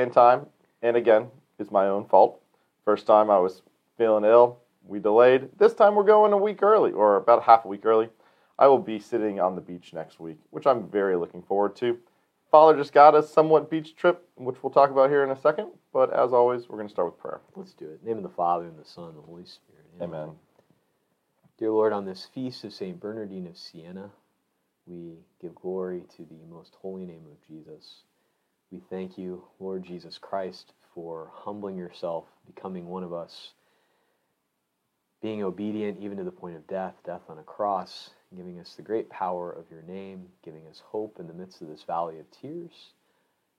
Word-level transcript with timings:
day 0.00 0.04
and 0.04 0.12
time. 0.12 0.46
And 0.82 0.96
again, 0.96 1.28
it's 1.58 1.70
my 1.70 1.86
own 1.86 2.06
fault. 2.06 2.40
First 2.84 3.06
time 3.06 3.30
I 3.30 3.38
was 3.38 3.62
feeling 3.98 4.24
ill, 4.24 4.58
we 4.86 4.98
delayed. 4.98 5.48
This 5.58 5.74
time 5.74 5.94
we're 5.94 6.04
going 6.04 6.32
a 6.32 6.36
week 6.36 6.62
early, 6.62 6.92
or 6.92 7.16
about 7.16 7.42
half 7.42 7.64
a 7.64 7.68
week 7.68 7.84
early. 7.84 8.08
I 8.58 8.66
will 8.66 8.78
be 8.78 8.98
sitting 8.98 9.40
on 9.40 9.54
the 9.54 9.60
beach 9.60 9.92
next 9.92 10.20
week, 10.20 10.38
which 10.50 10.66
I'm 10.66 10.88
very 10.88 11.16
looking 11.16 11.42
forward 11.42 11.76
to. 11.76 11.98
Father 12.50 12.76
just 12.76 12.92
got 12.92 13.14
a 13.14 13.22
somewhat 13.22 13.70
beach 13.70 13.94
trip, 13.94 14.26
which 14.36 14.62
we'll 14.62 14.72
talk 14.72 14.90
about 14.90 15.10
here 15.10 15.22
in 15.22 15.30
a 15.30 15.40
second. 15.40 15.68
But 15.92 16.12
as 16.12 16.32
always, 16.32 16.68
we're 16.68 16.76
going 16.76 16.88
to 16.88 16.92
start 16.92 17.12
with 17.12 17.20
prayer. 17.20 17.40
Let's 17.54 17.74
do 17.74 17.86
it. 17.86 18.00
In 18.00 18.04
the 18.04 18.08
name 18.08 18.16
of 18.18 18.22
the 18.22 18.36
Father, 18.36 18.66
and 18.66 18.78
the 18.78 18.84
Son, 18.84 19.08
and 19.08 19.18
the 19.18 19.22
Holy 19.22 19.44
Spirit. 19.44 19.84
Amen. 20.00 20.30
Dear 21.58 21.70
Lord, 21.70 21.92
on 21.92 22.06
this 22.06 22.26
feast 22.34 22.64
of 22.64 22.72
St. 22.72 22.98
Bernardine 22.98 23.46
of 23.46 23.56
Siena, 23.56 24.10
we 24.86 25.18
give 25.40 25.54
glory 25.54 26.04
to 26.16 26.24
the 26.24 26.46
most 26.50 26.74
holy 26.80 27.04
name 27.04 27.26
of 27.30 27.46
Jesus. 27.46 28.04
We 28.70 28.80
thank 28.88 29.18
you, 29.18 29.42
Lord 29.58 29.82
Jesus 29.82 30.16
Christ, 30.18 30.72
for 30.94 31.30
humbling 31.34 31.76
yourself, 31.76 32.24
becoming 32.46 32.86
one 32.86 33.02
of 33.02 33.12
us, 33.12 33.52
being 35.20 35.42
obedient 35.42 35.98
even 36.00 36.16
to 36.18 36.24
the 36.24 36.30
point 36.30 36.56
of 36.56 36.66
death, 36.66 36.94
death 37.04 37.22
on 37.28 37.38
a 37.38 37.42
cross, 37.42 38.10
giving 38.36 38.60
us 38.60 38.74
the 38.74 38.82
great 38.82 39.10
power 39.10 39.50
of 39.50 39.70
your 39.70 39.82
name, 39.82 40.26
giving 40.44 40.66
us 40.68 40.82
hope 40.86 41.18
in 41.18 41.26
the 41.26 41.34
midst 41.34 41.60
of 41.62 41.68
this 41.68 41.82
valley 41.82 42.20
of 42.20 42.30
tears, 42.30 42.92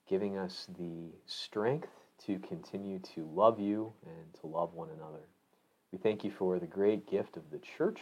giving 0.08 0.38
us 0.38 0.68
the 0.80 1.09
strength 1.26 1.90
to 2.26 2.40
continue 2.40 2.99
to 2.99 3.30
love 3.34 3.59
you 3.59 3.91
and 4.05 4.34
to 4.40 4.48
love 4.48 4.73
one 4.73 4.90
another. 4.96 5.21
We 5.91 5.98
thank 5.98 6.23
you 6.23 6.32
for 6.32 6.57
the 6.57 6.68
great 6.68 7.09
gift 7.09 7.35
of 7.35 7.43
the 7.52 7.59
church. 7.59 7.99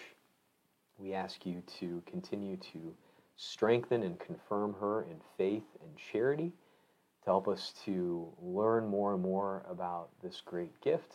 We 1.00 1.14
ask 1.14 1.46
you 1.46 1.64
to 1.80 2.04
continue 2.06 2.58
to 2.74 2.94
strengthen 3.36 4.04
and 4.04 4.20
confirm 4.20 4.76
her 4.80 5.04
in 5.04 5.18
faith 5.38 5.64
and 5.82 5.90
charity, 6.12 6.52
to 7.24 7.26
help 7.26 7.48
us 7.48 7.74
to 7.86 8.28
learn 8.42 8.88
more 8.88 9.14
and 9.14 9.22
more 9.22 9.66
about 9.70 10.10
this 10.24 10.42
great 10.46 10.80
gift 10.82 11.14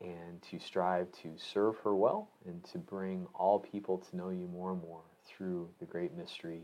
and 0.00 0.40
to 0.50 0.58
strive 0.58 1.10
to 1.12 1.30
serve 1.36 1.76
her 1.78 1.94
well 1.94 2.28
and 2.46 2.62
to 2.64 2.78
bring 2.78 3.26
all 3.34 3.58
people 3.58 3.98
to 3.98 4.16
know 4.16 4.30
you 4.30 4.48
more 4.52 4.72
and 4.72 4.82
more 4.82 5.02
through 5.26 5.68
the 5.80 5.86
great 5.86 6.16
mystery 6.16 6.62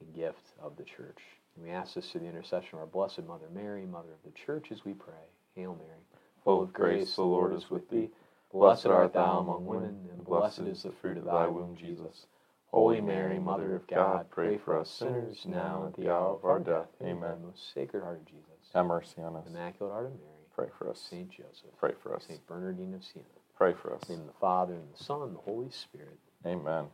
and 0.00 0.14
gift 0.14 0.52
of 0.60 0.76
the 0.76 0.84
church. 0.84 1.18
And 1.54 1.64
we 1.64 1.70
ask 1.70 1.94
this 1.94 2.10
through 2.10 2.22
the 2.22 2.26
intercession 2.26 2.74
of 2.74 2.80
our 2.80 2.86
Blessed 2.86 3.24
Mother 3.26 3.48
Mary, 3.54 3.86
Mother 3.86 4.12
of 4.12 4.22
the 4.24 4.38
Church, 4.38 4.72
as 4.72 4.84
we 4.84 4.94
pray. 4.94 5.14
Hail 5.54 5.76
Mary, 5.78 6.00
full 6.44 6.62
of 6.62 6.72
grace, 6.72 7.14
the 7.14 7.22
Lord 7.22 7.52
is 7.54 7.70
with 7.70 7.88
thee. 7.90 8.08
Blessed 8.52 8.86
art 8.86 9.12
thou 9.12 9.38
among 9.38 9.66
women, 9.66 9.98
and 10.12 10.24
blessed 10.24 10.60
is 10.60 10.82
the 10.82 10.92
fruit 10.92 11.18
of 11.18 11.24
thy 11.24 11.46
womb, 11.46 11.76
Jesus. 11.76 12.26
Holy 12.72 13.00
Mary, 13.02 13.38
Mother 13.38 13.76
of 13.76 13.86
God, 13.86 14.30
pray 14.30 14.56
for 14.56 14.78
us 14.80 14.90
sinners 14.90 15.44
now 15.46 15.84
and 15.84 15.94
at 15.94 16.00
the 16.00 16.10
hour 16.10 16.34
of 16.36 16.44
our 16.44 16.58
death. 16.58 16.88
Amen. 17.02 17.34
Most 17.44 17.74
Sacred 17.74 18.02
Heart 18.02 18.20
of 18.20 18.26
Jesus. 18.26 18.46
Have 18.74 18.86
mercy 18.86 19.20
on 19.22 19.36
us. 19.36 19.46
Immaculate 19.46 19.92
Heart 19.92 20.06
of 20.06 20.12
Mary. 20.12 20.32
Pray 20.54 20.68
for 20.78 20.88
us. 20.88 20.98
Saint 21.10 21.30
Joseph. 21.30 21.70
Pray 21.78 21.92
for 22.02 22.14
us. 22.16 22.24
Saint 22.26 22.46
Bernardine 22.46 22.94
of 22.94 23.04
Siena. 23.04 23.26
Pray 23.56 23.74
for 23.74 23.94
us. 23.94 24.02
In 24.08 24.14
the 24.14 24.20
name 24.20 24.28
of 24.28 24.34
the 24.34 24.40
Father, 24.40 24.74
and 24.74 24.84
the 24.98 25.04
Son, 25.04 25.22
and 25.22 25.34
the 25.34 25.40
Holy 25.40 25.70
Spirit. 25.70 26.18
Amen. 26.46 26.86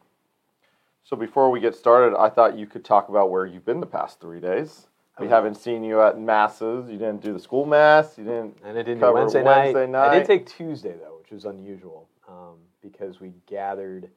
So 1.05 1.17
before 1.17 1.51
we 1.51 1.61
get 1.61 1.75
started, 1.77 2.17
I 2.19 2.29
thought 2.29 2.59
you 2.59 2.67
could 2.67 2.85
talk 2.85 3.09
about 3.09 3.31
where 3.31 3.47
you've 3.47 3.65
been 3.65 3.81
the 3.81 3.87
past 3.87 4.21
three 4.21 4.41
days. 4.41 4.89
We 5.19 5.27
Oh. 5.27 5.31
haven't 5.31 5.57
seen 5.57 5.83
you 5.85 6.01
at 6.03 6.19
masses. 6.19 6.91
You 6.91 6.99
didn't 6.99 7.23
do 7.23 7.33
the 7.33 7.41
school 7.41 7.67
mass. 7.67 8.19
You 8.19 8.25
didn't. 8.25 8.59
And 8.65 8.79
I 8.79 8.83
didn't 8.83 9.01
Cover 9.01 9.15
Wednesday, 9.15 9.43
Wednesday 9.43 9.87
night. 9.87 10.11
I 10.11 10.19
did 10.19 10.27
take 10.27 10.47
Tuesday 10.47 10.95
though, 11.01 11.19
which 11.19 11.31
was 11.31 11.45
unusual 11.45 12.09
um, 12.29 12.57
because 12.83 13.21
we 13.21 13.33
gathered 13.47 14.11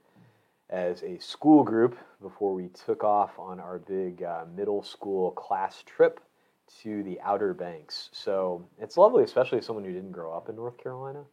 as 0.72 1.04
a 1.04 1.20
school 1.20 1.64
group 1.64 1.98
before 2.22 2.54
we 2.54 2.70
took 2.70 3.04
off 3.04 3.38
on 3.38 3.60
our 3.60 3.80
big 3.80 4.24
uh, 4.24 4.46
middle 4.56 4.82
school 4.82 5.32
class 5.32 5.84
trip 5.86 6.22
to 6.82 7.04
the 7.04 7.20
Outer 7.22 7.54
Banks. 7.54 8.10
So 8.14 8.66
it's 8.80 8.96
lovely, 8.98 9.24
especially 9.24 9.58
as 9.58 9.66
someone 9.66 9.84
who 9.84 9.92
didn't 9.92 10.14
grow 10.14 10.34
up 10.34 10.48
in 10.48 10.56
North 10.56 10.78
Carolina, 10.78 11.24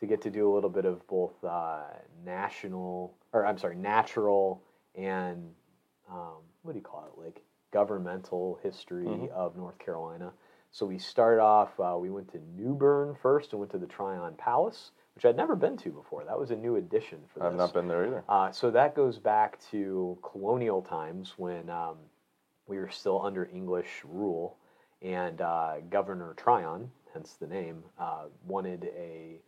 to 0.00 0.06
get 0.06 0.20
to 0.22 0.30
do 0.30 0.52
a 0.52 0.52
little 0.52 0.70
bit 0.70 0.84
of 0.84 1.06
both 1.06 1.42
uh, 1.44 1.82
national, 2.24 3.14
or 3.32 3.46
I'm 3.46 3.58
sorry, 3.58 3.76
natural 3.76 4.62
and 4.96 5.48
um, 6.10 6.42
what 6.62 6.72
do 6.72 6.78
you 6.78 6.84
call 6.84 7.04
it, 7.06 7.20
like 7.24 7.42
governmental 7.70 8.58
history 8.62 9.06
Mhm. 9.06 9.30
of 9.30 9.56
North 9.56 9.78
Carolina. 9.78 10.32
So 10.70 10.86
we 10.86 10.98
started 10.98 11.40
off, 11.40 11.78
uh, 11.78 11.96
we 11.98 12.10
went 12.10 12.30
to 12.32 12.38
New 12.56 12.74
Bern 12.74 13.14
first 13.14 13.52
and 13.52 13.60
went 13.60 13.72
to 13.72 13.78
the 13.78 13.86
Tryon 13.86 14.34
Palace, 14.34 14.90
which 15.18 15.24
I'd 15.24 15.36
never 15.36 15.56
been 15.56 15.76
to 15.78 15.90
before. 15.90 16.22
That 16.22 16.38
was 16.38 16.52
a 16.52 16.56
new 16.56 16.76
addition 16.76 17.18
for 17.32 17.40
this. 17.40 17.46
I've 17.46 17.52
this. 17.54 17.58
not 17.58 17.74
been 17.74 17.88
there 17.88 18.06
either. 18.06 18.24
Uh, 18.28 18.52
so 18.52 18.70
that 18.70 18.94
goes 18.94 19.18
back 19.18 19.58
to 19.72 20.16
colonial 20.22 20.80
times 20.80 21.34
when 21.36 21.68
um, 21.68 21.96
we 22.68 22.78
were 22.78 22.88
still 22.88 23.20
under 23.20 23.50
English 23.52 23.88
rule, 24.04 24.58
and 25.02 25.40
uh, 25.40 25.78
Governor 25.90 26.34
Tryon, 26.36 26.88
hence 27.12 27.32
the 27.32 27.48
name, 27.48 27.82
uh, 27.98 28.26
wanted 28.46 28.90
a 28.96 29.40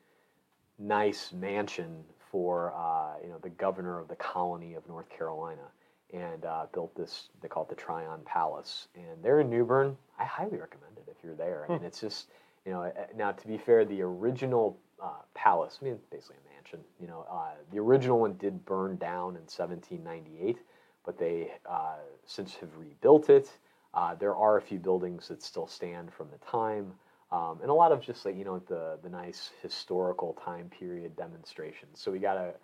nice 0.81 1.33
mansion 1.33 2.03
for 2.33 2.75
uh, 2.75 3.23
you 3.23 3.29
know 3.29 3.39
the 3.41 3.51
governor 3.51 4.01
of 4.01 4.09
the 4.09 4.17
colony 4.17 4.75
of 4.75 4.89
North 4.89 5.09
Carolina, 5.09 5.69
and 6.13 6.47
uh, 6.47 6.67
built 6.75 6.97
this. 6.97 7.29
They 7.43 7.47
call 7.49 7.63
it 7.63 7.69
the 7.69 7.77
Tryon 7.77 8.23
Palace, 8.25 8.89
and 8.97 9.23
they're 9.23 9.39
in 9.39 9.49
New 9.49 9.65
Bern. 9.65 9.97
I 10.19 10.25
highly 10.25 10.59
recommend 10.59 10.97
it 10.97 11.07
if 11.07 11.23
you're 11.23 11.37
there. 11.37 11.67
I 11.69 11.75
mean, 11.75 11.85
it's 11.85 12.01
just 12.01 12.27
you 12.65 12.72
know. 12.72 12.82
uh, 12.82 12.91
Now, 13.16 13.32
to 13.32 13.47
be 13.47 13.59
fair, 13.59 13.84
the 13.84 14.03
original 14.03 14.78
uh, 15.03 15.22
palace, 15.34 15.78
I 15.81 15.84
mean, 15.87 15.98
basically 16.10 16.37
a 16.47 16.54
mansion. 16.54 16.81
You 17.00 17.06
know, 17.09 17.26
uh, 17.31 17.53
the 17.72 17.78
original 17.78 18.19
one 18.21 18.34
did 18.34 18.65
burn 18.65 18.97
down 18.97 19.37
in 19.37 19.43
1798, 19.48 20.59
but 21.04 21.19
they 21.19 21.53
uh, 21.69 21.97
since 22.26 22.54
have 22.56 22.76
rebuilt 22.76 23.31
it. 23.31 23.50
Uh, 23.94 24.15
there 24.15 24.37
are 24.37 24.56
a 24.56 24.62
few 24.62 24.78
buildings 24.78 25.28
that 25.28 25.43
still 25.43 25.66
stand 25.66 26.12
from 26.12 26.28
the 26.31 26.38
time, 26.47 26.93
um, 27.32 27.59
and 27.60 27.71
a 27.71 27.75
lot 27.75 27.91
of 27.93 28.00
just 28.00 28.25
like 28.25 28.37
you 28.37 28.44
know 28.44 28.60
the 28.69 28.98
the 29.03 29.09
nice 29.09 29.50
historical 29.62 30.34
time 30.44 30.69
period 30.69 31.16
demonstrations. 31.16 32.00
So 32.00 32.12
we 32.12 32.19
got 32.21 32.37
a, 32.37 32.54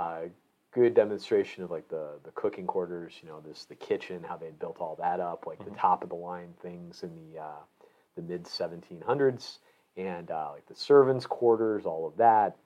a 0.00 0.28
good 0.72 0.94
demonstration 0.94 1.62
of 1.64 1.70
like 1.70 1.88
the 1.88 2.18
the 2.24 2.30
cooking 2.30 2.66
quarters. 2.66 3.14
You 3.22 3.28
know, 3.28 3.40
this 3.46 3.66
the 3.66 3.74
kitchen, 3.74 4.22
how 4.26 4.36
they 4.36 4.50
built 4.52 4.78
all 4.80 4.96
that 5.00 5.20
up, 5.20 5.46
like 5.46 5.62
the 5.64 5.70
top 5.72 6.02
of 6.02 6.08
the 6.08 6.14
line 6.14 6.54
things 6.62 7.02
in 7.02 7.10
the 7.14 7.40
uh, 7.40 7.60
the 8.16 8.22
mid 8.22 8.44
1700s, 8.44 9.58
and 9.96 10.30
uh, 10.30 10.50
like 10.52 10.66
the 10.66 10.74
servants' 10.74 11.26
quarters, 11.26 11.86
all 11.86 12.06
of 12.06 12.16
that. 12.16 12.56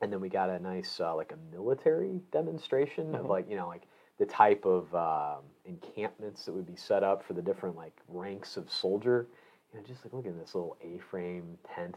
And 0.00 0.12
then 0.12 0.20
we 0.20 0.28
got 0.28 0.48
a 0.50 0.58
nice 0.60 1.00
uh, 1.00 1.14
like 1.14 1.32
a 1.32 1.54
military 1.56 2.20
demonstration 2.30 3.14
of 3.14 3.26
Mhm. 3.26 3.28
like 3.30 3.50
you 3.50 3.56
know 3.56 3.68
like 3.68 3.82
the 4.18 4.26
type 4.26 4.64
of 4.64 4.92
um, 4.94 5.42
encampments 5.64 6.44
that 6.44 6.52
would 6.52 6.66
be 6.66 6.76
set 6.76 7.02
up 7.04 7.22
for 7.24 7.34
the 7.34 7.42
different 7.42 7.76
like 7.76 7.96
ranks 8.08 8.56
of 8.56 8.70
soldier. 8.70 9.26
You 9.72 9.80
know, 9.80 9.86
just 9.86 10.04
like 10.04 10.12
look 10.14 10.26
at 10.26 10.38
this 10.38 10.54
little 10.54 10.76
A-frame 10.82 11.58
tent, 11.74 11.96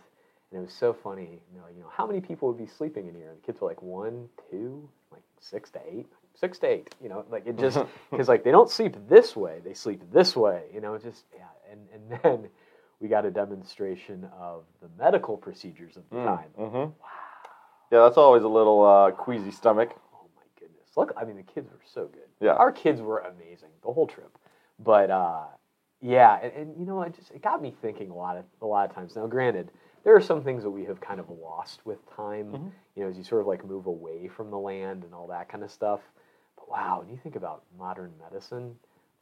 and 0.52 0.60
it 0.60 0.64
was 0.64 0.74
so 0.74 0.94
funny. 0.94 1.42
You 1.54 1.60
know, 1.60 1.68
you 1.76 1.80
know, 1.82 1.90
how 1.96 2.06
many 2.08 2.20
people 2.22 2.48
would 2.50 2.58
be 2.58 2.68
sleeping 2.68 3.08
in 3.08 3.16
here? 3.16 3.30
And 3.30 3.38
the 3.38 3.46
kids 3.46 3.62
were 3.62 3.68
like 3.68 3.82
one, 3.82 4.28
two, 4.50 4.88
like 5.12 5.24
six 5.40 5.70
to 5.72 5.80
eight, 5.90 6.08
six 6.36 6.58
to 6.60 6.68
eight. 6.68 6.94
You 7.02 7.10
know, 7.10 7.24
like 7.32 7.46
it 7.48 7.58
just 7.58 7.80
because 8.12 8.28
like 8.28 8.44
they 8.44 8.52
don't 8.52 8.70
sleep 8.70 8.96
this 9.08 9.36
way, 9.36 9.60
they 9.64 9.74
sleep 9.74 10.02
this 10.12 10.36
way. 10.36 10.64
You 10.74 10.82
know, 10.82 10.98
just 10.98 11.26
yeah. 11.36 11.46
And 11.72 11.82
and 11.94 12.22
then 12.24 12.50
we 13.02 13.08
got 13.08 13.26
a 13.26 13.32
demonstration 13.32 14.30
of 14.40 14.64
the 14.82 14.88
medical 14.98 15.36
procedures 15.36 15.98
of 15.98 16.04
the 16.12 16.18
time. 16.18 16.50
Mm-hmm. 16.58 16.92
Yeah, 17.92 18.04
that's 18.04 18.18
always 18.18 18.44
a 18.44 18.48
little 18.48 18.86
uh, 18.86 19.12
queasy 19.12 19.52
stomach. 19.52 19.90
Oh 20.14 20.28
my 20.36 20.44
goodness! 20.60 20.88
Look, 20.96 21.12
I 21.18 21.26
mean, 21.26 21.36
the 21.36 21.44
kids 21.44 21.70
were 21.72 21.82
so 21.84 22.06
good. 22.06 22.22
Yeah. 22.40 22.52
our 22.54 22.72
kids 22.72 23.02
were 23.02 23.20
amazing 23.20 23.70
the 23.84 23.92
whole 23.92 24.08
trip. 24.08 24.38
But 24.80 25.10
uh, 25.10 25.44
yeah, 26.00 26.40
and, 26.42 26.54
and 26.54 26.78
you 26.78 26.86
know, 26.86 27.02
it 27.02 27.16
just 27.16 27.32
it 27.32 27.42
got 27.42 27.62
me 27.62 27.74
thinking 27.82 28.12
a 28.12 28.16
lot 28.16 28.38
of 28.38 28.46
a 28.62 28.66
lot 28.66 28.90
of 28.90 28.96
times. 28.96 29.16
Now, 29.16 29.28
granted, 29.28 29.72
there 30.04 30.16
are 30.16 30.22
some 30.22 30.44
things 30.44 30.64
that 30.64 30.70
we 30.70 30.86
have 30.86 31.02
kind 31.02 31.20
of 31.20 31.30
lost 31.30 31.86
with 31.86 32.00
time. 32.16 32.52
Mhm. 32.52 32.72
You 32.96 33.04
know, 33.04 33.10
as 33.10 33.18
you 33.18 33.24
sort 33.24 33.42
of 33.42 33.48
like 33.48 33.66
move 33.66 33.88
away 33.88 34.28
from 34.28 34.52
the 34.52 34.58
land 34.60 35.04
and 35.04 35.14
all 35.14 35.28
that 35.28 35.50
kind 35.50 35.64
of 35.64 35.72
stuff. 35.72 36.02
But 36.56 36.70
wow, 36.70 37.00
when 37.00 37.10
you 37.10 37.18
think 37.22 37.36
about 37.36 37.64
modern 37.78 38.14
medicine, 38.22 38.76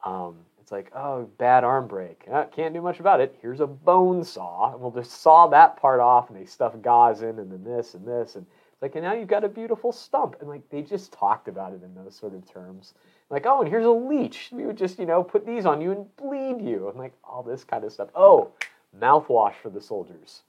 um, 0.04 0.36
it's 0.60 0.72
like, 0.72 0.92
oh, 0.94 1.28
bad 1.38 1.64
arm 1.64 1.88
break. 1.88 2.24
Uh, 2.30 2.44
can't 2.44 2.72
do 2.72 2.80
much 2.80 3.00
about 3.00 3.20
it. 3.20 3.36
Here's 3.42 3.60
a 3.60 3.66
bone 3.66 4.22
saw, 4.22 4.72
and 4.72 4.80
we'll 4.80 4.90
just 4.92 5.20
saw 5.20 5.48
that 5.48 5.76
part 5.76 6.00
off, 6.00 6.30
and 6.30 6.38
they 6.38 6.44
stuff 6.46 6.74
gauze 6.80 7.22
in, 7.22 7.38
and 7.38 7.50
then 7.50 7.64
this 7.64 7.94
and 7.94 8.06
this, 8.06 8.36
and 8.36 8.46
it's 8.72 8.82
like, 8.82 8.94
and 8.94 9.04
now 9.04 9.12
you've 9.12 9.28
got 9.28 9.44
a 9.44 9.48
beautiful 9.48 9.90
stump. 9.92 10.36
And 10.40 10.48
like 10.48 10.62
they 10.70 10.82
just 10.82 11.12
talked 11.12 11.48
about 11.48 11.72
it 11.72 11.82
in 11.82 11.94
those 11.94 12.14
sort 12.14 12.34
of 12.34 12.48
terms. 12.50 12.94
Like, 13.30 13.46
oh, 13.46 13.60
and 13.60 13.68
here's 13.68 13.84
a 13.84 13.90
leech. 13.90 14.50
We 14.52 14.64
would 14.64 14.78
just, 14.78 14.98
you 14.98 15.06
know, 15.06 15.22
put 15.22 15.44
these 15.44 15.66
on 15.66 15.80
you 15.80 15.92
and 15.92 16.16
bleed 16.16 16.60
you, 16.60 16.88
and 16.88 16.98
like 16.98 17.12
all 17.24 17.42
this 17.42 17.64
kind 17.64 17.84
of 17.84 17.92
stuff. 17.92 18.08
Oh, 18.14 18.50
mouthwash 18.98 19.54
for 19.62 19.70
the 19.70 19.80
soldiers, 19.80 20.42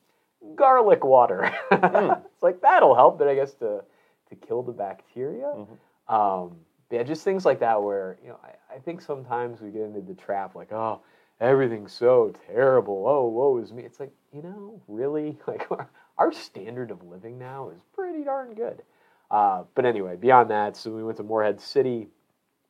garlic 0.55 1.03
water. 1.03 1.51
it's 1.71 2.43
like 2.43 2.61
that'll 2.61 2.95
help, 2.95 3.17
but 3.17 3.27
I 3.27 3.35
guess 3.35 3.53
to 3.55 3.83
to 4.29 4.35
kill 4.35 4.61
the 4.63 4.71
bacteria. 4.71 5.53
Mhm. 5.55 5.67
Um, 6.07 6.55
yeah, 6.91 7.03
just 7.03 7.23
things 7.23 7.45
like 7.45 7.59
that 7.59 7.81
where, 7.81 8.17
you 8.21 8.29
know, 8.29 8.39
I, 8.43 8.75
I 8.75 8.79
think 8.79 9.01
sometimes 9.01 9.61
we 9.61 9.69
get 9.71 9.83
into 9.83 10.01
the 10.01 10.13
trap 10.13 10.55
like, 10.55 10.71
oh, 10.71 11.01
everything's 11.39 11.93
so 11.93 12.33
terrible. 12.47 13.05
Oh, 13.07 13.27
woe 13.27 13.57
is 13.57 13.71
me. 13.71 13.83
It's 13.83 13.99
like, 13.99 14.11
you 14.33 14.41
know, 14.41 14.81
really? 14.87 15.37
Like, 15.47 15.69
our, 15.71 15.89
our 16.17 16.31
standard 16.31 16.91
of 16.91 17.03
living 17.03 17.39
now 17.39 17.69
is 17.69 17.81
pretty 17.93 18.23
darn 18.23 18.53
good. 18.53 18.83
Uh, 19.29 19.63
but 19.75 19.85
anyway, 19.85 20.15
beyond 20.15 20.49
that, 20.51 20.75
so 20.75 20.91
we 20.91 21.03
went 21.03 21.17
to 21.17 21.23
Morehead 21.23 21.59
City 21.61 22.07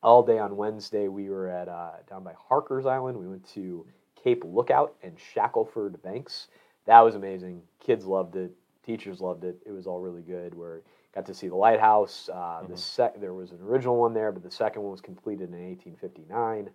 all 0.02 0.22
day 0.22 0.38
on 0.38 0.56
Wednesday. 0.56 1.08
We 1.08 1.28
were 1.28 1.48
at 1.48 1.68
uh, 1.68 1.92
down 2.08 2.24
by 2.24 2.34
Harker's 2.48 2.86
Island. 2.86 3.18
We 3.18 3.28
went 3.28 3.48
to 3.54 3.84
Cape 4.22 4.44
Lookout 4.46 4.94
and 5.02 5.16
Shackleford 5.16 6.00
Banks. 6.02 6.48
That 6.86 7.00
was 7.00 7.14
amazing. 7.14 7.62
Kids 7.84 8.04
loved 8.04 8.36
it. 8.36 8.52
Teachers 8.84 9.20
loved 9.20 9.44
it. 9.44 9.56
It 9.66 9.72
was 9.72 9.86
all 9.86 10.00
really 10.00 10.22
good. 10.22 10.54
Where 10.54 10.82
got 11.14 11.26
to 11.26 11.34
see 11.34 11.48
the 11.48 11.54
lighthouse. 11.56 12.28
Uh, 12.32 12.62
The 12.68 12.76
sec- 12.76 13.20
there 13.20 13.34
was 13.34 13.52
an 13.52 13.60
original 13.62 13.96
one 13.96 14.14
there, 14.14 14.32
but 14.32 14.42
the 14.42 14.50
second 14.50 14.82
one 14.82 14.92
was 14.92 15.00
completed 15.00 15.50
in 15.52 15.54
1859. 15.60 16.70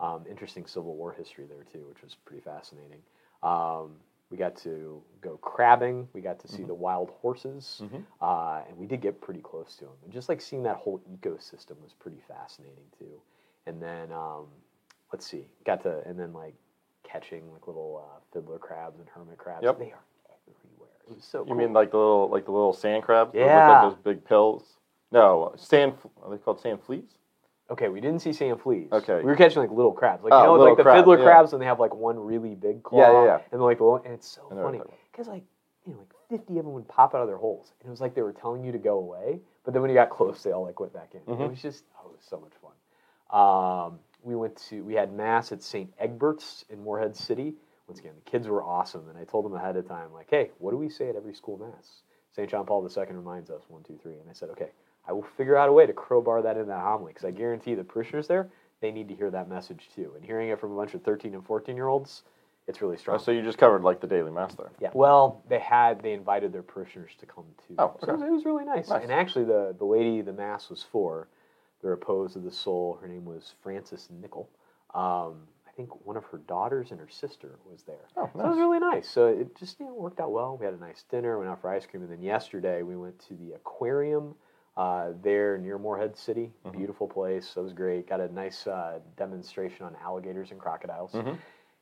Um, 0.00 0.24
interesting 0.28 0.66
Civil 0.66 0.94
War 0.96 1.12
history 1.12 1.46
there 1.46 1.64
too, 1.64 1.84
which 1.88 2.02
was 2.02 2.14
pretty 2.14 2.40
fascinating. 2.42 3.02
Um, 3.42 3.96
we 4.30 4.38
got 4.38 4.56
to 4.56 5.02
go 5.20 5.36
crabbing. 5.36 6.08
We 6.14 6.22
got 6.22 6.38
to 6.40 6.48
see 6.48 6.62
the 6.64 6.74
wild 6.74 7.10
horses, 7.20 7.82
Mhm. 7.84 8.02
uh, 8.22 8.62
and 8.66 8.78
we 8.78 8.86
did 8.86 9.02
get 9.02 9.20
pretty 9.20 9.40
close 9.42 9.76
to 9.76 9.84
them. 9.84 9.94
And 10.04 10.12
just 10.12 10.28
like 10.30 10.40
seeing 10.40 10.62
that 10.62 10.76
whole 10.76 11.00
ecosystem 11.00 11.78
was 11.82 11.92
pretty 11.92 12.20
fascinating 12.26 12.86
too. 12.98 13.20
And 13.66 13.80
then 13.80 14.10
um, 14.10 14.46
let's 15.12 15.26
see, 15.26 15.46
got 15.64 15.82
to 15.82 16.02
and 16.08 16.18
then 16.18 16.32
like 16.32 16.54
catching 17.02 17.52
like 17.52 17.66
little 17.66 18.02
uh, 18.08 18.20
fiddler 18.32 18.58
crabs 18.58 18.98
and 19.00 19.08
hermit 19.10 19.36
crabs. 19.36 19.64
Yep. 19.64 19.78
They 19.78 19.92
are. 19.92 20.02
It 21.08 21.16
was 21.16 21.24
so. 21.24 21.40
You 21.40 21.46
cool. 21.46 21.54
mean 21.56 21.72
like 21.72 21.90
the 21.90 21.98
little 21.98 22.28
like 22.28 22.44
the 22.44 22.52
little 22.52 22.72
sand 22.72 23.02
crabs? 23.02 23.32
Yeah. 23.34 23.80
like 23.82 23.92
those 23.92 24.02
big 24.02 24.24
pills. 24.24 24.76
No, 25.10 25.52
sand. 25.56 25.94
Are 26.22 26.30
they 26.30 26.38
called 26.38 26.60
sand 26.60 26.80
fleas? 26.84 27.16
Okay, 27.70 27.88
we 27.88 28.00
didn't 28.00 28.20
see 28.20 28.32
sand 28.32 28.60
fleas. 28.60 28.88
Okay. 28.92 29.16
we 29.16 29.24
were 29.24 29.36
catching 29.36 29.60
like 29.62 29.70
little 29.70 29.92
crabs, 29.92 30.22
like 30.22 30.32
Oh, 30.32 30.40
you 30.40 30.58
know, 30.58 30.64
like 30.64 30.76
the 30.76 30.82
crab, 30.82 30.96
fiddler 30.96 31.18
yeah. 31.18 31.24
crabs, 31.24 31.52
and 31.52 31.62
they 31.62 31.66
have 31.66 31.80
like 31.80 31.94
one 31.94 32.18
really 32.18 32.54
big 32.54 32.82
claw. 32.82 32.98
Yeah, 32.98 33.12
yeah, 33.12 33.24
yeah. 33.24 33.38
And 33.50 33.62
like 33.62 33.78
the 33.78 33.84
and 34.04 34.12
it's 34.14 34.28
so 34.28 34.42
funny 34.50 34.80
because 35.10 35.28
like 35.28 35.44
you 35.86 35.92
know 35.92 35.98
like 35.98 36.12
fifty 36.28 36.58
of 36.58 36.64
them 36.64 36.74
would 36.74 36.88
pop 36.88 37.14
out 37.14 37.22
of 37.22 37.28
their 37.28 37.36
holes, 37.38 37.72
and 37.80 37.88
it 37.88 37.90
was 37.90 38.00
like 38.00 38.14
they 38.14 38.22
were 38.22 38.32
telling 38.32 38.64
you 38.64 38.72
to 38.72 38.78
go 38.78 38.98
away, 38.98 39.40
but 39.64 39.72
then 39.72 39.80
when 39.82 39.90
you 39.90 39.96
got 39.96 40.10
close, 40.10 40.42
they 40.42 40.52
all 40.52 40.64
like 40.64 40.80
went 40.80 40.92
back 40.92 41.12
in. 41.14 41.20
Mhm. 41.20 41.40
It 41.40 41.50
was 41.50 41.62
just 41.62 41.84
oh, 42.02 42.10
it 42.10 42.16
was 42.16 42.24
so 42.28 42.38
much 42.40 42.52
fun. 42.60 42.72
Um, 43.30 43.98
we 44.22 44.34
went 44.36 44.56
to 44.68 44.82
we 44.84 44.94
had 44.94 45.12
mass 45.12 45.50
at 45.52 45.62
St. 45.62 45.90
Egbert's 45.98 46.64
in 46.68 46.82
Morehead 46.82 47.16
City. 47.16 47.54
Once 47.92 48.00
again, 48.00 48.14
the 48.24 48.30
kids 48.30 48.48
were 48.48 48.62
awesome, 48.64 49.06
and 49.10 49.18
I 49.18 49.24
told 49.24 49.44
them 49.44 49.52
ahead 49.52 49.76
of 49.76 49.86
time 49.86 50.14
like, 50.14 50.28
hey, 50.30 50.50
what 50.60 50.70
do 50.70 50.78
we 50.78 50.88
say 50.88 51.10
at 51.10 51.14
every 51.16 51.34
school 51.34 51.58
mass? 51.58 52.00
St. 52.34 52.48
John 52.48 52.64
Paul 52.64 52.88
II 52.88 53.04
reminds 53.14 53.50
us 53.50 53.64
one, 53.68 53.82
two, 53.82 53.98
three, 54.02 54.14
and 54.14 54.30
I 54.30 54.32
said, 54.32 54.48
okay, 54.48 54.70
I 55.06 55.12
will 55.12 55.26
figure 55.36 55.58
out 55.58 55.68
a 55.68 55.72
way 55.74 55.84
to 55.84 55.92
crowbar 55.92 56.40
that 56.40 56.56
in 56.56 56.66
that 56.68 56.80
homily 56.80 57.12
because 57.12 57.26
I 57.26 57.32
guarantee 57.32 57.74
the 57.74 57.84
parishioners 57.84 58.26
there 58.28 58.48
they 58.80 58.90
need 58.90 59.08
to 59.08 59.14
hear 59.14 59.30
that 59.30 59.46
message 59.46 59.90
too. 59.94 60.12
And 60.16 60.24
hearing 60.24 60.48
it 60.48 60.58
from 60.58 60.72
a 60.72 60.74
bunch 60.76 60.94
of 60.94 61.02
13 61.02 61.34
and 61.34 61.44
14 61.44 61.76
year 61.76 61.86
olds, 61.88 62.22
it's 62.66 62.80
really 62.80 62.94
Oh, 62.94 62.98
strong. 62.98 63.18
so 63.18 63.30
you 63.30 63.42
just 63.42 63.58
covered 63.58 63.82
like 63.84 64.00
the 64.00 64.06
daily 64.06 64.30
mass 64.30 64.54
there. 64.54 64.70
yeah. 64.80 64.88
Well, 64.94 65.42
they 65.50 65.58
had 65.58 66.00
they 66.02 66.14
invited 66.14 66.50
their 66.50 66.62
parishioners 66.62 67.10
to 67.20 67.26
come 67.26 67.44
too. 67.68 67.74
Oh, 67.78 67.94
so 68.02 68.08
it 68.08 68.12
was, 68.14 68.22
it 68.22 68.30
was 68.32 68.44
really 68.46 68.64
nice. 68.64 68.88
Nice. 68.88 69.02
And 69.02 69.12
actually, 69.12 69.44
the 69.44 69.74
the 69.78 69.84
lady 69.84 70.22
the 70.22 70.32
mass 70.32 70.70
was 70.70 70.82
for, 70.82 71.28
the 71.82 71.88
repose 71.88 72.36
of 72.36 72.42
the 72.42 72.50
soul. 72.50 72.98
Her 73.02 73.06
name 73.06 73.26
was 73.26 73.54
Frances 73.62 74.08
Nickel. 74.22 74.48
Um, 74.94 75.42
I 75.72 75.76
think 75.76 76.04
one 76.04 76.16
of 76.16 76.24
her 76.26 76.38
daughters 76.38 76.90
and 76.90 77.00
her 77.00 77.08
sister 77.08 77.58
was 77.64 77.82
there. 77.84 78.06
Oh, 78.16 78.28
So 78.34 78.40
it 78.44 78.48
was 78.48 78.58
really 78.58 78.78
nice. 78.78 79.08
So 79.08 79.28
it 79.28 79.56
just 79.56 79.80
you 79.80 79.86
know 79.86 79.94
worked 79.94 80.20
out 80.20 80.30
well. 80.32 80.56
We 80.58 80.66
had 80.66 80.74
a 80.74 80.78
nice 80.78 81.04
dinner, 81.10 81.38
went 81.38 81.50
out 81.50 81.60
for 81.62 81.70
ice 81.70 81.86
cream, 81.86 82.02
and 82.02 82.12
then 82.12 82.22
yesterday 82.22 82.82
we 82.82 82.96
went 82.96 83.18
to 83.28 83.34
the 83.34 83.52
aquarium 83.52 84.34
uh, 84.76 85.10
there 85.22 85.56
near 85.58 85.78
Morehead 85.78 86.16
City. 86.16 86.52
Mhm. 86.66 86.72
Beautiful 86.72 87.06
place. 87.08 87.48
So 87.48 87.60
it 87.62 87.64
was 87.64 87.72
great. 87.72 88.06
Got 88.08 88.20
a 88.20 88.32
nice 88.32 88.66
uh, 88.66 88.98
demonstration 89.16 89.86
on 89.86 89.96
alligators 90.04 90.50
and 90.50 90.60
crocodiles, 90.60 91.12
Mhm. 91.12 91.38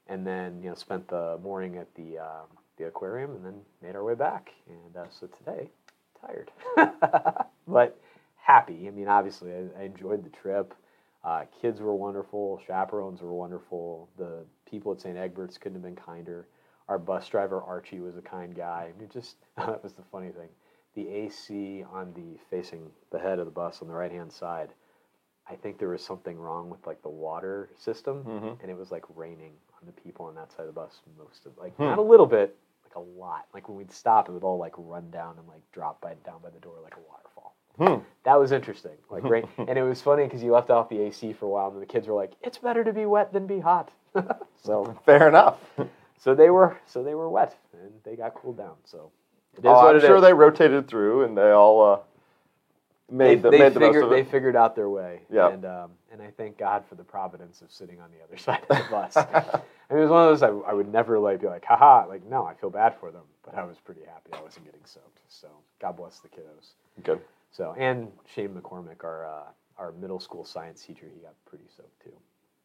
and 0.07 0.25
then 0.27 0.63
you 0.63 0.69
know 0.69 0.75
spent 0.77 1.09
the 1.09 1.39
morning 1.43 1.77
at 1.77 1.93
the 1.97 2.19
um, 2.19 2.47
the 2.77 2.85
aquarium, 2.87 3.33
and 3.37 3.45
then 3.45 3.61
made 3.83 3.97
our 3.97 4.05
way 4.05 4.15
back. 4.15 4.53
And 4.69 4.97
uh, 4.97 5.09
so 5.11 5.27
today, 5.27 5.69
tired, 6.21 6.51
but 7.67 7.99
happy. 8.37 8.87
I 8.87 8.91
mean, 8.93 9.09
obviously, 9.09 9.53
I, 9.53 9.81
I 9.81 9.83
enjoyed 9.85 10.23
the 10.25 10.31
trip. 10.31 10.75
Uh, 11.23 11.45
kids 11.61 11.81
were 11.81 11.95
wonderful. 11.95 12.61
Chaperones 12.67 13.21
were 13.21 13.33
wonderful. 13.33 14.09
The 14.17 14.45
people 14.65 14.93
at 14.93 15.01
St. 15.01 15.17
Egbert's 15.19 15.59
couldn't 15.59 15.75
have 15.77 15.83
been 15.83 15.97
kinder. 15.97 16.47
Our 16.89 16.99
bus 16.99 17.29
driver 17.29 17.61
Archie 17.63 18.01
was 18.01 18.17
a 18.17 18.23
kind 18.23 18.55
guy. 18.55 18.91
I 18.95 18.99
mean, 18.99 19.11
just 19.13 19.37
that 19.57 19.83
was 19.83 19.93
the 19.93 20.03
funny 20.11 20.31
thing. 20.31 20.49
The 20.95 21.09
AC 21.09 21.85
on 21.93 22.13
the 22.15 22.39
facing 22.51 22.91
the 23.13 23.19
head 23.19 23.39
of 23.39 23.45
the 23.45 23.51
bus 23.53 23.81
on 23.83 23.89
the 23.89 23.95
right 23.95 24.11
hand 24.11 24.33
side. 24.33 24.71
I 25.49 25.57
think 25.57 25.79
there 25.79 25.89
was 25.89 26.05
something 26.05 26.39
wrong 26.39 26.71
with 26.71 26.87
like 26.87 27.03
the 27.03 27.09
water 27.09 27.71
system, 27.77 28.25
Mhm. 28.25 28.61
and 28.63 28.71
it 28.71 28.77
was 28.77 28.91
like 28.91 29.05
raining 29.15 29.53
on 29.81 29.87
the 29.87 29.93
people 29.93 30.27
on 30.27 30.35
that 30.37 30.51
side 30.53 30.61
of 30.61 30.67
the 30.67 30.73
bus 30.81 31.01
most 31.19 31.45
of 31.47 31.57
like 31.59 31.75
Hmm. 31.77 31.85
not 31.85 31.99
a 31.99 32.03
little 32.03 32.27
bit, 32.27 32.57
like 32.85 32.95
a 32.97 33.01
lot. 33.01 33.47
Like 33.53 33.69
when 33.69 33.77
we'd 33.77 33.93
stop, 33.93 34.29
it 34.29 34.33
would 34.33 34.45
all 34.45 34.59
like 34.59 34.75
run 34.77 35.11
down 35.11 35.39
and 35.39 35.47
like 35.49 35.63
drop 35.73 36.01
by 36.01 36.15
down 36.25 36.41
by 36.43 36.51
the 36.51 36.61
door 36.61 36.79
like 36.83 36.97
a 36.97 37.01
waterfall 37.01 37.30
Hmm. 37.79 37.97
that 38.25 38.39
was 38.39 38.53
interesting. 38.53 38.93
Like 39.11 39.25
rain, 39.25 39.49
and 39.59 39.79
it 39.79 39.83
was 39.83 40.01
funny 40.03 40.25
because 40.25 40.43
you 40.43 40.53
left 40.53 40.71
off 40.71 40.89
the 40.89 41.01
AC 41.01 41.33
for 41.33 41.47
a 41.47 41.49
while, 41.49 41.71
and 41.71 41.81
the 41.81 41.87
kids 41.87 42.07
were 42.07 42.15
like, 42.15 42.33
"It's 42.43 42.59
better 42.59 42.85
to 42.85 42.93
be 42.93 43.07
wet 43.07 43.33
than 43.33 43.47
be 43.47 43.61
hot." 43.61 43.91
so, 44.63 44.97
Fair 45.07 45.29
enough. 45.29 45.59
so 46.19 46.35
they 46.35 46.51
were, 46.51 46.77
so 46.87 47.03
they 47.03 47.15
were 47.15 47.29
wet, 47.31 47.57
and 47.73 47.93
they 48.05 48.17
got 48.17 48.35
cooled 48.35 48.59
down. 48.59 48.75
So, 48.85 49.11
it 49.57 49.61
is 49.61 49.65
Oh, 49.67 49.73
what 49.73 49.91
I'm 49.91 49.97
it 49.97 50.01
sure 50.01 50.17
is. 50.17 50.23
they 50.23 50.33
rotated 50.35 50.89
through 50.89 51.25
and 51.25 51.37
they 51.39 51.51
all 51.53 51.93
uh, 51.95 51.99
made 53.11 53.39
they, 53.39 53.43
the, 53.43 53.51
they 53.51 53.59
made 53.59 53.75
the 53.75 53.81
most 53.81 53.87
figured 53.89 54.05
of 54.05 54.11
they 54.11 54.21
it. 54.21 54.31
figured 54.31 54.57
out 54.57 54.77
their 54.77 54.89
way. 54.89 55.21
Yeah. 55.31 55.49
and 55.51 55.65
um, 55.65 55.91
and 56.13 56.21
I 56.21 56.31
thank 56.37 56.59
God 56.59 56.85
for 56.89 56.97
the 56.97 57.05
providence 57.05 57.63
of 57.63 57.71
sitting 57.73 58.01
on 58.01 58.11
the 58.11 58.23
other 58.25 58.37
side 58.37 58.63
of 58.69 58.77
the 58.79 58.91
bus. 58.91 59.17
I 59.17 59.95
mean, 59.95 59.99
it 60.01 60.03
was 60.03 60.11
one 60.11 60.25
of 60.29 60.31
those 60.39 60.43
I, 60.43 60.49
I 60.71 60.75
would 60.75 60.93
never 60.93 61.19
like 61.19 61.41
be 61.41 61.47
like, 61.47 61.65
haha, 61.65 62.07
like 62.09 62.25
no, 62.27 62.45
I 62.45 62.55
feel 62.55 62.71
bad 62.71 62.95
for 62.99 63.11
them, 63.11 63.23
but 63.45 63.55
I 63.57 63.65
was 63.65 63.79
pretty 63.79 64.03
happy 64.03 64.31
I 64.33 64.43
wasn't 64.43 64.67
getting 64.67 64.81
soaked. 64.85 65.21
So 65.29 65.49
God 65.81 65.97
bless 65.97 66.19
the 66.19 66.29
kiddos. 66.29 66.73
Good. 67.05 67.21
So 67.51 67.75
and 67.79 68.11
Shane 68.33 68.51
McCormick, 68.51 69.05
our 69.05 69.27
uh, 69.27 69.43
our 69.79 69.93
middle 69.93 70.21
school 70.21 70.45
science 70.45 70.85
teacher, 70.85 71.07
he 71.13 71.21
got 71.21 71.35
pretty 71.47 71.65
soaked 71.77 72.03
too. 72.03 72.13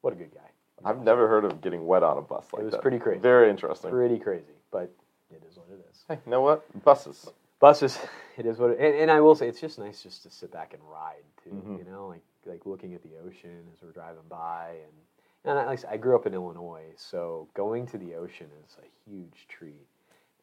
What 0.02 0.14
a 0.14 0.16
good 0.16 0.34
guy. 0.34 0.50
I've 0.84 1.02
never 1.02 1.28
heard 1.28 1.46
of 1.46 1.62
getting 1.62 1.86
wet 1.86 2.04
on 2.04 2.18
a 2.18 2.22
bus 2.22 2.46
like 2.52 2.52
that. 2.52 2.62
It 2.62 2.66
was 2.66 2.72
that. 2.74 2.82
pretty 2.82 3.00
crazy. 3.00 3.20
Very 3.20 3.50
interesting. 3.50 3.92
Pretty 3.92 4.20
crazy, 4.20 4.54
but 4.72 4.92
it 5.32 5.42
is 5.50 5.58
what 5.58 5.68
it 5.72 5.86
is. 5.90 6.04
Hey, 6.08 6.20
you 6.26 6.32
know 6.32 6.42
what? 6.42 6.84
Buses. 6.84 7.30
Buses, 7.60 7.98
it 8.38 8.46
is 8.46 8.58
what 8.60 8.72
it, 8.72 8.80
and, 8.80 8.96
and 8.96 9.12
I 9.12 9.22
will 9.22 9.36
say 9.36 9.48
it's 9.48 9.62
just 9.62 9.80
nice 9.80 10.04
just 10.04 10.24
to 10.24 10.30
sit 10.30 10.52
back 10.52 10.74
and 10.74 10.82
ride 10.92 11.24
too. 11.44 11.52
Mhm. 11.52 11.80
You 11.80 11.86
know, 11.92 12.08
like 12.08 12.22
like 12.46 12.66
looking 12.66 12.94
at 12.94 13.02
the 13.02 13.18
ocean 13.26 13.64
as 13.74 13.82
we're 13.82 13.92
driving 13.92 14.28
by, 14.30 14.76
and 14.84 15.52
and 15.52 15.60
I, 15.60 15.66
like 15.66 15.80
I 15.90 15.98
grew 15.98 16.16
up 16.16 16.26
in 16.26 16.34
Illinois, 16.34 16.94
so 16.98 17.48
going 17.54 17.88
to 17.88 17.98
the 17.98 18.16
ocean 18.16 18.48
is 18.66 18.78
a 18.84 19.10
huge 19.10 19.48
treat. 19.48 19.88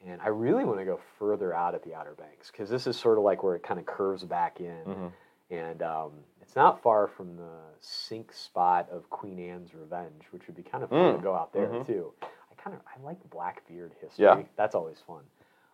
And 0.06 0.20
I 0.20 0.28
really 0.28 0.64
want 0.64 0.78
to 0.80 0.84
go 0.84 0.98
further 1.18 1.54
out 1.54 1.74
at 1.74 1.82
the 1.84 1.94
Outer 1.94 2.14
Banks 2.18 2.50
because 2.50 2.68
this 2.68 2.86
is 2.86 2.96
sort 2.96 3.18
of 3.18 3.24
like 3.24 3.42
where 3.42 3.54
it 3.54 3.62
kind 3.62 3.78
of 3.78 3.86
curves 3.86 4.24
back 4.24 4.60
in. 4.60 4.76
Mhm. 4.86 5.12
and 5.50 5.82
um, 5.82 6.12
it's 6.40 6.56
not 6.56 6.80
far 6.82 7.06
from 7.06 7.36
the 7.36 7.50
sink 7.80 8.32
spot 8.32 8.88
of 8.90 9.08
Queen 9.10 9.38
Anne's 9.38 9.74
Revenge, 9.74 10.22
which 10.30 10.46
would 10.46 10.56
be 10.56 10.62
kind 10.62 10.82
of 10.82 10.88
fun 10.88 10.98
Mm. 11.12 11.16
to 11.16 11.22
go 11.22 11.34
out 11.34 11.52
there 11.52 11.66
Mhm. 11.68 11.84
too. 11.86 12.10
I 12.22 12.54
kind 12.56 12.74
of 12.74 12.80
I 12.86 12.98
like 13.04 13.18
Blackbeard 13.28 13.92
history. 14.00 14.24
Yeah. 14.24 14.42
that's 14.56 14.74
always 14.74 14.98
fun. 15.00 15.22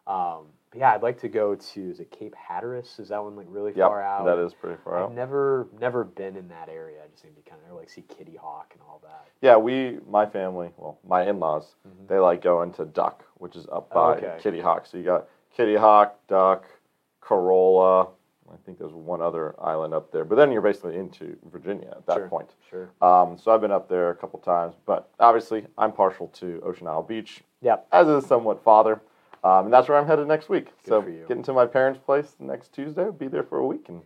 Um, 0.08 0.46
but 0.70 0.80
yeah, 0.80 0.92
I'd 0.94 1.02
like 1.02 1.20
to 1.20 1.28
go 1.28 1.54
to 1.54 1.90
is 1.90 2.00
it 2.00 2.10
Cape 2.10 2.34
Hatteras? 2.34 2.98
Is 2.98 3.08
that 3.10 3.22
one 3.22 3.36
like 3.36 3.46
really 3.48 3.72
Yep, 3.74 3.88
far 3.88 4.02
out? 4.02 4.24
that 4.24 4.38
is 4.38 4.52
pretty 4.54 4.76
far 4.82 4.96
out. 4.98 5.04
I've 5.04 5.10
out. 5.10 5.14
never 5.14 5.68
never 5.80 6.04
been 6.04 6.36
in 6.36 6.48
that 6.48 6.68
area. 6.68 6.98
I 7.04 7.08
just 7.12 7.24
need 7.24 7.36
to 7.36 7.48
kind 7.50 7.62
of 7.70 7.76
like 7.76 7.88
see 7.88 8.02
Kitty 8.02 8.36
Hawk 8.36 8.70
and 8.74 8.82
all 8.88 9.00
that. 9.04 9.26
Yeah, 9.40 9.56
we, 9.56 9.98
my 10.10 10.26
family, 10.26 10.70
well, 10.76 10.98
my 11.06 11.22
in-laws, 11.28 11.76
Mhm. 11.86 12.08
they 12.08 12.18
like 12.18 12.42
going 12.42 12.72
to 12.72 12.84
Duck, 12.84 13.24
which 13.36 13.54
is 13.56 13.66
up 13.68 13.88
Oh, 13.92 13.94
by 13.94 14.16
okay. 14.16 14.36
Kitty 14.40 14.60
Hawk. 14.60 14.84
So 14.86 14.98
you 14.98 15.04
got 15.04 15.26
Kitty 15.54 15.76
Hawk, 15.76 16.18
Duck, 16.26 16.64
Corolla. 17.20 18.08
I 18.50 18.56
think 18.64 18.78
there's 18.78 18.94
one 18.94 19.20
other 19.20 19.54
island 19.62 19.92
up 19.92 20.10
there, 20.10 20.24
but 20.24 20.36
then 20.36 20.50
you're 20.50 20.62
basically 20.62 20.96
into 20.96 21.36
Virginia 21.52 21.88
at 21.90 22.06
that 22.06 22.16
Sure. 22.16 22.28
point. 22.28 22.54
Sure. 22.70 22.88
Um, 23.02 23.36
so 23.36 23.52
I've 23.52 23.60
been 23.60 23.70
up 23.70 23.88
there 23.88 24.08
a 24.08 24.14
couple 24.14 24.38
times, 24.40 24.74
but 24.86 25.10
obviously 25.20 25.66
I'm 25.76 25.92
partial 25.92 26.28
to 26.28 26.60
Ocean 26.64 26.86
Isle 26.86 27.02
Beach, 27.02 27.44
Yep. 27.60 27.86
as 27.92 28.08
is 28.08 28.26
somewhat 28.26 28.60
father, 28.62 29.00
um, 29.44 29.66
and 29.66 29.72
that's 29.72 29.88
where 29.88 29.98
I'm 29.98 30.06
headed 30.06 30.26
next 30.28 30.48
week. 30.48 30.66
Good 30.84 30.88
so 30.88 31.02
for 31.02 31.10
you. 31.10 31.24
getting 31.28 31.42
to 31.44 31.52
my 31.52 31.66
parents' 31.66 32.00
place 32.04 32.34
next 32.38 32.72
Tuesday, 32.72 33.08
be 33.16 33.28
there 33.28 33.42
for 33.42 33.58
a 33.58 33.66
week, 33.66 33.88
and 33.88 34.02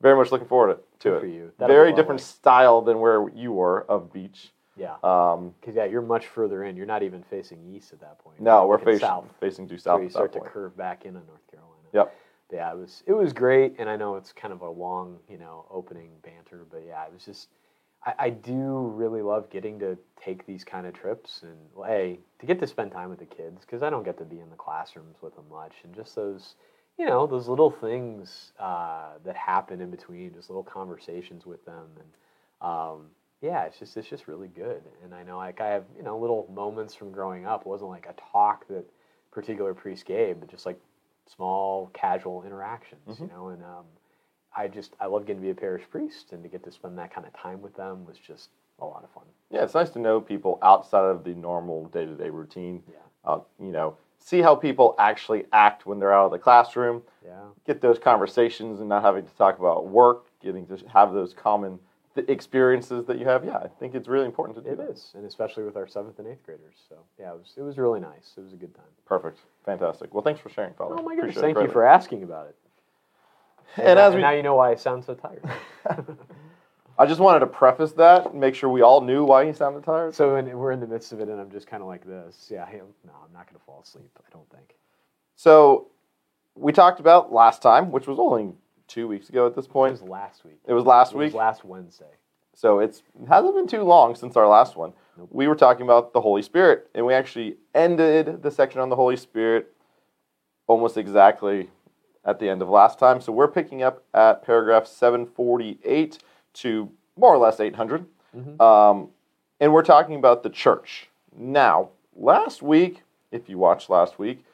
very 0.00 0.16
much 0.16 0.32
looking 0.32 0.48
forward 0.48 0.78
to 1.00 1.08
Good 1.08 1.16
it. 1.16 1.20
for 1.20 1.26
you. 1.26 1.52
That'll 1.58 1.74
Very 1.74 1.92
different 1.92 2.20
style 2.20 2.80
than 2.82 2.98
where 3.00 3.28
you 3.34 3.52
were 3.52 3.84
of 3.90 4.12
beach. 4.12 4.52
Yeah. 4.76 4.94
Um, 5.04 5.54
Because 5.60 5.76
yeah, 5.76 5.84
you're 5.84 6.02
much 6.02 6.26
further 6.26 6.64
in. 6.64 6.76
You're 6.76 6.86
not 6.86 7.02
even 7.02 7.22
facing 7.22 7.62
east 7.74 7.92
at 7.92 8.00
that 8.00 8.18
point. 8.18 8.40
no, 8.40 8.66
we're 8.66 8.78
facing 8.78 9.00
south. 9.00 9.26
facing 9.38 9.66
due 9.66 9.78
south 9.78 10.02
you 10.02 10.10
start 10.10 10.32
to 10.32 10.40
point. 10.40 10.50
curve 10.52 10.76
back 10.76 11.04
into 11.04 11.20
North 11.26 11.46
Carolina. 11.50 11.88
Yep. 11.92 12.14
But 12.48 12.56
yeah, 12.56 12.72
it 12.72 12.78
was 12.78 13.02
it 13.06 13.12
was 13.12 13.32
great, 13.32 13.76
and 13.78 13.88
I 13.88 13.96
know 13.96 14.16
it's 14.16 14.32
kind 14.32 14.52
of 14.52 14.62
a 14.62 14.68
long, 14.70 15.18
you 15.28 15.38
know, 15.38 15.66
opening 15.70 16.10
banter, 16.22 16.66
but 16.70 16.82
yeah, 16.86 17.04
it 17.04 17.12
was 17.12 17.24
just 17.24 17.48
I, 18.04 18.14
I 18.18 18.30
do 18.30 18.88
really 18.94 19.22
love 19.22 19.50
getting 19.50 19.78
to 19.80 19.98
take 20.16 20.46
these 20.46 20.64
kind 20.64 20.86
of 20.86 20.94
trips 20.94 21.42
and 21.42 21.56
well, 21.74 21.90
a 21.90 22.18
to 22.38 22.46
get 22.46 22.58
to 22.60 22.66
spend 22.66 22.92
time 22.92 23.10
with 23.10 23.18
the 23.18 23.26
kids 23.26 23.60
because 23.60 23.82
I 23.82 23.90
don't 23.90 24.04
get 24.04 24.18
to 24.18 24.24
be 24.24 24.40
in 24.40 24.50
the 24.50 24.56
classrooms 24.56 25.16
with 25.22 25.34
them 25.36 25.44
much, 25.50 25.74
and 25.84 25.94
just 25.94 26.14
those 26.14 26.54
you 26.98 27.06
know 27.06 27.26
those 27.26 27.48
little 27.48 27.70
things 27.70 28.52
uh, 28.58 29.12
that 29.24 29.36
happen 29.36 29.80
in 29.80 29.90
between, 29.90 30.34
just 30.34 30.50
little 30.50 30.64
conversations 30.64 31.46
with 31.46 31.64
them, 31.64 31.88
and 31.98 32.68
um, 32.70 33.06
yeah, 33.40 33.64
it's 33.64 33.78
just 33.78 33.96
it's 33.96 34.08
just 34.08 34.28
really 34.28 34.48
good. 34.48 34.82
And 35.02 35.14
I 35.14 35.22
know 35.22 35.36
like 35.38 35.60
I 35.60 35.68
have 35.68 35.84
you 35.96 36.02
know 36.02 36.18
little 36.18 36.48
moments 36.54 36.94
from 36.94 37.12
growing 37.12 37.46
up. 37.46 37.62
It 37.62 37.66
wasn't 37.66 37.90
like 37.90 38.06
a 38.06 38.14
talk 38.32 38.66
that 38.68 38.84
particular 39.30 39.74
priest 39.74 40.04
gave, 40.06 40.40
but 40.40 40.50
just 40.50 40.66
like 40.66 40.78
small 41.26 41.88
casual 41.94 42.42
interactions, 42.44 43.18
you 43.20 43.26
Mhm. 43.26 43.28
know. 43.28 43.48
And 43.48 43.62
um, 43.62 43.86
I 44.56 44.68
just 44.68 44.94
I 45.00 45.06
love 45.06 45.26
getting 45.26 45.40
to 45.42 45.46
be 45.46 45.50
a 45.50 45.54
parish 45.54 45.82
priest 45.90 46.32
and 46.32 46.42
to 46.42 46.48
get 46.48 46.62
to 46.64 46.72
spend 46.72 46.98
that 46.98 47.12
kind 47.14 47.26
of 47.26 47.32
time 47.32 47.62
with 47.62 47.74
them 47.76 48.04
was 48.04 48.18
just 48.18 48.50
a 48.80 48.84
lot 48.84 49.04
of 49.04 49.10
fun. 49.10 49.24
Yeah, 49.50 49.62
it's 49.62 49.74
nice 49.74 49.90
to 49.90 49.98
know 49.98 50.20
people 50.20 50.58
outside 50.62 51.04
of 51.04 51.24
the 51.24 51.30
normal 51.34 51.86
day 51.86 52.04
to 52.04 52.14
day 52.14 52.30
routine. 52.30 52.82
Yeah. 52.90 52.96
Uh, 53.24 53.40
you 53.60 53.70
know, 53.72 53.96
see 54.18 54.40
how 54.40 54.54
people 54.54 54.94
actually 54.98 55.44
act 55.52 55.86
when 55.86 55.98
they're 55.98 56.12
out 56.12 56.26
of 56.26 56.32
the 56.32 56.38
classroom, 56.38 57.02
Yeah. 57.24 57.44
get 57.66 57.80
those 57.80 57.98
conversations 57.98 58.80
and 58.80 58.88
not 58.88 59.02
having 59.02 59.24
to 59.26 59.36
talk 59.36 59.58
about 59.58 59.86
work, 59.86 60.26
getting 60.40 60.66
to 60.66 60.76
have 60.92 61.12
those 61.12 61.32
common 61.32 61.78
th- 62.14 62.28
experiences 62.28 63.04
that 63.06 63.18
you 63.18 63.26
have. 63.26 63.44
Yeah, 63.44 63.56
I 63.58 63.68
think 63.68 63.94
it's 63.94 64.08
really 64.08 64.26
important 64.26 64.56
to 64.58 64.62
do 64.62 64.70
It 64.70 64.76
that. 64.78 64.90
is, 64.90 65.12
and 65.14 65.24
especially 65.24 65.64
with 65.64 65.76
our 65.76 65.86
seventh 65.86 66.18
and 66.18 66.26
eighth 66.28 66.44
graders. 66.44 66.74
So 66.88 66.96
yeah, 67.18 67.32
it 67.32 67.38
was 67.38 67.54
it 67.56 67.62
was 67.62 67.78
really 67.78 68.00
nice. 68.00 68.34
It 68.36 68.40
was 68.40 68.52
a 68.52 68.56
good 68.56 68.74
time. 68.74 68.84
Perfect. 69.06 69.38
Fantastic. 69.64 70.12
Well, 70.12 70.22
thanks 70.22 70.40
for 70.40 70.48
sharing, 70.48 70.74
Father. 70.74 70.96
Oh 70.98 71.02
my 71.02 71.14
goodness! 71.14 71.36
Appreciate 71.36 71.54
Thank 71.54 71.66
you 71.68 71.72
for 71.72 71.84
asking 71.86 72.22
about 72.24 72.48
it. 72.48 72.56
And 73.76 73.96
now, 73.98 74.08
as 74.08 74.14
we- 74.14 74.20
now 74.20 74.30
you 74.30 74.42
know 74.42 74.54
why 74.56 74.70
I 74.70 74.74
sound 74.74 75.04
so 75.04 75.14
tired. 75.14 75.42
I 76.98 77.06
just 77.06 77.20
wanted 77.20 77.40
to 77.40 77.46
preface 77.46 77.92
that, 77.92 78.26
and 78.32 78.40
make 78.40 78.54
sure 78.54 78.68
we 78.68 78.82
all 78.82 79.00
knew 79.00 79.24
why 79.24 79.46
he 79.46 79.52
sounded 79.52 79.82
tired. 79.82 80.14
so 80.14 80.34
when 80.34 80.46
we're 80.56 80.72
in 80.72 80.80
the 80.80 80.86
midst 80.86 81.12
of 81.12 81.20
it, 81.20 81.28
and 81.28 81.40
I'm 81.40 81.50
just 81.50 81.66
kind 81.66 81.82
of 81.82 81.88
like 81.88 82.06
this. 82.06 82.48
Yeah, 82.50 82.64
I 82.68 82.72
am, 82.72 82.86
no, 83.06 83.12
I'm 83.24 83.32
not 83.32 83.46
going 83.46 83.58
to 83.58 83.64
fall 83.64 83.80
asleep. 83.82 84.10
I 84.18 84.28
don't 84.30 84.48
think. 84.50 84.74
So, 85.36 85.88
we 86.54 86.70
talked 86.72 87.00
about 87.00 87.32
last 87.32 87.62
time, 87.62 87.90
which 87.90 88.06
was 88.06 88.18
only 88.18 88.52
two 88.88 89.08
weeks 89.08 89.30
ago 89.30 89.46
at 89.46 89.54
this 89.56 89.66
point. 89.66 89.96
It 89.96 90.02
was 90.02 90.10
last 90.10 90.44
week. 90.44 90.58
It 90.66 90.74
was 90.74 90.84
last 90.84 91.12
It 91.12 91.16
was 91.16 91.32
week. 91.32 91.34
last 91.34 91.64
Wednesday. 91.64 92.04
So 92.54 92.80
it's 92.80 92.98
it 93.22 93.26
hasn't 93.28 93.54
been 93.54 93.66
too 93.66 93.82
long 93.82 94.14
since 94.14 94.36
our 94.36 94.46
last 94.46 94.76
one. 94.76 94.92
Nope. 95.16 95.28
We 95.32 95.48
were 95.48 95.54
talking 95.54 95.84
about 95.84 96.12
the 96.12 96.20
Holy 96.20 96.42
Spirit, 96.42 96.90
and 96.94 97.06
we 97.06 97.14
actually 97.14 97.56
ended 97.74 98.42
the 98.42 98.50
section 98.50 98.82
on 98.82 98.90
the 98.90 98.96
Holy 98.96 99.16
Spirit 99.16 99.72
almost 100.66 100.98
exactly 100.98 101.70
at 102.24 102.38
the 102.38 102.48
end 102.48 102.62
of 102.62 102.68
last 102.68 102.98
time. 102.98 103.20
So 103.20 103.32
we're 103.32 103.48
picking 103.48 103.82
up 103.82 104.02
at 104.14 104.44
paragraph 104.44 104.86
748 104.86 106.18
to 106.54 106.90
more 107.16 107.34
or 107.34 107.38
less 107.38 107.60
800. 107.60 108.06
Mhm. 108.36 108.60
Um, 108.60 109.08
and 109.60 109.72
we're 109.72 109.82
talking 109.82 110.16
about 110.16 110.42
the 110.42 110.50
church. 110.50 111.10
Now, 111.36 111.90
last 112.16 112.62
week, 112.62 113.02
if 113.30 113.48
you 113.48 113.58
watched 113.58 113.90
last 113.90 114.18
week, 114.18 114.44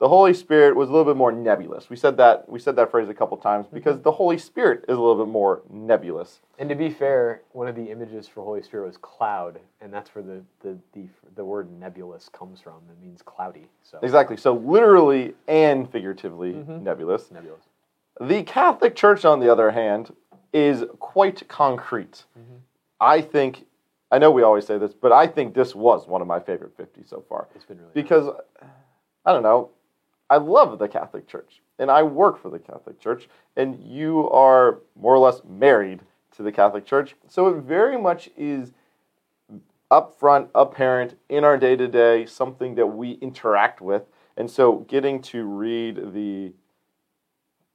the 0.00 0.08
Holy 0.08 0.32
Spirit 0.32 0.74
was 0.74 0.88
a 0.88 0.92
little 0.92 1.04
bit 1.04 1.16
more 1.16 1.30
nebulous. 1.30 1.90
We 1.90 1.96
said 1.96 2.16
that 2.16 2.48
we 2.48 2.58
said 2.58 2.74
that 2.76 2.90
phrase 2.90 3.08
a 3.10 3.14
couple 3.14 3.36
times 3.36 3.66
because 3.70 4.00
the 4.00 4.10
Holy 4.10 4.38
Spirit 4.38 4.80
is 4.88 4.96
a 4.96 5.00
little 5.00 5.22
bit 5.24 5.30
more 5.30 5.60
nebulous. 5.70 6.40
And 6.58 6.68
to 6.70 6.74
be 6.74 6.88
fair, 6.88 7.42
one 7.52 7.68
of 7.68 7.76
the 7.76 7.90
images 7.90 8.26
for 8.26 8.42
Holy 8.42 8.62
Spirit 8.62 8.86
was 8.86 8.96
cloud, 8.96 9.60
and 9.80 9.92
that's 9.92 10.14
where 10.14 10.24
the 10.24 10.42
the, 10.62 10.78
the, 10.94 11.04
the 11.36 11.44
word 11.44 11.70
nebulous 11.78 12.30
comes 12.30 12.60
from. 12.62 12.76
It 12.90 13.04
means 13.04 13.20
cloudy. 13.22 13.68
So 13.82 13.98
Exactly. 14.02 14.38
So 14.38 14.54
literally 14.54 15.34
and 15.46 15.88
figuratively 15.90 16.54
Mhm. 16.54 16.80
nebulous. 16.82 17.30
nebulous. 17.30 17.62
The 18.20 18.42
Catholic 18.42 18.96
Church, 18.96 19.24
on 19.26 19.38
the 19.40 19.50
other 19.52 19.70
hand, 19.70 20.14
is 20.52 20.84
quite 20.98 21.46
concrete. 21.48 22.24
Mhm. 22.38 22.60
I 23.00 23.20
think, 23.20 23.66
I 24.10 24.18
know 24.18 24.30
we 24.30 24.42
always 24.42 24.66
say 24.66 24.78
this, 24.78 24.92
but 24.94 25.12
I 25.12 25.26
think 25.26 25.54
this 25.54 25.74
was 25.74 26.06
one 26.08 26.20
of 26.22 26.26
my 26.26 26.40
favorite 26.40 26.74
50 26.76 27.04
so 27.04 27.22
far. 27.28 27.48
It's 27.54 27.64
been 27.66 27.78
really 27.78 27.92
Because, 27.94 28.28
I 29.24 29.32
don't 29.32 29.42
know, 29.42 29.70
I 30.30 30.38
love 30.38 30.78
the 30.78 30.88
Catholic 30.88 31.26
Church 31.26 31.60
and 31.80 31.90
I 31.90 32.02
work 32.02 32.40
for 32.40 32.50
the 32.50 32.58
Catholic 32.58 33.00
Church, 33.00 33.28
and 33.56 33.82
you 33.82 34.28
are 34.30 34.80
more 34.94 35.14
or 35.14 35.18
less 35.18 35.40
married 35.48 36.00
to 36.36 36.42
the 36.42 36.52
Catholic 36.52 36.84
Church. 36.84 37.16
So 37.26 37.48
it 37.48 37.62
very 37.62 37.98
much 37.98 38.30
is 38.36 38.72
upfront, 39.90 40.50
apparent 40.54 41.16
in 41.28 41.42
our 41.42 41.56
day 41.56 41.74
to 41.76 41.88
day, 41.88 42.26
something 42.26 42.74
that 42.76 42.86
we 42.86 43.12
interact 43.12 43.80
with. 43.80 44.02
And 44.36 44.48
so 44.48 44.80
getting 44.88 45.20
to 45.22 45.44
read 45.44 46.12
the 46.12 46.52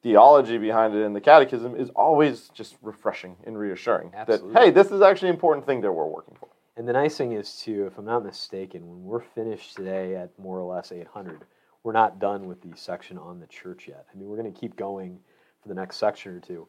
theology 0.02 0.60
behind 0.60 0.94
it 0.94 1.00
in 1.00 1.14
the 1.14 1.22
catechism 1.22 1.76
is 1.76 1.90
always 1.90 2.50
just 2.54 2.76
refreshing 2.84 3.36
and 3.44 3.58
reassuring 3.58 4.12
Absolutely. 4.14 4.54
that 4.54 4.64
hey 4.64 4.70
this 4.70 4.92
is 4.92 5.02
actually 5.02 5.30
an 5.30 5.34
important 5.34 5.66
thing 5.66 5.82
that 5.82 5.92
we're 5.92 6.06
working 6.06 6.36
for 6.40 6.48
And 6.78 6.88
the 6.88 6.94
nice 6.94 7.18
thing 7.18 7.32
is, 7.32 7.60
too, 7.60 7.88
if 7.88 7.98
I'm 7.98 8.06
not 8.06 8.24
mistaken, 8.24 8.88
when 8.88 9.04
we're 9.04 9.22
finished 9.22 9.76
today 9.76 10.16
at 10.16 10.38
more 10.38 10.60
or 10.60 10.76
less 10.76 10.92
800, 10.92 11.44
we're 11.86 11.94
not 11.94 12.18
done 12.20 12.48
with 12.48 12.62
the 12.62 12.76
section 12.76 13.16
on 13.16 13.40
the 13.40 13.46
church 13.46 13.88
yet. 13.88 14.08
I 14.12 14.18
mean, 14.18 14.28
we're 14.28 14.38
going 14.38 14.52
to 14.52 14.60
keep 14.60 14.76
going 14.76 15.20
for 15.62 15.70
the 15.70 15.76
next 15.76 15.98
section 15.98 16.36
or 16.36 16.40
two 16.40 16.68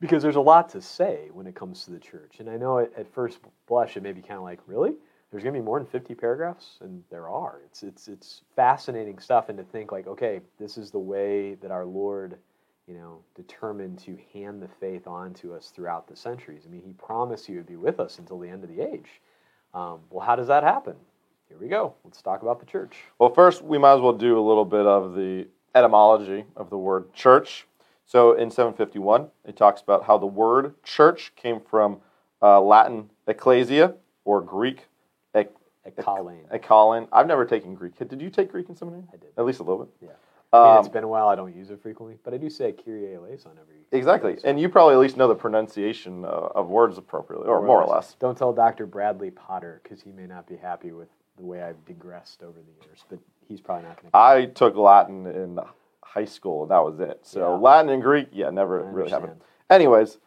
because 0.00 0.22
there's 0.22 0.36
a 0.36 0.40
lot 0.40 0.70
to 0.70 0.80
say 0.80 1.28
when 1.34 1.46
it 1.46 1.54
comes 1.54 1.84
to 1.84 1.90
the 1.90 1.98
church. 1.98 2.36
And 2.40 2.48
I 2.48 2.56
know 2.56 2.78
at, 2.78 3.12
first 3.12 3.38
blush 3.68 3.98
it 3.98 4.02
may 4.02 4.12
be 4.12 4.22
kind 4.22 4.38
of 4.38 4.42
like, 4.42 4.60
really? 4.66 4.94
There's 5.30 5.42
going 5.42 5.54
to 5.54 5.60
be 5.60 5.64
more 5.64 5.78
than 5.78 5.86
50 5.86 6.14
paragraphs? 6.14 6.78
And 6.80 7.04
there 7.10 7.28
are. 7.28 7.60
It's, 7.66 7.82
it's, 7.82 8.08
it's 8.08 8.40
fascinating 8.56 9.18
stuff. 9.18 9.50
And 9.50 9.58
to 9.58 9.64
think, 9.64 9.92
like, 9.92 10.06
okay, 10.06 10.40
this 10.58 10.78
is 10.78 10.90
the 10.90 10.98
way 10.98 11.56
that 11.56 11.70
our 11.70 11.84
Lord 11.84 12.38
you 12.88 12.94
know, 12.94 13.20
determined 13.36 13.98
to 14.00 14.18
hand 14.32 14.62
the 14.62 14.68
faith 14.80 15.06
on 15.06 15.34
to 15.34 15.52
us 15.52 15.68
throughout 15.68 16.08
the 16.08 16.16
centuries. 16.16 16.62
I 16.66 16.70
mean, 16.70 16.82
he 16.82 16.92
promised 16.94 17.46
he 17.46 17.56
would 17.56 17.66
be 17.66 17.76
with 17.76 18.00
us 18.00 18.18
until 18.18 18.38
the 18.38 18.48
end 18.48 18.64
of 18.64 18.70
the 18.70 18.80
age. 18.80 19.20
Um, 19.74 20.00
well, 20.08 20.26
how 20.26 20.34
does 20.34 20.48
that 20.48 20.64
happen? 20.64 20.96
Here 21.50 21.58
we 21.58 21.66
go. 21.68 21.94
Let's 22.04 22.22
talk 22.22 22.42
about 22.42 22.60
the 22.60 22.66
church. 22.66 22.96
Well, 23.18 23.34
first, 23.34 23.62
we 23.62 23.76
might 23.76 23.94
as 23.94 24.00
well 24.00 24.12
do 24.12 24.38
a 24.38 24.40
little 24.40 24.64
bit 24.64 24.86
of 24.86 25.14
the 25.16 25.48
etymology 25.74 26.44
of 26.56 26.70
the 26.70 26.78
word 26.78 27.12
church. 27.12 27.66
So, 28.06 28.32
in 28.32 28.50
751, 28.50 29.28
it 29.44 29.56
talks 29.56 29.82
about 29.82 30.04
how 30.04 30.16
the 30.16 30.26
word 30.26 30.80
church 30.84 31.32
came 31.36 31.60
from 31.60 31.98
uh, 32.40 32.60
Latin 32.60 33.10
ecclesia 33.26 33.94
or 34.24 34.40
Greek 34.40 34.86
ek- 35.34 35.50
ekkalon. 35.86 37.08
I've 37.12 37.26
never 37.26 37.44
taken 37.44 37.74
Greek. 37.74 37.96
Did 38.08 38.20
you 38.22 38.30
take 38.30 38.50
Greek 38.50 38.68
in 38.68 38.76
seminary? 38.76 39.02
I 39.12 39.16
did. 39.16 39.30
At 39.36 39.44
least 39.44 39.58
a 39.60 39.64
little 39.64 39.84
bit. 39.84 39.94
Yeah. 40.00 40.08
I 40.52 40.62
mean, 40.64 40.72
Um, 40.72 40.78
it's 40.78 40.88
been 40.88 41.04
a 41.04 41.08
while. 41.08 41.28
I 41.28 41.36
don't 41.36 41.54
use 41.54 41.70
it 41.70 41.80
frequently, 41.82 42.16
but 42.24 42.32
I 42.32 42.36
do 42.36 42.48
say 42.50 42.72
Kyrie 42.72 43.14
eleison 43.14 43.52
every. 43.60 43.76
exactly. 43.92 44.38
And 44.44 44.58
you 44.58 44.68
probably 44.68 44.94
at 44.94 45.00
least 45.00 45.16
know 45.16 45.28
the 45.28 45.34
pronunciation 45.34 46.24
uh, 46.24 46.28
of 46.28 46.68
words 46.68 46.96
appropriately, 46.98 47.48
or 47.48 47.60
more 47.62 47.82
or 47.82 47.86
less. 47.86 48.14
Don't 48.18 48.36
tell 48.38 48.52
Dr. 48.52 48.86
Bradley 48.86 49.30
Potter 49.30 49.80
because 49.82 50.02
he 50.02 50.10
may 50.10 50.26
not 50.26 50.46
be 50.48 50.56
happy 50.56 50.90
with 50.90 51.08
the 51.40 51.46
way 51.46 51.62
I've 51.62 51.84
digressed 51.84 52.42
over 52.42 52.58
the 52.60 52.86
years, 52.86 53.04
but 53.08 53.18
he's 53.48 53.60
probably 53.60 53.88
not 53.88 53.96
going 54.00 54.10
to. 54.10 54.16
I 54.16 54.46
took 54.46 54.76
Latin 54.76 55.26
in 55.26 55.58
high 56.02 56.24
school, 56.24 56.62
and 56.62 56.70
that 56.70 56.84
was 56.84 57.00
it. 57.00 57.20
So, 57.22 57.40
Yeah. 57.40 57.58
Latin 57.58 57.90
and 57.90 58.02
Greek, 58.02 58.28
yeah, 58.32 58.50
never 58.50 58.82
really 58.82 59.10
happened. 59.10 59.40
Anyways, 59.68 60.18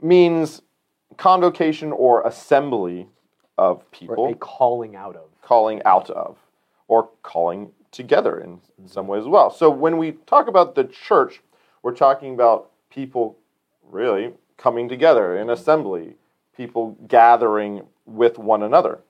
means 0.00 0.62
convocation 1.16 1.92
or 1.92 2.22
assembly 2.26 3.08
of 3.58 3.78
Or 3.78 3.84
people 3.90 4.28
a 4.28 4.34
calling 4.34 4.96
out 4.96 5.16
of. 5.16 5.28
calling 5.42 5.82
out 5.84 6.10
of 6.10 6.38
or 6.88 7.08
calling 7.22 7.72
together 7.90 8.38
in 8.38 8.56
mm-hmm. 8.56 8.86
some 8.86 9.06
ways 9.06 9.22
as 9.22 9.28
well. 9.28 9.50
So 9.50 9.70
when 9.70 9.96
we 9.96 10.12
talk 10.26 10.46
about 10.46 10.74
the 10.74 10.84
church, 10.84 11.42
we're 11.82 11.94
talking 11.94 12.34
about 12.34 12.70
people 12.90 13.38
really 13.82 14.34
coming 14.58 14.88
together 14.88 15.36
in 15.36 15.42
mm-hmm. 15.42 15.50
assembly, 15.50 16.16
people 16.54 16.96
gathering 17.08 17.86
with 18.04 18.38
one 18.38 18.62
another. 18.62 19.00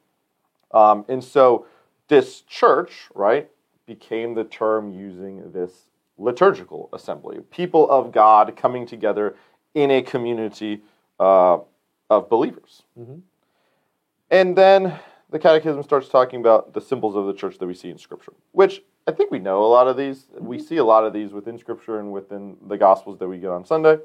Um, 0.73 1.05
and 1.09 1.23
so 1.23 1.67
this 2.09 2.43
church, 2.43 3.09
right, 3.15 3.49
became 3.87 4.35
the 4.35 4.45
term 4.45 4.93
using 4.93 5.53
this 5.53 5.91
liturgical 6.19 6.89
assembly. 6.93 7.39
People 7.51 7.89
of 7.91 8.11
God 8.13 8.57
coming 8.57 8.87
together 8.87 9.37
in 9.75 9.91
a 9.91 10.03
community 10.03 10.81
uh, 11.21 11.59
of 12.11 12.29
believers. 12.29 12.83
Mhm. 12.99 13.21
And 14.31 14.57
then 14.57 14.99
the 15.31 15.39
Catechism 15.39 15.83
starts 15.83 16.09
talking 16.09 16.41
about 16.41 16.73
the 16.73 16.81
symbols 16.81 17.15
of 17.17 17.27
the 17.27 17.33
church 17.35 17.59
that 17.59 17.67
we 17.67 17.75
see 17.75 17.91
in 17.91 17.99
Scripture, 17.99 18.33
which 18.53 18.83
I 19.07 19.13
think 19.13 19.31
we 19.31 19.39
know 19.39 19.63
a 19.63 19.67
lot 19.67 19.87
of 19.87 19.97
these. 19.97 20.27
We 20.39 20.59
see 20.59 20.79
a 20.79 20.85
lot 20.85 21.05
of 21.05 21.13
these 21.13 21.33
within 21.33 21.59
Scripture 21.59 22.01
and 22.01 22.11
within 22.13 22.57
the 22.67 22.77
Gospels 22.77 23.19
that 23.19 23.29
we 23.29 23.39
get 23.39 23.51
on 23.51 23.65
Sunday. 23.65 23.99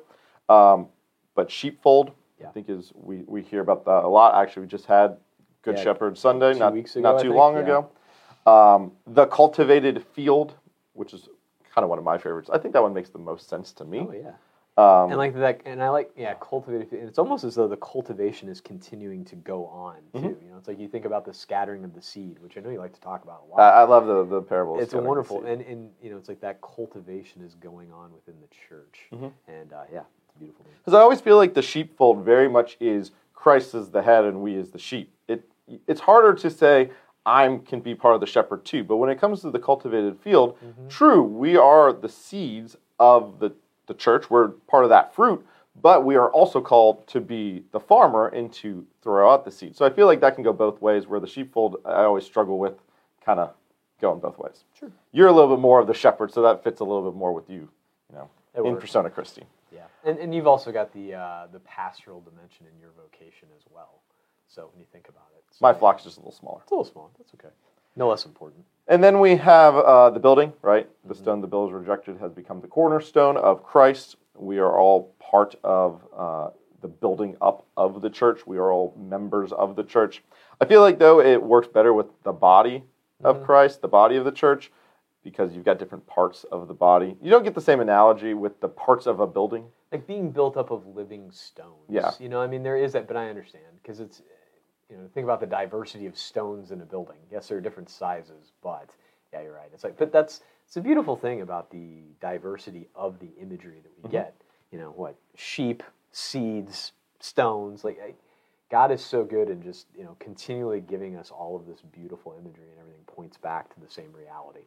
Um, 0.50 0.88
but 1.36 1.50
sheepfold, 1.50 2.12
Yeah. 2.40 2.50
I 2.50 2.52
think, 2.52 2.70
is 2.70 2.92
we, 2.96 3.24
we 3.28 3.42
hear 3.42 3.62
about 3.62 3.86
that 3.86 4.04
a 4.04 4.08
lot. 4.08 4.36
Actually, 4.36 4.64
we 4.64 4.68
just 4.68 4.86
had 4.86 5.18
Good 5.64 5.78
Yeah, 5.78 5.84
Shepherd 5.84 6.18
Sunday, 6.18 6.58
not, 6.58 6.74
weeks 6.74 6.96
ago, 6.96 7.12
not 7.14 7.22
too 7.22 7.30
think, 7.30 7.36
long 7.36 7.56
yeah. 7.56 7.62
ago. 7.62 7.90
Um, 8.46 8.92
the 9.08 9.28
cultivated 9.28 10.04
field, 10.14 10.56
which 10.94 11.14
is 11.14 11.30
kind 11.74 11.84
of 11.84 11.90
one 11.90 12.00
of 12.00 12.04
my 12.06 12.18
favorites. 12.18 12.50
I 12.52 12.58
think 12.58 12.74
that 12.74 12.82
one 12.82 12.94
makes 12.94 13.10
the 13.10 13.20
most 13.20 13.48
sense 13.48 13.72
to 13.74 13.86
me. 13.86 14.08
Oh 14.10 14.12
yeah. 14.14 14.32
Um, 14.78 15.10
and 15.12 15.18
like 15.18 15.36
that 15.36 15.60
and 15.66 15.84
i 15.84 15.90
like 15.90 16.12
yeah 16.16 16.34
cultivated 16.40 16.94
and 16.94 17.10
it's 17.10 17.20
almost 17.20 17.44
as 17.44 17.56
though 17.56 17.68
the 17.68 17.76
cultivation 17.76 18.48
is 18.48 18.62
continuing 18.62 19.26
to 19.26 19.36
go 19.36 19.66
on 19.66 19.96
too 20.14 20.20
Mm-hmm. 20.20 20.46
you 20.46 20.50
know 20.50 20.58
it's 20.58 20.68
like 20.70 20.80
you 20.80 20.88
think 20.88 21.04
about 21.04 21.26
the 21.26 21.34
scattering 21.34 21.84
of 21.84 21.94
the 21.94 22.02
seed 22.02 22.40
which 22.40 22.56
i 22.58 22.62
know 22.62 22.70
you 22.70 22.80
like 22.80 22.94
to 22.94 23.02
talk 23.02 23.22
about 23.26 23.44
a 23.46 23.52
lot 23.52 23.60
I, 23.60 23.82
I 23.82 23.84
love 23.84 24.08
the, 24.08 24.24
the 24.24 24.42
parable. 24.42 24.80
it's 24.80 24.94
wonderful 24.94 25.44
and, 25.44 25.62
and 25.62 25.90
you 26.02 26.10
know 26.10 26.16
it's 26.16 26.30
like 26.30 26.40
that 26.40 26.62
cultivation 26.62 27.42
is 27.42 27.54
going 27.56 27.92
on 27.92 28.14
within 28.14 28.36
the 28.40 28.48
church 28.70 29.08
Mhm. 29.14 29.34
and 29.50 29.74
uh, 29.74 29.84
yeah 29.92 30.04
it's 30.24 30.34
beautiful 30.40 30.66
Because 30.78 30.94
I 30.94 31.02
always 31.02 31.20
feel 31.20 31.36
like 31.36 31.54
the 31.54 31.62
sheepfold 31.62 32.24
very 32.24 32.48
much 32.48 32.78
is 32.80 33.12
Christ 33.34 33.76
is 33.76 33.90
the 33.90 34.02
head 34.04 34.24
and 34.24 34.42
we 34.42 34.56
is 34.56 34.72
the 34.72 34.80
sheep. 34.80 35.14
It 35.28 35.51
it's 35.88 36.02
harder 36.02 36.34
to 36.34 36.50
say 36.50 36.90
I 37.26 37.60
can 37.66 37.80
be 37.82 37.94
part 37.96 38.16
of 38.16 38.22
the 38.22 38.28
shepherd 38.28 38.66
too, 38.66 38.84
but 38.84 38.98
when 38.98 39.10
it 39.10 39.20
comes 39.20 39.42
to 39.42 39.52
the 39.52 39.60
cultivated 39.60 40.18
field, 40.20 40.58
true, 40.90 41.22
we 41.24 41.56
are 41.58 41.94
the 41.94 42.10
seeds 42.10 42.76
of 43.00 43.40
the, 43.40 43.52
the 43.88 43.94
church. 43.94 44.30
We're 44.30 44.50
part 44.50 44.84
of 44.84 44.90
that 44.90 45.14
fruit, 45.14 45.46
but 45.82 46.04
we 46.06 46.16
are 46.16 46.30
also 46.32 46.62
called 46.62 47.06
to 47.08 47.22
be 47.22 47.64
the 47.72 47.80
farmer 47.80 48.28
and 48.28 48.52
to 48.54 48.86
throw 49.04 49.32
out 49.32 49.46
the 49.46 49.52
seed. 49.52 49.76
So 49.76 49.86
I 49.86 49.90
feel 49.92 50.08
like 50.08 50.20
that 50.22 50.36
can 50.36 50.44
go 50.44 50.54
both 50.54 50.82
ways. 50.82 51.08
Where 51.08 51.20
the 51.20 51.28
sheepfold, 51.28 51.78
I 51.86 52.04
always 52.04 52.26
struggle 52.26 52.58
with, 52.58 52.74
kind 53.26 53.40
of 53.40 53.54
going 54.02 54.20
both 54.20 54.38
ways. 54.40 54.64
Sure. 54.80 54.92
You're 55.12 55.28
a 55.28 55.32
little 55.32 55.56
bit 55.56 55.62
more 55.62 55.80
of 55.80 55.86
the 55.88 55.94
shepherd, 55.94 56.32
so 56.34 56.42
that 56.42 56.64
fits 56.64 56.80
a 56.80 56.84
little 56.84 57.04
bit 57.10 57.16
more 57.18 57.34
with 57.34 57.50
you, 57.50 57.70
you 58.10 58.16
know, 58.16 58.30
It 58.56 58.62
in 58.62 58.74
works. 58.74 58.82
persona 58.82 59.10
Christi. 59.12 59.44
yeah 59.72 59.82
and, 60.04 60.18
and 60.18 60.34
you've 60.34 60.48
also 60.48 60.72
got 60.72 60.92
the 60.94 61.14
uh, 61.14 61.48
the 61.52 61.60
pastoral 61.60 62.22
dimension 62.22 62.66
in 62.74 62.80
your 62.80 62.90
vocation 62.98 63.48
as 63.56 63.64
well 63.74 64.00
So 64.54 64.70
when 64.74 64.82
you 64.82 64.86
think 64.92 65.08
about 65.08 65.28
it, 65.38 65.44
so 65.52 65.58
My 65.62 65.74
flock's 65.74 66.04
just 66.04 66.18
a 66.18 66.20
little 66.20 66.34
smaller. 66.34 66.60
It's 66.64 66.72
a 66.72 66.76
little 66.76 66.92
small. 66.92 67.10
That's 67.18 67.34
okay. 67.36 67.54
No 67.96 68.10
less 68.10 68.26
important. 68.26 68.66
And 68.88 69.02
then 69.02 69.20
we 69.20 69.38
have 69.38 69.76
uh, 69.76 70.10
the 70.10 70.20
building, 70.20 70.52
right? 70.62 70.90
The 71.06 71.14
Mhm. 71.14 71.18
stone 71.18 71.42
the 71.42 71.48
builders 71.48 71.74
rejected 71.74 72.18
has 72.18 72.34
become 72.34 72.60
the 72.60 72.68
cornerstone 72.68 73.38
of 73.38 73.64
Christ. 73.64 74.18
We 74.36 74.60
are 74.60 74.78
all 74.78 75.14
part 75.20 75.56
of 75.64 76.02
uh, 76.16 76.50
the 76.82 76.90
building 76.90 77.38
up 77.42 77.66
of 77.78 78.02
the 78.02 78.10
church. 78.10 78.46
We 78.46 78.58
are 78.58 78.72
all 78.72 78.94
members 78.98 79.54
of 79.54 79.76
the 79.78 79.84
church. 79.84 80.24
I 80.60 80.66
feel 80.66 80.82
like, 80.82 81.00
though, 81.00 81.22
it 81.22 81.42
works 81.42 81.68
better 81.70 81.94
with 81.94 82.08
the 82.24 82.34
body 82.34 82.84
of 83.24 83.38
Mhm. 83.38 83.46
Christ, 83.46 83.82
the 83.82 83.88
body 83.88 84.18
of 84.18 84.26
the 84.26 84.32
church, 84.32 84.72
because 85.24 85.56
you've 85.56 85.66
got 85.66 85.78
different 85.80 86.06
parts 86.08 86.44
of 86.46 86.68
the 86.68 86.74
body. 86.74 87.18
You 87.22 87.30
don't 87.30 87.44
get 87.44 87.54
the 87.56 87.62
same 87.62 87.80
analogy 87.80 88.34
with 88.34 88.60
the 88.60 88.68
parts 88.70 89.06
of 89.06 89.20
a 89.22 89.28
building. 89.28 89.72
Like 89.92 90.08
being 90.08 90.32
built 90.32 90.58
up 90.58 90.72
of 90.72 90.88
living 90.88 91.32
stones. 91.32 91.86
Yeah. 91.88 92.12
You 92.20 92.30
know, 92.30 92.42
I 92.42 92.48
mean, 92.48 92.64
there 92.64 92.78
is 92.78 92.94
that, 92.94 93.08
but 93.08 93.16
I 93.16 93.30
understand 93.30 93.66
because 93.82 94.00
it's, 94.00 94.22
you 94.92 94.98
know, 94.98 95.08
think 95.14 95.24
about 95.24 95.40
the 95.40 95.46
diversity 95.48 96.06
of 96.06 96.18
stones 96.18 96.72
in 96.72 96.82
a 96.82 96.86
building. 96.86 97.16
Yes, 97.32 97.48
there 97.48 97.58
are 97.58 97.62
different 97.62 97.90
sizes, 97.90 98.52
but 98.62 98.90
yeah, 99.32 99.42
you're 99.42 99.56
right. 99.56 99.70
It's 99.74 99.84
like, 99.84 99.98
but 99.98 100.12
that's 100.12 100.42
it's 100.68 100.76
a 100.78 100.82
beautiful 100.82 101.16
thing 101.16 101.42
about 101.42 101.72
the 101.72 102.02
diversity 102.20 102.88
of 102.94 103.18
the 103.20 103.30
imagery 103.42 103.80
that 103.82 103.92
we 103.98 104.04
Mhm. 104.10 104.12
get. 104.12 104.36
You 104.72 104.80
know, 104.80 104.92
what 104.92 105.16
sheep, 105.36 105.84
seeds, 106.12 106.92
stones. 107.20 107.84
Like, 107.84 108.00
I, 108.02 108.14
God 108.70 108.92
is 108.92 109.04
so 109.04 109.24
good 109.24 109.50
and 109.50 109.64
just 109.64 109.88
you 109.96 110.04
know 110.04 110.16
continually 110.20 110.82
giving 110.82 111.16
us 111.16 111.32
all 111.32 111.56
of 111.56 111.66
this 111.66 111.82
beautiful 111.82 112.34
imagery, 112.38 112.70
and 112.72 112.80
everything 112.80 113.04
points 113.06 113.38
back 113.38 113.74
to 113.74 113.80
the 113.80 113.90
same 113.90 114.12
reality. 114.14 114.66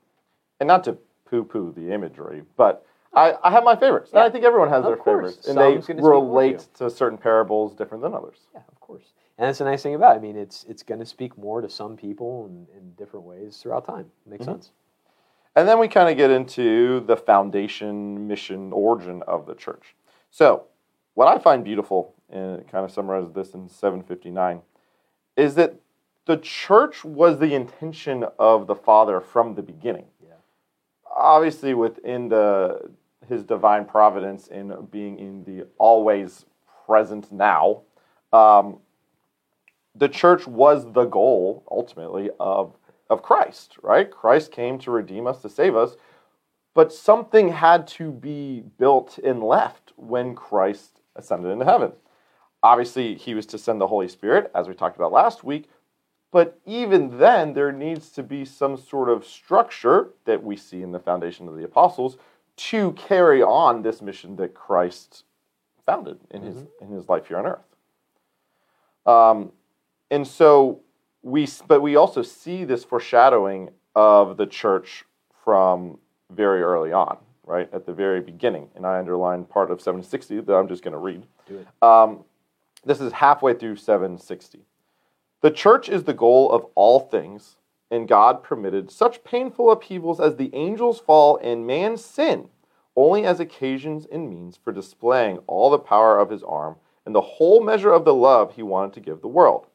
And 0.60 0.66
not 0.66 0.84
to 0.84 0.96
poo 1.26 1.44
poo 1.44 1.72
the 1.72 1.92
imagery, 1.92 2.42
but 2.56 2.86
I, 3.12 3.34
I 3.42 3.50
have 3.50 3.64
my 3.64 3.76
favorites. 3.76 4.10
And 4.12 4.20
I 4.20 4.30
think 4.30 4.44
everyone 4.44 4.68
has 4.70 4.80
Of 4.80 4.86
their 4.86 4.96
course. 4.96 5.36
favorites. 5.36 5.48
And 5.48 5.54
Some's 5.54 5.56
they 5.56 5.72
gonna 5.72 5.82
speak 5.82 5.96
more 5.98 6.12
to 6.12 6.18
relate 6.18 6.66
to 6.74 6.90
certain 6.90 7.18
parables 7.18 7.74
different 7.74 8.02
than 8.02 8.14
others. 8.14 8.46
Yeah, 8.54 8.62
of 8.68 8.80
course. 8.80 9.12
And 9.36 9.48
that's 9.48 9.58
the 9.58 9.64
nice 9.64 9.82
thing 9.82 9.94
about 9.94 10.14
it. 10.14 10.18
I 10.18 10.22
mean, 10.22 10.36
it's 10.36 10.64
it's 10.68 10.82
going 10.82 11.00
to 11.00 11.06
speak 11.06 11.36
more 11.36 11.60
to 11.60 11.68
some 11.68 11.96
people 11.96 12.46
in, 12.46 12.66
in 12.78 12.92
different 12.92 13.26
ways 13.26 13.58
throughout 13.58 13.84
time. 13.84 14.10
Makes 14.26 14.44
Mhm. 14.44 14.52
sense. 14.52 14.70
And 15.56 15.68
then 15.68 15.78
we 15.78 15.88
kind 15.88 16.08
of 16.08 16.16
get 16.16 16.30
into 16.30 17.00
the 17.00 17.16
foundation, 17.16 18.26
mission, 18.26 18.72
origin 18.72 19.22
of 19.22 19.46
the 19.46 19.54
church. 19.54 19.94
So, 20.30 20.64
what 21.14 21.28
I 21.28 21.38
find 21.38 21.62
beautiful, 21.64 22.14
and 22.28 22.60
it 22.60 22.68
kind 22.68 22.84
of 22.84 22.90
summarizes 22.90 23.32
this 23.32 23.54
in 23.54 23.68
759, 23.68 24.62
is 25.36 25.54
that 25.54 25.76
the 26.26 26.38
church 26.38 27.04
was 27.04 27.38
the 27.38 27.54
intention 27.54 28.24
of 28.38 28.66
the 28.66 28.74
Father 28.74 29.20
from 29.20 29.54
the 29.54 29.62
beginning. 29.62 30.06
Yeah. 30.20 30.34
Obviously, 31.16 31.74
within 31.74 32.28
the 32.28 32.90
his 33.28 33.42
divine 33.42 33.84
providence 33.86 34.48
in 34.48 34.86
being 34.90 35.18
in 35.18 35.44
the 35.44 35.66
always 35.78 36.44
present 36.86 37.32
now, 37.32 37.80
um, 38.32 38.78
the 39.94 40.08
church 40.08 40.46
was 40.46 40.92
the 40.92 41.04
goal 41.04 41.64
ultimately 41.70 42.30
of 42.40 42.76
of 43.10 43.22
Christ, 43.22 43.76
right? 43.82 44.10
Christ 44.10 44.50
came 44.50 44.78
to 44.78 44.90
redeem 44.90 45.26
us, 45.26 45.42
to 45.42 45.48
save 45.48 45.76
us, 45.76 45.96
but 46.72 46.92
something 46.92 47.48
had 47.48 47.86
to 47.88 48.10
be 48.10 48.62
built 48.78 49.18
and 49.18 49.42
left 49.42 49.92
when 49.96 50.34
Christ 50.34 51.00
ascended 51.14 51.50
into 51.50 51.66
heaven. 51.66 51.92
Obviously, 52.62 53.14
he 53.14 53.34
was 53.34 53.44
to 53.46 53.58
send 53.58 53.80
the 53.80 53.86
Holy 53.86 54.08
Spirit, 54.08 54.50
as 54.54 54.68
we 54.68 54.74
talked 54.74 54.96
about 54.96 55.12
last 55.12 55.44
week, 55.44 55.68
but 56.32 56.58
even 56.66 57.18
then, 57.18 57.52
there 57.52 57.70
needs 57.70 58.08
to 58.10 58.22
be 58.22 58.44
some 58.44 58.76
sort 58.76 59.08
of 59.08 59.24
structure 59.24 60.10
that 60.24 60.42
we 60.42 60.56
see 60.56 60.82
in 60.82 60.90
the 60.90 60.98
foundation 60.98 61.46
of 61.46 61.56
the 61.56 61.64
apostles 61.64 62.16
to 62.56 62.92
carry 62.92 63.42
on 63.42 63.82
this 63.82 64.00
mission 64.00 64.34
that 64.36 64.54
Christ 64.54 65.24
founded 65.84 66.18
in 66.30 66.42
his 66.42 66.64
in 66.80 66.88
his 66.88 67.08
life 67.08 67.26
here 67.28 67.38
on 67.38 67.46
earth. 67.46 67.76
Um, 69.06 69.52
and 70.14 70.26
so 70.26 70.80
we, 71.22 71.48
but 71.66 71.80
we 71.80 71.96
also 71.96 72.22
see 72.22 72.64
this 72.64 72.84
foreshadowing 72.84 73.70
of 73.94 74.36
the 74.36 74.46
church 74.46 75.04
from 75.44 75.98
very 76.30 76.62
early 76.62 76.92
on, 76.92 77.18
right 77.44 77.68
at 77.72 77.84
the 77.84 77.92
very 77.92 78.20
beginning. 78.20 78.68
And 78.76 78.86
I 78.86 78.98
underlined 78.98 79.48
part 79.48 79.70
of 79.70 79.80
760 79.80 80.40
that 80.40 80.54
I'm 80.54 80.68
just 80.68 80.84
going 80.84 80.92
to 80.92 80.98
read. 80.98 81.26
Do 81.48 81.58
it. 81.58 81.66
Um, 81.82 82.24
this 82.84 83.00
is 83.00 83.12
halfway 83.12 83.54
through 83.54 83.76
760. 83.76 84.60
The 85.40 85.50
church 85.50 85.88
is 85.88 86.04
the 86.04 86.14
goal 86.14 86.50
of 86.52 86.66
all 86.74 87.00
things, 87.00 87.56
and 87.90 88.06
God 88.06 88.42
permitted 88.42 88.90
such 88.90 89.24
painful 89.24 89.70
upheavals 89.70 90.20
as 90.20 90.36
the 90.36 90.54
angels' 90.54 91.00
fall 91.00 91.38
and 91.38 91.66
man's 91.66 92.04
sin 92.04 92.48
only 92.96 93.24
as 93.24 93.40
occasions 93.40 94.06
and 94.10 94.30
means 94.30 94.56
for 94.56 94.72
displaying 94.72 95.38
all 95.46 95.70
the 95.70 95.78
power 95.78 96.18
of 96.18 96.30
his 96.30 96.42
arm 96.42 96.76
and 97.04 97.14
the 97.14 97.20
whole 97.20 97.62
measure 97.62 97.92
of 97.92 98.04
the 98.04 98.14
love 98.14 98.54
he 98.54 98.62
wanted 98.62 98.92
to 98.94 99.00
give 99.00 99.20
the 99.20 99.28
world. 99.28 99.66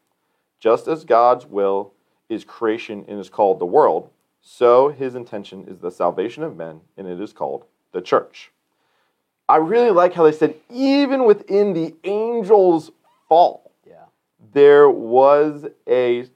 Just 0.60 0.88
as 0.88 1.06
God's 1.06 1.46
will 1.46 1.94
is 2.28 2.44
creation 2.44 3.06
and 3.08 3.20
is 3.20 3.30
called 3.30 3.60
the 3.60 3.66
world, 3.66 4.10
so 4.42 4.90
his 4.90 5.16
intention 5.16 5.66
is 5.68 5.80
the 5.80 5.92
salvation 5.92 6.44
of 6.44 6.56
men, 6.56 6.82
and 6.98 7.08
it 7.08 7.20
is 7.20 7.34
called 7.34 7.66
the 7.92 8.02
church. 8.02 8.52
I 9.48 9.58
really 9.58 9.92
like 9.92 10.14
how 10.14 10.24
they 10.24 10.32
said, 10.32 10.56
even 10.70 11.26
within 11.26 11.74
the 11.74 11.96
angels' 12.04 12.92
fall, 13.28 13.72
Yeah. 13.86 14.06
there 14.54 14.90
was 14.90 15.66
a 15.88 16.28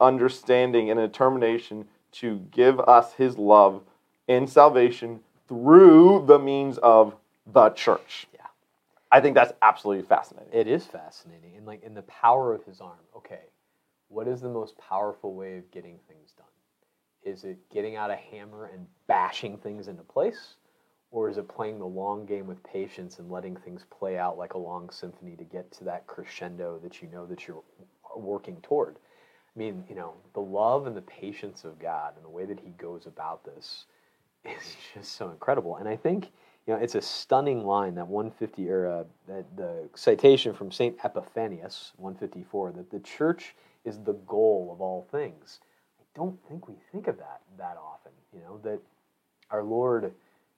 understanding 0.00 0.90
and 0.90 0.98
a 0.98 1.06
determination 1.06 1.86
to 2.12 2.38
give 2.50 2.80
us 2.80 3.14
his 3.14 3.36
love 3.38 3.82
and 4.28 4.48
salvation 4.48 5.20
through 5.48 6.24
the 6.26 6.38
means 6.38 6.78
of 6.78 7.14
the 7.46 7.70
church. 7.70 8.26
Yeah. 8.32 8.46
I 9.10 9.20
think 9.20 9.34
that's 9.34 9.52
absolutely 9.60 10.04
fascinating. 10.04 10.52
It 10.52 10.66
is 10.66 10.86
fascinating. 10.86 11.56
And 11.56 11.66
like 11.66 11.82
in 11.82 11.94
the 11.94 12.02
power 12.02 12.54
of 12.54 12.64
his 12.64 12.80
arm. 12.80 12.98
Okay. 13.16 13.40
What 14.22 14.32
is 14.32 14.40
the 14.40 14.48
most 14.48 14.78
powerful 14.78 15.34
way 15.34 15.58
of 15.58 15.68
getting 15.72 15.98
things 16.06 16.30
done? 16.36 16.46
Is 17.24 17.42
it 17.42 17.58
getting 17.72 17.96
out 17.96 18.12
a 18.12 18.14
hammer 18.14 18.70
and 18.72 18.86
bashing 19.08 19.58
things 19.58 19.88
into 19.88 20.04
place? 20.04 20.54
Or 21.10 21.28
is 21.28 21.38
it 21.38 21.48
playing 21.48 21.80
the 21.80 21.86
long 21.86 22.24
game 22.24 22.46
with 22.46 22.62
patience 22.62 23.18
and 23.18 23.32
letting 23.32 23.56
things 23.56 23.84
play 23.90 24.18
out 24.18 24.38
like 24.38 24.54
a 24.54 24.58
long 24.58 24.90
symphony 24.90 25.34
to 25.34 25.42
get 25.42 25.72
to 25.72 25.84
that 25.86 26.06
crescendo 26.06 26.78
that 26.84 27.02
you 27.02 27.08
know 27.08 27.26
that 27.26 27.48
you're 27.48 27.64
working 28.16 28.58
toward? 28.62 28.94
I 28.94 29.58
mean, 29.58 29.82
you 29.88 29.96
know, 29.96 30.14
the 30.34 30.40
love 30.40 30.86
and 30.86 30.96
the 30.96 31.02
patience 31.02 31.64
of 31.64 31.80
God 31.80 32.14
and 32.14 32.24
the 32.24 32.30
way 32.30 32.44
that 32.44 32.60
he 32.60 32.70
goes 32.78 33.06
about 33.06 33.44
this 33.44 33.86
is 34.44 34.76
just 34.94 35.16
so 35.16 35.30
incredible. 35.30 35.78
And 35.78 35.88
I 35.88 35.96
think, 35.96 36.30
you 36.68 36.74
know, 36.74 36.80
it's 36.80 36.94
a 36.94 37.02
stunning 37.02 37.64
line 37.64 37.96
that 37.96 38.06
150 38.06 38.70
or 38.70 39.04
that 39.26 39.56
the 39.56 39.88
citation 39.96 40.54
from 40.54 40.70
Saint 40.70 40.96
Epiphanius 41.02 41.90
154 41.96 42.70
that 42.76 42.88
the 42.88 43.00
church 43.00 43.56
is 43.84 43.98
the 44.02 44.14
goal 44.26 44.70
of 44.72 44.80
all 44.80 45.06
things. 45.10 45.60
I 46.00 46.04
don't 46.14 46.38
think 46.48 46.68
we 46.68 46.74
think 46.92 47.08
of 47.08 47.18
that 47.18 47.40
that 47.58 47.76
often. 47.76 48.12
You 48.34 48.40
know 48.40 48.60
that 48.64 48.80
our 49.50 49.62
Lord 49.62 50.12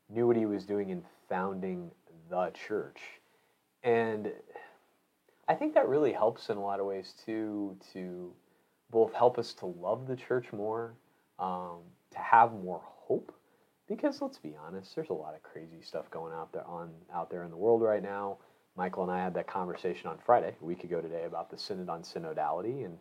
knew 0.09 0.27
what 0.27 0.37
He 0.37 0.47
was 0.47 0.65
doing 0.65 0.91
in 0.91 1.03
founding 1.29 1.91
the 2.31 2.51
church, 2.55 3.01
and 3.83 4.33
I 5.49 5.55
think 5.55 5.75
that 5.75 5.89
really 5.89 6.13
helps 6.13 6.49
in 6.49 6.57
a 6.57 6.63
lot 6.63 6.81
of 6.81 6.87
ways 6.87 7.15
too 7.25 7.77
to 7.93 8.33
both 8.91 9.13
help 9.15 9.39
us 9.39 9.53
to 9.55 9.67
love 9.67 10.07
the 10.07 10.17
church 10.17 10.53
more, 10.53 10.95
um, 11.39 11.79
to 12.13 12.19
have 12.19 12.53
more 12.53 12.83
hope 12.85 13.33
because 13.89 14.23
let's 14.23 14.39
be 14.39 14.55
honest, 14.67 14.95
there's 14.95 15.11
a 15.11 15.15
lot 15.15 15.35
of 15.35 15.43
crazy 15.43 15.83
stuff 15.83 16.11
going 16.11 16.33
out 16.33 16.53
there 16.53 16.67
on 16.67 16.91
out 17.13 17.31
there 17.31 17.45
in 17.45 17.51
the 17.51 17.57
world 17.57 17.83
right 17.83 18.03
now. 18.03 18.39
Michael 18.77 19.05
and 19.05 19.13
I 19.13 19.23
had 19.23 19.35
that 19.35 19.47
conversation 19.47 20.09
on 20.09 20.19
Friday, 20.25 20.55
a 20.61 20.65
week 20.65 20.85
ago 20.85 21.01
today, 21.01 21.25
about 21.25 21.51
the 21.51 21.59
synod 21.59 21.89
on 21.89 22.03
synodality. 22.03 22.85
And 22.85 22.99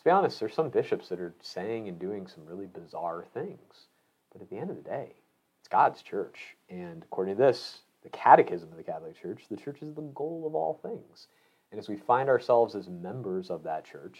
let's 0.00 0.04
be 0.06 0.10
honest, 0.12 0.40
there's 0.40 0.54
some 0.54 0.70
bishops 0.70 1.10
that 1.10 1.20
are 1.20 1.34
saying 1.42 1.86
and 1.86 1.98
doing 1.98 2.26
some 2.26 2.46
really 2.46 2.64
bizarre 2.64 3.26
things. 3.34 3.88
But 4.32 4.40
at 4.40 4.48
the 4.48 4.56
end 4.56 4.70
of 4.70 4.76
the 4.76 4.82
day, 4.82 5.12
it's 5.60 5.68
God's 5.68 6.00
church. 6.00 6.56
And 6.70 7.02
according 7.02 7.36
to 7.36 7.42
this, 7.42 7.80
the 8.02 8.08
catechism 8.08 8.70
of 8.70 8.78
the 8.78 8.82
Catholic 8.82 9.20
Church, 9.20 9.42
the 9.50 9.58
church 9.58 9.82
is 9.82 9.92
the 9.92 10.00
goal 10.00 10.44
of 10.46 10.54
all 10.54 10.80
things. 10.82 11.26
And 11.70 11.78
as 11.78 11.86
we 11.86 11.98
find 11.98 12.30
ourselves 12.30 12.74
as 12.74 12.88
members 12.88 13.50
of 13.50 13.62
that 13.64 13.84
church, 13.84 14.18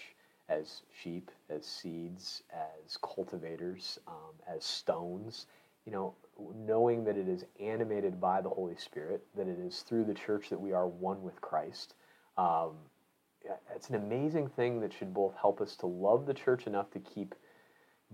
as 0.51 0.83
sheep, 1.03 1.31
as 1.49 1.65
seeds, 1.65 2.43
as 2.53 2.99
cultivators, 2.99 3.99
um, 4.07 4.35
as 4.55 4.63
stones, 4.63 5.47
you 5.87 5.93
know, 5.93 6.15
knowing 6.57 7.05
that 7.05 7.17
it 7.17 7.27
is 7.27 7.47
animated 7.59 8.21
by 8.21 8.43
the 8.43 8.51
Holy 8.51 8.77
Spirit, 8.77 9.25
that 9.35 9.49
it 9.49 9.59
is 9.59 9.81
through 9.81 10.05
the 10.05 10.13
church 10.13 10.51
that 10.51 10.61
we 10.61 10.75
are 10.75 10.87
one 10.87 11.23
with 11.23 11.41
Christ. 11.41 11.95
Um, 12.37 12.73
it's 13.75 13.89
an 13.89 13.97
amazing 13.97 14.49
thing 14.49 14.81
that 14.81 14.93
should 14.93 15.15
both 15.15 15.35
help 15.41 15.61
us 15.61 15.77
to 15.77 15.87
love 15.87 16.27
the 16.27 16.35
church 16.35 16.67
enough 16.67 16.91
to 16.93 16.99
keep 17.01 17.35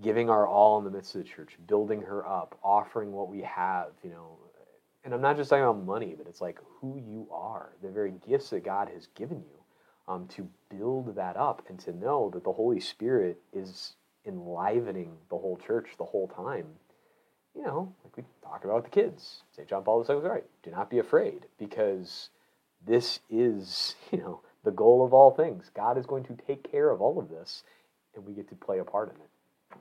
giving 0.02 0.28
our 0.28 0.46
all 0.46 0.78
in 0.78 0.84
the 0.84 0.90
midst 0.90 1.14
of 1.14 1.22
the 1.22 1.28
church, 1.28 1.56
building 1.66 2.02
her 2.02 2.26
up, 2.26 2.58
offering 2.62 3.12
what 3.12 3.28
we 3.28 3.42
have, 3.42 3.88
you 4.02 4.10
know. 4.10 4.38
And 5.04 5.14
I'm 5.14 5.20
not 5.20 5.36
just 5.36 5.50
talking 5.50 5.62
about 5.62 5.84
money, 5.84 6.14
but 6.16 6.26
it's 6.26 6.40
like 6.40 6.58
who 6.80 6.96
you 6.98 7.28
are, 7.32 7.72
the 7.82 7.88
very 7.88 8.12
gifts 8.28 8.50
that 8.50 8.64
God 8.64 8.88
has 8.92 9.06
given 9.14 9.38
you, 9.38 10.12
um, 10.12 10.26
to 10.28 10.48
build 10.68 11.14
that 11.14 11.36
up 11.36 11.62
and 11.68 11.78
to 11.80 11.92
know 11.92 12.30
that 12.34 12.44
the 12.44 12.52
Holy 12.52 12.80
Spirit 12.80 13.40
is 13.52 13.94
enlivening 14.26 15.16
the 15.30 15.38
whole 15.38 15.56
church 15.56 15.90
the 15.96 16.04
whole 16.04 16.26
time 16.28 16.66
you 17.56 17.64
know, 17.64 17.92
like 18.04 18.16
we 18.16 18.24
talk 18.42 18.64
about 18.64 18.76
with 18.76 18.84
the 18.84 18.90
kids. 18.90 19.42
St. 19.52 19.66
John 19.66 19.82
Paul 19.82 20.04
II 20.08 20.16
was 20.16 20.24
right. 20.24 20.44
Do 20.62 20.70
not 20.70 20.90
be 20.90 20.98
afraid 20.98 21.46
because 21.58 22.28
this 22.86 23.20
is, 23.30 23.94
you 24.12 24.18
know, 24.18 24.40
the 24.66 24.72
goal 24.72 25.02
of 25.06 25.14
all 25.14 25.30
things. 25.30 25.70
God 25.74 25.96
is 25.96 26.04
going 26.04 26.24
to 26.24 26.36
take 26.46 26.70
care 26.70 26.90
of 26.90 27.00
all 27.00 27.18
of 27.18 27.30
this, 27.30 27.62
and 28.14 28.26
we 28.26 28.34
get 28.34 28.48
to 28.48 28.54
play 28.56 28.80
a 28.80 28.84
part 28.84 29.08
in 29.08 29.14
it. 29.14 29.78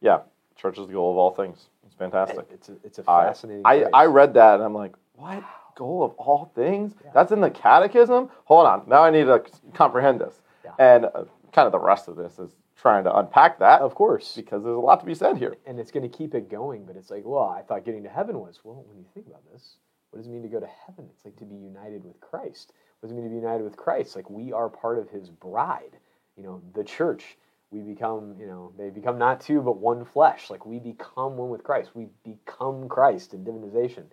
Yeah, 0.00 0.20
church 0.56 0.78
is 0.78 0.86
the 0.86 0.92
goal 0.92 1.10
of 1.10 1.18
all 1.18 1.32
things. 1.32 1.68
It's 1.84 1.94
fantastic. 1.96 2.46
It's 2.52 2.68
a, 2.68 2.76
it's 2.84 2.98
a 3.00 3.10
I, 3.10 3.26
fascinating. 3.26 3.62
I, 3.66 3.80
phrase. 3.80 3.90
I 3.92 4.04
read 4.06 4.34
that 4.34 4.54
and 4.54 4.62
I'm 4.62 4.74
like, 4.74 4.94
what? 5.14 5.42
Goal 5.76 6.02
of 6.04 6.12
all 6.12 6.52
things? 6.54 6.94
Yeah. 7.04 7.10
That's 7.12 7.32
in 7.32 7.40
the 7.40 7.50
catechism? 7.50 8.30
Hold 8.44 8.66
on. 8.66 8.84
Now 8.86 9.02
I 9.02 9.10
need 9.10 9.24
to 9.24 9.42
comprehend 9.74 10.20
this. 10.20 10.40
Yeah. 10.64 10.72
And 10.78 11.06
uh, 11.06 11.24
kind 11.52 11.66
of 11.66 11.72
the 11.72 11.78
rest 11.78 12.08
of 12.08 12.16
this 12.16 12.38
is 12.38 12.50
trying 12.80 13.04
to 13.04 13.14
unpack 13.14 13.58
that 13.58 13.80
of 13.80 13.94
course, 13.94 14.34
because 14.36 14.62
there's 14.62 14.76
a 14.76 14.80
lot 14.80 15.00
to 15.00 15.06
be 15.06 15.14
said 15.14 15.36
here. 15.36 15.56
and 15.66 15.78
it's 15.78 15.90
going 15.90 16.08
to 16.08 16.16
keep 16.16 16.34
it 16.34 16.48
going. 16.50 16.84
But 16.86 16.96
it's 16.96 17.10
like, 17.10 17.24
well, 17.24 17.48
I 17.48 17.62
thought 17.62 17.84
getting 17.84 18.04
to 18.04 18.08
heaven 18.08 18.38
was. 18.38 18.60
Well, 18.62 18.84
when 18.86 18.98
you 18.98 19.06
think 19.12 19.26
about 19.26 19.42
this, 19.52 19.76
what 20.10 20.18
does 20.18 20.26
it 20.26 20.30
mean 20.30 20.42
to 20.42 20.48
go 20.48 20.60
to 20.60 20.70
heaven? 20.86 21.08
It's 21.14 21.24
like 21.24 21.36
to 21.36 21.44
be 21.44 21.56
united 21.56 22.04
with 22.04 22.20
Christ. 22.20 22.72
Does 23.02 23.10
it 23.10 23.14
mean 23.14 23.24
to 23.24 23.30
be 23.30 23.36
united 23.36 23.64
with 23.64 23.76
Christ? 23.76 24.16
Like 24.16 24.28
we 24.28 24.52
are 24.52 24.68
part 24.68 24.98
of 24.98 25.08
His 25.10 25.30
bride. 25.30 25.96
You 26.36 26.42
know, 26.42 26.62
the 26.74 26.84
church. 26.84 27.36
We 27.70 27.80
become, 27.80 28.34
you 28.40 28.46
know, 28.46 28.72
they 28.76 28.90
become 28.90 29.16
not 29.16 29.40
two 29.40 29.60
but 29.60 29.78
one 29.78 30.04
flesh. 30.04 30.50
Like 30.50 30.66
we 30.66 30.80
become 30.80 31.36
one 31.36 31.50
with 31.50 31.62
Christ. 31.62 31.90
We 31.94 32.08
become 32.24 32.88
Christ 32.88 33.32
in 33.32 33.44
divinization. 33.44 34.06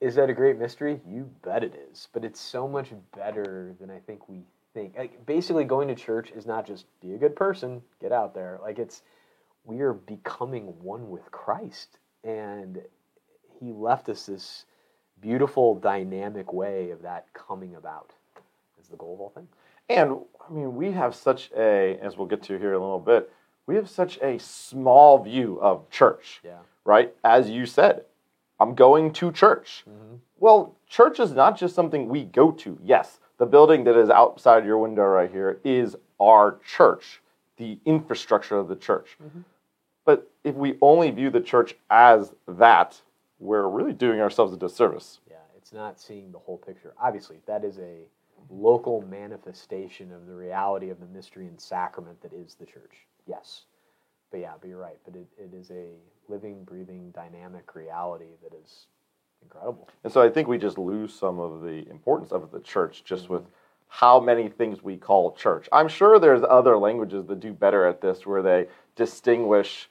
Is 0.00 0.16
that 0.16 0.28
a 0.28 0.34
great 0.34 0.58
mystery? 0.58 1.00
You 1.08 1.30
bet 1.42 1.64
it 1.64 1.74
is. 1.90 2.08
But 2.12 2.24
it's 2.24 2.40
so 2.40 2.66
much 2.66 2.92
better 3.14 3.74
than 3.80 3.90
I 3.90 4.00
think 4.00 4.28
we 4.28 4.42
think. 4.74 4.96
Like 4.96 5.24
basically, 5.26 5.64
going 5.64 5.88
to 5.88 5.94
church 5.94 6.30
is 6.32 6.44
not 6.44 6.66
just 6.66 6.86
be 7.00 7.14
a 7.14 7.18
good 7.18 7.36
person, 7.36 7.82
get 8.00 8.12
out 8.12 8.34
there. 8.34 8.58
Like 8.62 8.78
it's 8.78 9.02
we 9.64 9.80
are 9.80 9.94
becoming 9.94 10.66
one 10.82 11.10
with 11.10 11.30
Christ, 11.30 11.98
and 12.24 12.80
He 13.58 13.72
left 13.72 14.08
us 14.08 14.26
this 14.26 14.66
beautiful, 15.20 15.74
dynamic 15.74 16.52
way 16.52 16.90
of 16.90 17.02
that 17.02 17.26
coming 17.34 17.74
about. 17.74 18.12
Is 18.80 18.88
the 18.88 18.96
goal 18.96 19.14
of 19.14 19.20
all 19.20 19.30
things. 19.30 19.48
And 19.88 20.18
I 20.48 20.52
mean, 20.52 20.76
we 20.76 20.92
have 20.92 21.14
such 21.14 21.50
a, 21.56 21.98
as 22.02 22.16
we'll 22.16 22.26
get 22.26 22.42
to 22.44 22.58
here 22.58 22.70
in 22.70 22.76
a 22.76 22.80
little 22.80 23.00
bit, 23.00 23.32
we 23.66 23.74
have 23.76 23.88
such 23.88 24.18
a 24.22 24.38
small 24.38 25.22
view 25.22 25.58
of 25.60 25.88
church, 25.90 26.40
Yeah. 26.44 26.58
right? 26.84 27.12
As 27.24 27.50
you 27.50 27.66
said, 27.66 28.04
I'm 28.60 28.74
going 28.74 29.12
to 29.14 29.32
church. 29.32 29.84
Mm-hmm. 29.88 30.16
Well, 30.38 30.76
church 30.88 31.18
is 31.18 31.32
not 31.32 31.58
just 31.58 31.74
something 31.74 32.08
we 32.08 32.24
go 32.24 32.52
to. 32.52 32.78
Yes, 32.82 33.18
the 33.38 33.46
building 33.46 33.84
that 33.84 33.96
is 33.96 34.08
outside 34.10 34.64
your 34.64 34.78
window 34.78 35.04
right 35.04 35.30
here 35.30 35.58
is 35.64 35.96
our 36.20 36.58
church, 36.66 37.20
the 37.56 37.78
infrastructure 37.84 38.56
of 38.56 38.68
the 38.68 38.76
church. 38.76 39.16
But 40.04 40.30
if 40.44 40.54
we 40.54 40.78
only 40.80 41.10
view 41.10 41.30
the 41.30 41.40
church 41.40 41.74
as 41.90 42.32
that, 42.46 43.00
we're 43.38 43.68
really 43.68 43.92
doing 43.92 44.20
ourselves 44.20 44.52
a 44.52 44.56
disservice. 44.56 45.20
Yeah, 45.28 45.36
it's 45.56 45.72
not 45.72 46.00
seeing 46.00 46.32
the 46.32 46.38
whole 46.38 46.58
picture. 46.58 46.94
Obviously, 46.98 47.36
that 47.46 47.64
is 47.64 47.78
a 47.78 48.08
local 48.50 49.02
manifestation 49.02 50.12
of 50.12 50.26
the 50.26 50.34
reality 50.34 50.90
of 50.90 51.00
the 51.00 51.06
mystery 51.06 51.46
and 51.46 51.60
sacrament 51.60 52.20
that 52.22 52.32
is 52.32 52.54
the 52.54 52.66
church. 52.66 53.06
Yes. 53.26 53.62
But 54.30 54.40
yeah, 54.40 54.52
but 54.60 54.68
you're 54.68 54.78
right. 54.78 54.98
But 55.04 55.16
it, 55.16 55.26
it 55.38 55.54
is 55.54 55.70
a 55.70 55.90
living, 56.28 56.64
breathing, 56.64 57.10
dynamic 57.12 57.74
reality 57.74 58.36
that 58.42 58.56
is 58.56 58.86
incredible. 59.42 59.88
And 60.04 60.12
so 60.12 60.22
I 60.22 60.28
think 60.28 60.48
we 60.48 60.58
just 60.58 60.78
lose 60.78 61.14
some 61.14 61.38
of 61.38 61.62
the 61.62 61.88
importance 61.88 62.32
of 62.32 62.50
the 62.50 62.60
church 62.60 63.04
just 63.04 63.24
mm-hmm. 63.24 63.34
with 63.34 63.42
how 63.88 64.18
many 64.18 64.48
things 64.48 64.82
we 64.82 64.96
call 64.96 65.32
church. 65.32 65.68
I'm 65.72 65.88
sure 65.88 66.18
there's 66.18 66.42
other 66.48 66.76
languages 66.76 67.26
that 67.26 67.40
do 67.40 67.52
better 67.52 67.86
at 67.86 68.00
this 68.00 68.26
where 68.26 68.42
they 68.42 68.66
distinguish 68.96 69.88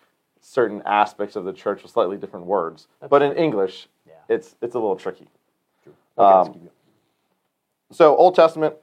certain 0.47 0.81
aspects 0.86 1.36
of 1.36 1.43
the 1.43 1.51
church 1.51 1.81
with 1.81 1.91
slightly 1.91 2.17
different 2.17 2.45
words. 2.45 2.88
That's 3.01 3.10
but 3.10 3.21
in 3.23 3.34
English, 3.34 3.88
Yeah. 4.08 4.13
it's 4.29 4.55
it's 4.62 4.75
a 4.75 4.79
little 4.79 4.95
tricky. 4.95 5.27
True. 5.84 5.93
Okay, 6.17 6.51
Um. 6.51 6.69
So 7.91 8.15
Old 8.15 8.36
Testament 8.36 8.75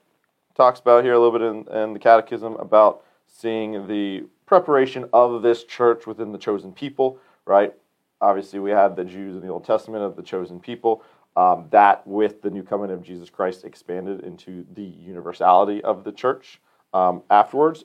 talks 0.55 0.81
about 0.81 1.05
here 1.05 1.13
a 1.13 1.19
little 1.19 1.39
bit 1.39 1.43
in, 1.43 1.77
in 1.77 1.93
the 1.93 1.99
Catechism 1.99 2.55
about 2.57 3.03
seeing 3.27 3.87
the 3.87 4.25
preparation 4.47 5.09
of 5.13 5.43
this 5.43 5.65
church 5.65 6.07
within 6.07 6.33
the 6.33 6.39
chosen 6.39 6.73
people, 6.73 7.19
right? 7.47 7.73
Obviously, 8.21 8.59
we 8.59 8.71
have 8.71 8.95
the 8.97 9.05
Jews 9.05 9.35
in 9.35 9.41
the 9.41 9.49
Old 9.49 9.65
Testament 9.65 10.05
of 10.05 10.17
the 10.17 10.23
chosen 10.23 10.61
people. 10.61 11.03
Um, 11.35 11.67
that, 11.71 12.07
with 12.07 12.43
the 12.43 12.51
new 12.51 12.63
covenant 12.63 12.99
of 12.99 13.03
Jesus 13.07 13.31
Christ, 13.31 13.65
expanded 13.65 14.21
into 14.21 14.67
the 14.75 14.83
universality 14.83 15.83
of 15.83 16.05
the 16.05 16.13
church 16.13 16.61
um, 16.93 17.23
afterwards, 17.31 17.85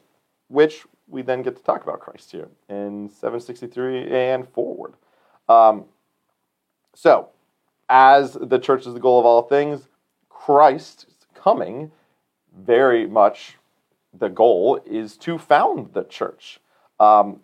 which 0.49 0.85
we 1.07 1.21
then 1.21 1.41
get 1.41 1.55
to 1.55 1.63
talk 1.63 1.83
about 1.83 1.99
Christ 1.99 2.31
here 2.31 2.49
in 2.69 3.09
763 3.09 4.09
and 4.11 4.47
forward. 4.49 4.93
Um, 5.47 5.85
so, 6.93 7.29
as 7.89 8.33
the 8.33 8.59
church 8.59 8.85
is 8.85 8.93
the 8.93 8.99
goal 8.99 9.19
of 9.19 9.25
all 9.25 9.43
things, 9.43 9.87
Christ's 10.29 11.05
coming, 11.33 11.91
very 12.57 13.07
much 13.07 13.57
the 14.13 14.29
goal 14.29 14.79
is 14.85 15.15
to 15.17 15.37
found 15.37 15.93
the 15.93 16.03
church. 16.03 16.59
Um, 16.99 17.41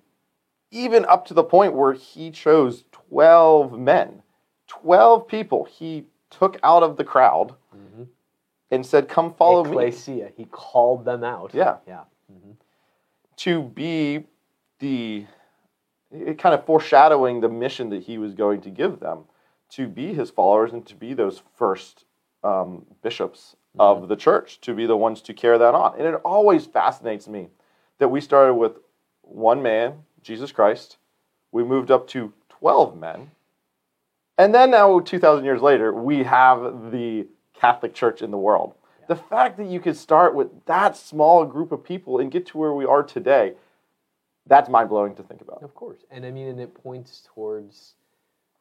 even 0.72 1.06
up 1.06 1.26
to 1.28 1.34
the 1.34 1.44
point 1.44 1.74
where 1.76 1.94
he 1.94 2.32
chose 2.32 2.84
12 2.92 3.78
men, 3.80 4.24
12 4.68 5.28
people 5.28 5.66
he 5.66 6.06
took 6.32 6.58
out 6.64 6.82
of 6.82 6.98
the 6.98 7.04
crowd 7.04 7.54
Mhm. 7.76 8.08
and 8.72 8.84
said, 8.86 9.08
Come 9.08 9.34
follow 9.36 9.64
me. 9.64 9.70
He 10.36 10.46
called 10.46 11.06
them 11.06 11.24
out. 11.24 11.54
Yeah. 11.54 11.78
Yeah. 11.86 12.06
Mhm. 12.32 12.56
To 13.44 13.62
be 13.62 14.24
the 14.80 15.26
it 16.12 16.38
kind 16.38 16.56
of 16.56 16.66
foreshadowing 16.66 17.42
the 17.42 17.50
mission 17.50 17.90
that 17.90 18.04
he 18.04 18.18
was 18.18 18.34
going 18.34 18.62
to 18.62 18.70
give 18.70 19.02
them 19.02 19.26
to 19.70 19.86
be 19.86 20.14
his 20.14 20.30
followers 20.30 20.72
and 20.72 20.86
to 20.86 20.96
be 20.96 21.14
those 21.14 21.42
first 21.56 22.06
um, 22.44 22.86
bishops 23.02 23.58
of 23.78 24.08
the 24.08 24.16
church 24.16 24.62
to 24.62 24.74
be 24.74 24.86
the 24.86 24.96
ones 24.96 25.22
to 25.22 25.34
carry 25.34 25.58
that 25.58 25.76
on. 25.76 25.98
And 25.98 26.08
it 26.08 26.22
always 26.24 26.66
fascinates 26.66 27.28
me 27.28 27.50
that 27.98 28.08
we 28.08 28.22
started 28.22 28.54
with 28.54 28.78
one 29.24 29.62
man 29.62 30.04
jesus 30.22 30.54
christ. 30.54 30.96
We 31.52 31.66
moved 31.66 31.92
up 31.92 32.08
to 32.10 32.32
12 32.48 32.98
men. 32.98 33.32
And 34.38 34.56
then 34.56 34.72
now 34.72 35.02
2000 35.02 35.44
years 35.44 35.62
later 35.62 35.92
we 35.92 36.24
have 36.24 36.92
the 36.92 37.28
catholic 37.54 37.94
church 37.94 38.22
in 38.22 38.32
the 38.32 38.38
world 38.38 38.76
the 39.08 39.16
fact 39.16 39.58
that 39.58 39.68
you 39.68 39.80
could 39.80 39.98
start 39.98 40.36
with 40.36 40.48
that 40.66 40.96
small 40.98 41.46
group 41.46 41.72
of 41.72 41.84
people 41.84 42.20
and 42.20 42.32
get 42.32 42.46
to 42.48 42.58
where 42.58 42.74
we 42.74 42.86
are 42.86 43.04
today 43.04 43.54
that's 44.48 44.70
mind-blowing 44.70 45.16
to 45.16 45.24
think 45.24 45.42
about 45.42 45.64
Of 45.64 45.74
course. 45.76 46.00
And 46.12 46.26
I 46.26 46.32
mean, 46.32 46.48
and 46.48 46.60
it 46.60 46.74
points 46.74 47.28
towards 47.34 47.94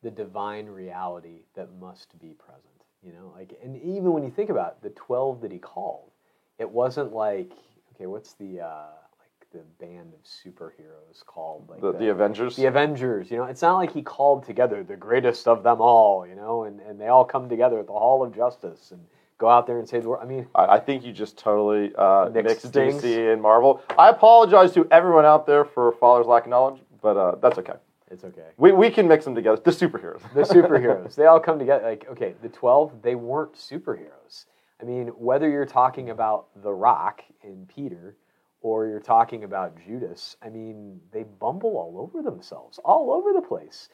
the 0.02 0.11
divine 0.11 0.66
reality 0.66 1.40
that 1.55 1.68
must 1.81 2.18
be 2.20 2.35
present. 2.35 2.66
You 3.02 3.12
know, 3.12 3.33
like, 3.35 3.59
and 3.62 3.76
even 3.83 4.12
when 4.12 4.22
you 4.22 4.31
think 4.31 4.50
about 4.50 4.76
it, 4.78 4.83
the 4.83 4.90
12 4.90 5.40
that 5.40 5.50
he 5.50 5.59
called, 5.59 6.11
it 6.59 6.70
wasn't 6.70 7.12
like, 7.12 7.52
okay, 7.94 8.07
what's 8.07 8.35
the, 8.35 8.61
uh, 8.61 8.87
like 9.18 9.50
the 9.52 9.64
band 9.85 10.12
of 10.14 10.22
superheroes 10.22 11.24
called? 11.26 11.68
Like 11.68 11.81
the, 11.81 11.92
the 11.92 12.11
avengers 12.11 12.55
the 12.55 12.66
Avengers, 12.66 13.28
you 13.28 13.38
know, 13.38 13.44
it's 13.44 13.62
not 13.62 13.76
like 13.76 13.92
he 13.92 14.02
called 14.02 14.46
together 14.46 14.85
the 14.85 14.96
greatest 14.96 15.48
of 15.48 15.64
them 15.64 15.81
all, 15.81 16.24
you 16.28 16.37
know, 16.37 16.62
and, 16.64 16.78
and 16.81 17.00
they 17.00 17.09
all 17.09 17.24
come 17.24 17.48
together 17.48 17.81
at 17.81 17.87
the 17.87 17.92
Hall 17.92 18.22
of 18.22 18.33
Justice 18.33 18.92
and 18.92 19.05
go 19.38 19.49
out 19.49 19.66
there 19.66 19.79
and 19.79 19.88
save 19.88 20.03
the 20.03 20.09
world. 20.09 20.23
I 20.23 20.27
mean, 20.27 20.47
I, 20.55 20.66
I 20.77 20.81
think 20.81 21.05
you 21.05 21.12
just 21.12 21.37
totally 21.37 21.92
uh, 21.97 22.31
Mixed 22.33 22.75
mixed. 22.75 23.05
DC 23.05 23.33
and 23.33 23.42
Marvel. 23.42 23.83
I 23.99 24.09
apologize 24.09 24.73
to 24.75 24.87
everyone 24.90 25.25
out 25.25 25.47
there 25.47 25.64
for 25.64 25.92
father's 25.92 26.27
lack 26.27 26.45
of 26.45 26.51
knowledge, 26.51 26.81
but 27.01 27.16
uh, 27.16 27.35
that's 27.42 27.59
okay. 27.59 27.75
it's 28.11 28.25
okay. 28.25 28.49
We, 28.57 28.73
we 28.73 28.90
can 28.90 29.09
mix 29.09 29.25
them 29.25 29.35
together. 29.35 29.61
The 29.62 29.71
superheroes. 29.71 30.23
the 30.35 30.42
superheroes. 30.42 31.14
They 31.16 31.27
all 31.27 31.40
come 31.40 31.59
together. 31.59 31.85
Like, 31.85 32.07
okay, 32.11 32.35
the 32.42 32.49
12, 32.49 33.03
they 33.03 33.14
weren't 33.14 33.55
superheroes. 33.55 34.45
I 34.81 34.85
mean, 34.85 35.09
whether 35.09 35.49
you're 35.49 35.66
talking 35.66 36.11
about 36.11 36.47
The 36.62 36.73
Rock 36.73 37.23
and 37.42 37.68
Peter 37.68 38.16
or 38.61 38.87
you're 38.87 39.01
talking 39.01 39.45
about 39.45 39.77
Judas, 39.85 40.37
I 40.42 40.49
mean, 40.49 41.01
they 41.12 41.25
bumble 41.25 41.77
all 41.77 41.99
over 41.99 42.23
themselves, 42.23 42.79
all 42.85 43.12
over 43.12 43.33
the 43.33 43.40
place. 43.47 43.88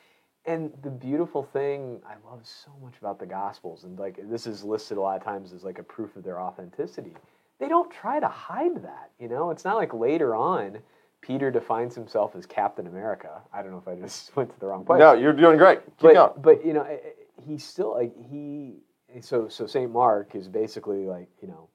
And 0.49 0.73
the 0.83 0.91
beautiful 0.91 1.43
thing 1.43 2.01
I 2.07 2.15
love 2.27 2.41
so 2.43 2.71
much 2.83 2.95
about 2.99 3.19
the 3.19 3.27
Gospels, 3.27 3.85
and 3.85 3.99
like 3.99 4.19
this 4.31 4.47
is 4.47 4.65
listed 4.65 4.97
a 4.97 5.01
lot 5.01 5.19
of 5.19 5.23
times 5.23 5.53
as 5.53 5.63
like 5.63 5.79
a 5.79 5.83
proof 5.83 6.17
of 6.17 6.25
their 6.25 6.41
authenticity, 6.41 7.15
they 7.61 7.69
don't 7.69 7.91
try 7.91 8.19
to 8.19 8.27
hide 8.27 8.83
that. 8.83 9.11
You 9.21 9.29
know, 9.29 9.51
it's 9.51 9.65
not 9.65 9.77
like 9.77 9.93
later 9.93 10.35
on 10.35 10.79
Peter 11.21 11.51
defines 11.51 11.95
himself 11.95 12.35
as 12.35 12.47
Captain 12.47 12.87
America. 12.87 13.43
I 13.53 13.61
don't 13.63 13.73
know 13.73 13.79
if 13.79 13.89
I 13.89 13.97
just 14.01 14.35
went 14.37 14.51
to 14.55 14.59
the 14.59 14.67
wrong 14.67 14.87
place 14.87 15.01
no, 15.01 15.13
you're 15.13 15.35
doing 15.35 15.59
great. 15.59 15.85
Keep 15.85 16.01
but 16.01 16.15
going. 16.15 16.33
but 16.39 16.67
you 16.67 16.73
know 16.73 16.83
eh, 16.83 16.95
eh, 16.95 17.11
he's 17.47 17.63
still 17.63 17.95
like 17.95 18.13
he 18.31 18.77
so 19.21 19.49
so 19.49 19.67
Saint 19.67 19.93
Mark 19.93 20.35
is 20.35 20.49
basically 20.49 21.05
like 21.05 21.29
you 21.43 21.49
know 21.49 21.69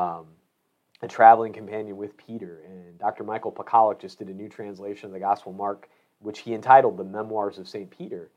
um, 0.00 0.26
a 1.02 1.08
traveling 1.08 1.52
companion 1.52 1.96
with 1.96 2.16
Peter 2.16 2.62
and 2.64 2.98
Dr. 2.98 3.24
Michael 3.24 3.50
Pakaluk 3.50 4.00
just 4.00 4.18
did 4.18 4.28
a 4.28 4.34
new 4.34 4.48
translation 4.48 5.06
of 5.06 5.12
the 5.12 5.18
Gospel 5.18 5.52
Mark 5.52 5.88
which 6.20 6.40
he 6.40 6.54
entitled 6.54 6.96
the 6.96 7.04
Memoirs 7.04 7.58
of 7.58 7.68
Saint 7.68 7.90
Peter 7.90 8.30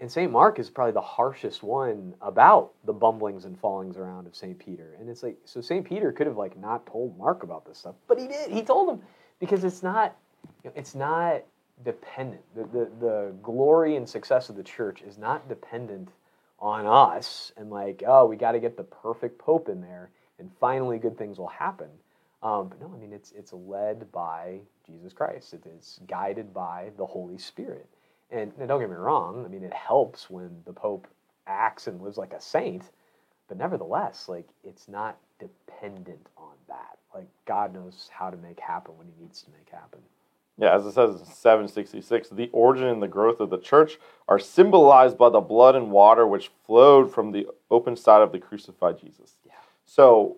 and 0.00 0.10
Saint 0.10 0.32
Mark 0.32 0.58
is 0.58 0.70
probably 0.70 0.92
the 0.92 1.00
harshest 1.00 1.62
one 1.62 2.14
about 2.22 2.72
the 2.84 2.92
bumblings 2.92 3.44
and 3.44 3.58
fallings 3.58 3.96
around 3.96 4.26
of 4.26 4.34
Saint 4.34 4.58
Peter 4.58 4.96
and 5.00 5.08
it's 5.08 5.22
like 5.22 5.36
so 5.44 5.60
Saint 5.60 5.86
Peter 5.86 6.12
could 6.12 6.26
have 6.26 6.36
like 6.36 6.58
not 6.58 6.86
told 6.86 7.16
Mark 7.18 7.42
about 7.42 7.64
this 7.66 7.78
stuff 7.78 7.94
but 8.08 8.18
he 8.18 8.26
did 8.26 8.50
he 8.50 8.62
told 8.62 8.90
him 8.90 9.02
because 9.38 9.64
it's 9.64 9.82
not 9.82 10.16
you 10.64 10.70
know, 10.70 10.74
it's 10.76 10.94
not 10.94 11.42
dependent. 11.84 12.42
The, 12.54 12.64
the, 12.64 12.90
the 13.00 13.32
glory 13.42 13.96
and 13.96 14.08
success 14.08 14.48
of 14.48 14.56
the 14.56 14.62
church 14.62 15.02
is 15.02 15.18
not 15.18 15.48
dependent 15.48 16.10
on 16.58 16.86
us 16.86 17.52
and 17.56 17.70
like, 17.70 18.02
oh, 18.06 18.26
we 18.26 18.36
got 18.36 18.52
to 18.52 18.60
get 18.60 18.76
the 18.76 18.84
perfect 18.84 19.38
pope 19.38 19.68
in 19.68 19.80
there 19.80 20.10
and 20.38 20.50
finally 20.60 20.98
good 20.98 21.16
things 21.16 21.38
will 21.38 21.48
happen. 21.48 21.88
Um, 22.42 22.68
but 22.68 22.80
no, 22.80 22.92
I 22.94 22.98
mean 22.98 23.12
it's 23.12 23.32
it's 23.32 23.52
led 23.52 24.10
by 24.12 24.60
Jesus 24.86 25.12
Christ. 25.12 25.52
It 25.54 25.64
is 25.66 26.00
guided 26.08 26.54
by 26.54 26.90
the 26.96 27.06
Holy 27.06 27.38
Spirit. 27.38 27.86
And, 28.30 28.52
and 28.58 28.68
don't 28.68 28.80
get 28.80 28.88
me 28.88 28.96
wrong. 28.96 29.44
I 29.44 29.48
mean 29.48 29.64
it 29.64 29.74
helps 29.74 30.30
when 30.30 30.62
the 30.64 30.72
Pope 30.72 31.06
acts 31.46 31.86
and 31.86 32.00
lives 32.00 32.16
like 32.16 32.32
a 32.32 32.40
saint, 32.40 32.84
but 33.48 33.58
nevertheless, 33.58 34.28
like 34.28 34.48
it's 34.64 34.88
not 34.88 35.18
dependent 35.38 36.26
on 36.36 36.54
that. 36.68 36.98
Like 37.14 37.28
God 37.44 37.74
knows 37.74 38.08
how 38.12 38.30
to 38.30 38.36
make 38.36 38.58
happen 38.60 38.96
when 38.96 39.06
He 39.06 39.22
needs 39.22 39.42
to 39.42 39.50
make 39.50 39.68
happen. 39.70 40.00
Yeah, 40.58 40.76
as 40.76 40.84
it 40.84 40.92
says 40.92 41.18
in 41.18 41.24
766, 41.24 42.28
the 42.30 42.50
origin 42.52 42.86
and 42.86 43.02
the 43.02 43.08
growth 43.08 43.40
of 43.40 43.48
the 43.48 43.58
church 43.58 43.98
are 44.28 44.38
symbolized 44.38 45.16
by 45.16 45.30
the 45.30 45.40
blood 45.40 45.74
and 45.74 45.90
water 45.90 46.26
which 46.26 46.50
flowed 46.66 47.12
from 47.12 47.32
the 47.32 47.46
open 47.70 47.96
side 47.96 48.20
of 48.20 48.30
the 48.30 48.38
crucified 48.38 48.98
Jesus. 48.98 49.36
Yeah. 49.46 49.54
So 49.86 50.36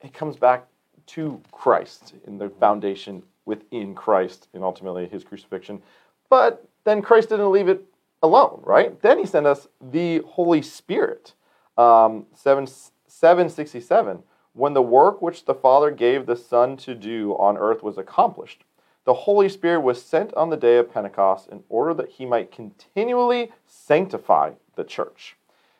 it 0.00 0.14
comes 0.14 0.36
back 0.36 0.66
to 1.14 1.40
Christ 1.52 2.14
in 2.26 2.38
the 2.38 2.48
foundation 2.48 3.22
within 3.44 3.94
Christ 3.94 4.48
and 4.54 4.62
ultimately 4.62 5.06
his 5.06 5.24
crucifixion. 5.24 5.82
But 6.28 6.66
then 6.84 7.02
Christ 7.02 7.30
didn't 7.30 7.50
leave 7.50 7.68
it 7.68 7.84
alone, 8.22 8.60
right? 8.64 9.00
Then 9.00 9.18
he 9.18 9.26
sent 9.26 9.46
us 9.46 9.68
the 9.80 10.18
Holy 10.20 10.62
Spirit. 10.62 11.34
Um, 11.78 12.26
7, 12.34 12.66
767, 13.06 14.22
when 14.52 14.74
the 14.74 14.82
work 14.82 15.22
which 15.22 15.44
the 15.44 15.54
Father 15.54 15.90
gave 15.90 16.26
the 16.26 16.36
Son 16.36 16.76
to 16.78 16.94
do 16.94 17.32
on 17.32 17.56
earth 17.56 17.82
was 17.82 17.96
accomplished 17.98 18.64
the 19.04 19.14
Holy 19.14 19.48
Spirit 19.48 19.80
was 19.80 20.02
sent 20.02 20.32
on 20.34 20.50
the 20.50 20.56
day 20.56 20.76
of 20.76 20.92
Pentecost 20.92 21.48
in 21.48 21.64
order 21.68 21.94
that 21.94 22.10
he 22.10 22.26
might 22.26 22.52
continually 22.52 23.50
sanctify 23.66 24.52
the 24.76 24.84
church. 24.84 25.36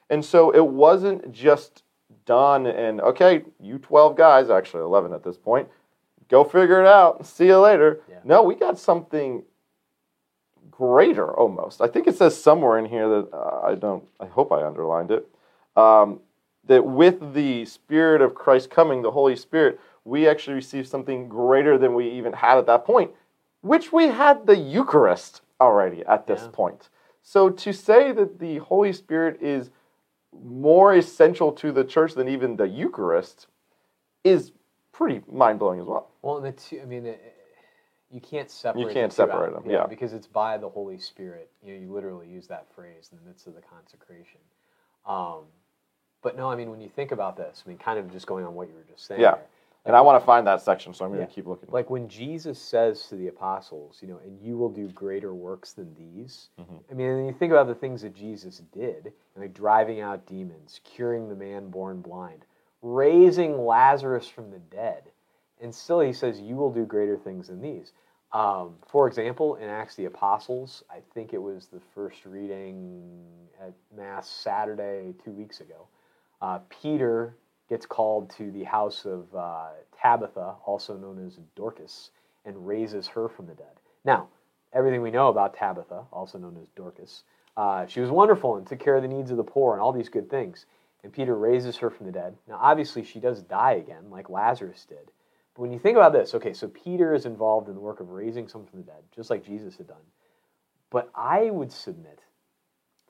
And 0.09 0.25
so 0.25 0.51
it 0.51 0.67
wasn't 0.67 1.31
just 1.31 1.83
done 2.27 2.67
and, 2.67 3.01
okay, 3.01 3.45
you 3.61 3.79
12 3.79 4.17
guys, 4.17 4.51
actually 4.51 4.83
11 4.83 5.13
at 5.13 5.23
this 5.25 5.37
point, 5.37 5.69
go 6.29 6.45
figure 6.45 6.81
it 6.81 6.87
out. 6.87 7.27
See 7.27 7.47
you 7.47 7.59
later. 7.59 8.01
Yeah. 8.09 8.19
No, 8.25 8.43
we 8.43 8.55
got 8.55 8.79
something 8.79 9.43
greater 10.71 11.33
almost. 11.35 11.81
I 11.81 11.87
think 11.89 12.07
it 12.07 12.17
says 12.17 12.41
somewhere 12.41 12.79
in 12.79 12.87
here 12.87 13.09
that 13.09 13.29
uh, 13.33 13.61
I 13.65 13.75
don't, 13.75 14.05
I 14.19 14.27
hope 14.27 14.53
I 14.53 14.67
underlined 14.67 15.11
it, 15.11 15.29
um, 15.77 16.21
that 16.67 16.85
with 16.85 17.35
the 17.35 17.65
Spirit 17.65 18.23
of 18.23 18.35
Christ 18.35 18.71
coming, 18.71 19.03
the 19.03 19.11
Holy 19.11 19.37
Spirit, 19.37 19.81
we 20.05 20.29
actually 20.29 20.55
received 20.55 20.89
something 20.89 21.29
greater 21.29 21.77
than 21.77 21.95
we 21.95 22.11
even 22.11 22.33
had 22.33 22.59
at 22.59 22.67
that 22.67 22.85
point, 22.85 23.11
which 23.61 23.93
we 23.93 24.09
had 24.09 24.47
the 24.47 24.57
Eucharist 24.57 25.43
already 25.61 26.05
at 26.07 26.27
this 26.27 26.43
Yeah. 26.43 26.51
point. 26.53 26.89
So 27.23 27.51
to 27.51 27.73
say 27.73 28.13
that 28.13 28.39
the 28.39 28.59
Holy 28.59 28.93
Spirit 28.93 29.41
is 29.43 29.71
more 30.33 30.95
essential 30.95 31.53
to 31.53 31.73
the 31.73 31.85
church 31.85 32.15
than 32.15 32.29
even 32.29 32.57
the 32.57 32.69
Eucharist 32.69 33.47
is 34.25 34.53
pretty 34.93 35.23
mind 35.31 35.59
blowing 35.59 35.81
as 35.81 35.87
well. 35.87 36.11
Well, 36.23 36.41
the 36.41 36.53
two, 36.53 36.81
I 36.81 36.85
mean, 36.85 37.07
it, 37.07 37.37
you 38.11 38.21
can't 38.21 38.51
separate. 38.51 38.89
the 38.89 38.95
can't 38.95 39.13
separate 39.13 39.55
out, 39.55 39.65
them, 39.65 39.71
yeah. 39.71 39.87
because 39.87 40.13
it's 40.13 40.27
by 40.27 40.59
the 40.59 40.69
Holy 40.69 40.99
Spirit. 40.99 41.51
You 41.63 41.75
know, 41.75 41.81
you 41.81 41.93
literally 41.93 42.27
use 42.27 42.47
that 42.49 42.67
phrase 42.75 43.11
in 43.13 43.19
the 43.19 43.25
midst 43.25 43.47
of 43.47 43.55
the 43.55 43.61
consecration. 43.61 44.41
Um, 45.07 45.45
but 46.23 46.37
no, 46.37 46.51
I 46.51 46.57
mean, 46.57 46.71
when 46.71 46.81
you 46.81 46.89
think 46.89 47.13
about 47.13 47.37
this, 47.37 47.63
I 47.65 47.69
mean, 47.69 47.79
kind 47.79 47.99
of 47.99 48.11
just 48.13 48.27
going 48.27 48.45
on 48.45 48.55
what 48.55 48.69
you 48.69 48.75
were 48.75 48.85
just 48.91 49.07
saying. 49.07 49.21
Yeah. 49.21 49.37
there, 49.37 49.47
And 49.87 49.97
I 49.97 50.03
want 50.03 50.21
to 50.21 50.27
find 50.27 50.47
that 50.47 50.61
section, 50.61 50.93
so 50.93 51.05
I'm 51.05 51.11
going 51.11 51.21
Yeah. 51.23 51.27
to 51.27 51.33
keep 51.33 51.47
looking. 51.47 51.69
like 51.71 51.89
when 51.89 52.09
Jesus 52.09 52.59
says 52.61 53.07
to 53.09 53.17
the 53.17 53.29
apostles, 53.29 54.03
you 54.03 54.09
know, 54.09 54.19
and 54.19 54.39
you 54.41 54.59
will 54.59 54.69
do 54.69 54.89
greater 54.89 55.35
works 55.35 55.73
than 55.73 55.95
these. 55.95 56.51
Mhm. 56.59 56.83
I 56.91 56.95
mean, 56.95 57.07
and 57.09 57.27
you 57.27 57.33
think 57.33 57.53
about 57.53 57.67
the 57.67 57.75
things 57.75 58.03
that 58.03 58.13
Jesus 58.15 58.59
did, 58.73 59.13
like 59.37 59.55
driving 59.55 60.01
out 60.01 60.27
demons, 60.27 60.81
curing 60.85 61.29
the 61.29 61.35
man 61.35 61.71
born 61.71 62.03
blind, 62.03 62.45
raising 62.83 63.65
Lazarus 63.65 64.29
from 64.29 64.51
the 64.51 64.59
dead, 64.59 65.11
and 65.61 65.75
still 65.75 66.01
he 66.01 66.13
says, 66.13 66.41
"You 66.41 66.57
will 66.57 66.71
do 66.73 66.85
greater 66.85 67.17
things 67.17 67.49
than 67.49 67.61
these." 67.61 67.93
Um, 68.33 68.79
for 68.87 69.07
example, 69.09 69.57
in 69.57 69.69
Acts 69.69 69.97
the 69.97 70.05
Apostles, 70.05 70.85
I 70.91 71.01
think 71.15 71.33
it 71.35 71.43
was 71.43 71.67
the 71.69 71.81
first 71.81 72.25
reading 72.27 73.49
at 73.61 73.73
Mass 73.91 74.29
Saturday 74.29 75.15
two 75.25 75.33
weeks 75.33 75.61
ago. 75.61 75.89
Uh, 76.41 76.61
Peter 76.69 77.37
gets 77.71 77.87
called 77.87 78.29
to 78.37 78.51
the 78.51 78.65
house 78.65 79.07
of 79.07 79.35
uh, 79.35 79.69
Tabitha, 80.03 80.57
also 80.67 80.97
known 80.97 81.25
as 81.25 81.39
Dorcas, 81.57 82.11
and 82.45 82.67
raises 82.67 83.07
her 83.07 83.29
from 83.29 83.47
the 83.47 83.55
dead. 83.55 83.81
Now, 84.05 84.29
everything 84.75 85.01
we 85.01 85.11
know 85.11 85.29
about 85.29 85.55
Tabitha, 85.55 86.05
also 86.13 86.37
known 86.37 86.59
as 86.61 86.69
Dorcas, 86.77 87.23
uh, 87.57 87.87
she 87.87 88.01
was 88.01 88.11
wonderful 88.11 88.57
and 88.57 88.67
took 88.67 88.81
care 88.81 88.97
of 88.97 89.03
the 89.03 89.09
needs 89.09 89.31
of 89.31 89.37
the 89.37 89.45
poor 89.45 89.73
and 89.73 89.81
all 89.81 89.93
these 89.93 90.09
good 90.09 90.29
things. 90.29 90.67
And 91.03 91.13
Peter 91.13 91.35
raises 91.37 91.77
her 91.79 91.91
from 91.91 92.07
the 92.07 92.13
dead. 92.13 92.37
Now, 92.49 92.59
obviously, 92.61 93.05
she 93.05 93.21
does 93.21 93.43
die 93.43 93.75
again, 93.75 94.11
like 94.11 94.29
Lazarus 94.29 94.85
did. 94.89 95.11
But 95.55 95.63
when 95.63 95.73
you 95.73 95.79
think 95.79 95.97
about 95.97 96.13
this, 96.13 96.35
okay, 96.35 96.53
so 96.53 96.69
Peter 96.69 97.15
is 97.15 97.25
involved 97.25 97.69
in 97.69 97.75
the 97.75 97.81
work 97.81 98.01
of 98.01 98.11
raising 98.11 98.49
someone 98.49 98.69
from 98.69 98.81
the 98.81 98.87
dead, 98.87 99.03
just 99.15 99.31
like 99.31 99.45
Jesus 99.45 99.77
had 99.77 99.87
done. 99.87 99.97
But 100.91 101.11
I 101.15 101.51
would 101.51 101.73
submit 101.73 102.21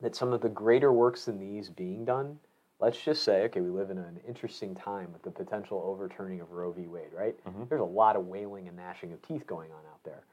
that 0.02 0.14
some 0.14 0.32
of 0.32 0.40
the 0.40 0.48
greater 0.48 0.92
works 0.92 1.24
than 1.24 1.38
these 1.38 1.68
being 1.68 2.04
done, 2.04 2.38
let's 2.80 3.00
just 3.00 3.22
say, 3.22 3.42
okay, 3.44 3.60
we 3.60 3.70
live 3.70 3.90
in 3.90 3.98
an 3.98 4.20
interesting 4.26 4.74
time 4.74 5.12
with 5.12 5.22
the 5.22 5.30
potential 5.30 5.82
overturning 5.84 6.40
of 6.40 6.50
Roe 6.52 6.72
v. 6.72 6.86
Wade, 6.86 7.12
right? 7.12 7.36
Mhm. 7.44 7.68
There's 7.68 7.80
a 7.80 7.84
lot 7.84 8.16
of 8.16 8.26
wailing 8.26 8.68
and 8.68 8.76
gnashing 8.76 9.12
of 9.12 9.20
teeth 9.22 9.46
going 9.46 9.70
on 9.70 9.84
out 9.86 10.02
there. 10.02 10.24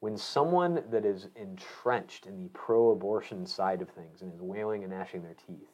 When 0.00 0.16
someone 0.16 0.84
that 0.90 1.04
is 1.04 1.28
entrenched 1.36 2.26
in 2.26 2.36
the 2.36 2.48
pro 2.48 2.90
abortion 2.90 3.46
side 3.46 3.82
of 3.82 3.88
things 3.90 4.22
and 4.22 4.32
is 4.32 4.40
wailing 4.40 4.82
and 4.84 4.92
gnashing 4.92 5.22
their 5.22 5.34
teeth, 5.34 5.70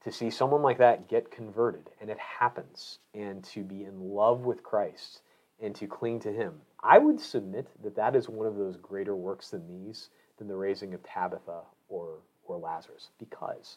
to 0.00 0.10
see 0.10 0.30
someone 0.30 0.62
like 0.62 0.78
that 0.78 1.08
get 1.08 1.30
converted, 1.30 1.90
and 2.00 2.08
it 2.08 2.18
happens, 2.18 3.00
and 3.12 3.44
to 3.44 3.62
be 3.62 3.84
in 3.84 4.00
love 4.00 4.46
with 4.46 4.62
Christ 4.62 5.22
and 5.58 5.74
to 5.76 5.86
cling 5.86 6.20
to 6.20 6.32
Him, 6.32 6.62
I 6.82 6.96
would 6.98 7.20
submit 7.20 7.68
that 7.82 7.96
that 7.96 8.16
is 8.16 8.28
one 8.28 8.46
of 8.46 8.56
those 8.56 8.78
greater 8.78 9.14
works 9.14 9.50
than 9.50 9.68
these, 9.68 10.08
than 10.38 10.48
the 10.48 10.56
raising 10.56 10.94
of 10.94 11.02
Tabitha 11.02 11.64
or, 11.90 12.20
or 12.44 12.56
Lazarus. 12.56 13.10
Because 13.18 13.76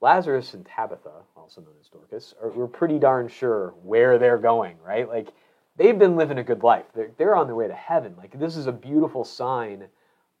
Lazarus 0.00 0.54
and 0.54 0.66
Tabitha, 0.66 1.22
also 1.36 1.60
known 1.60 1.74
as 1.80 1.88
Dorcas, 1.88 2.34
are, 2.42 2.50
we're 2.50 2.66
pretty 2.66 2.98
darn 2.98 3.28
sure 3.28 3.74
where 3.82 4.18
they're 4.18 4.38
going, 4.38 4.76
right? 4.84 5.08
Like, 5.08 5.28
they've 5.76 5.98
been 5.98 6.16
living 6.16 6.38
a 6.38 6.44
good 6.44 6.62
life. 6.62 6.84
They're, 6.94 7.10
they're 7.16 7.36
on 7.36 7.46
their 7.46 7.56
way 7.56 7.68
to 7.68 7.74
heaven. 7.74 8.14
Like, 8.16 8.38
this 8.38 8.56
is 8.56 8.66
a 8.66 8.72
beautiful 8.72 9.24
sign 9.24 9.86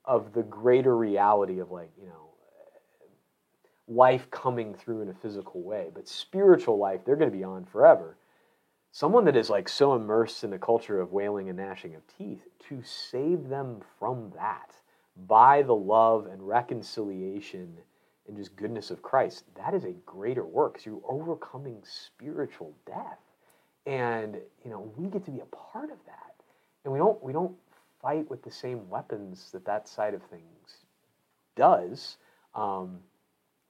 of 0.04 0.32
the 0.32 0.42
greater 0.42 0.96
reality 0.96 1.58
of, 1.58 1.70
like, 1.70 1.90
you 1.98 2.06
know, 2.06 2.26
life 3.88 4.30
coming 4.30 4.74
through 4.74 5.02
in 5.02 5.08
a 5.08 5.14
physical 5.14 5.62
way. 5.62 5.90
But 5.94 6.08
spiritual 6.08 6.78
life, 6.78 7.00
they're 7.04 7.16
going 7.16 7.30
to 7.30 7.36
be 7.36 7.44
on 7.44 7.64
forever. 7.64 8.16
Someone 8.92 9.24
that 9.26 9.36
is 9.36 9.50
like 9.50 9.68
so 9.68 9.94
immersed 9.94 10.42
in 10.42 10.50
the 10.50 10.58
culture 10.58 11.00
of 11.00 11.12
wailing 11.12 11.48
and 11.48 11.58
gnashing 11.58 11.94
of 11.94 12.02
teeth, 12.18 12.46
to 12.68 12.82
save 12.82 13.48
them 13.48 13.80
from 13.98 14.32
that 14.36 14.74
by 15.26 15.62
the 15.62 15.74
love 15.74 16.26
and 16.26 16.46
reconciliation 16.46 17.76
and 18.28 18.36
just 18.36 18.56
goodness 18.56 18.90
of 18.90 19.02
Christ, 19.02 19.44
that 19.56 19.74
is 19.74 19.84
a 19.84 19.92
greater 20.04 20.44
work 20.44 20.74
because 20.74 20.86
you're 20.86 21.02
overcoming 21.08 21.82
spiritual 21.84 22.74
death. 22.86 23.18
And 23.86 24.36
you 24.64 24.70
know, 24.70 24.92
we 24.96 25.06
get 25.08 25.24
to 25.24 25.30
be 25.30 25.40
a 25.40 25.56
part 25.56 25.90
of 25.90 25.98
that. 26.06 26.34
And 26.84 26.92
we 26.92 26.98
don't 26.98 27.22
we 27.22 27.32
don't 27.32 27.54
fight 28.02 28.28
with 28.30 28.42
the 28.42 28.50
same 28.50 28.88
weapons 28.88 29.50
that 29.52 29.64
that 29.64 29.88
side 29.88 30.14
of 30.14 30.22
things 30.24 30.84
does. 31.56 32.16
Um, 32.54 32.98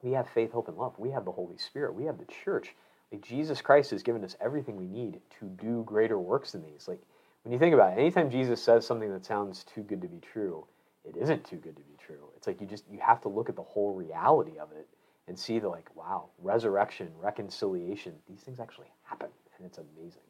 we 0.03 0.13
have 0.13 0.29
faith, 0.29 0.53
hope, 0.53 0.69
and 0.69 0.77
love. 0.77 0.95
We 0.99 1.11
have 1.11 1.25
the 1.25 1.33
Holy 1.33 1.57
Spirit. 1.59 1.95
We 1.95 2.05
have 2.05 2.19
the 2.19 2.27
church. 2.45 2.75
Like 3.13 3.23
Jesus 3.23 3.61
Christ 3.61 3.91
has 3.93 4.03
given 4.03 4.25
us 4.25 4.37
everything 4.41 4.77
we 4.77 4.87
need 4.87 5.21
to 5.39 5.47
do 5.47 5.85
greater 5.87 6.19
works 6.19 6.53
than 6.53 6.63
these. 6.63 6.87
Like 6.89 7.01
when 7.43 7.53
you 7.53 7.59
think 7.59 7.75
about 7.75 7.93
it, 7.93 8.01
anytime 8.01 8.31
Jesus 8.31 8.63
says 8.63 8.87
something 8.87 9.13
that 9.13 9.25
sounds 9.25 9.65
too 9.65 9.83
good 9.83 10.03
to 10.03 10.09
be 10.09 10.21
true, 10.21 10.67
it 11.05 11.17
isn't 11.17 11.45
too 11.45 11.57
good 11.57 11.77
to 11.77 11.83
be 11.83 11.97
true. 12.05 12.29
It's 12.47 12.61
like 12.61 12.61
you 12.61 12.67
just 12.69 12.85
you 12.89 13.01
have 13.01 13.21
to 13.23 13.29
look 13.29 13.49
at 13.49 13.57
the 13.57 13.63
whole 13.63 13.93
reality 13.93 14.57
of 14.61 14.71
it 14.71 14.87
and 15.27 15.37
see 15.37 15.59
the 15.59 15.69
like, 15.69 15.89
wow, 15.97 16.27
resurrection, 16.41 17.09
reconciliation, 17.21 18.13
these 18.29 18.39
things 18.41 18.61
actually 18.61 18.87
happen, 19.03 19.27
and 19.59 19.67
it's 19.67 19.79
amazing. 19.79 20.23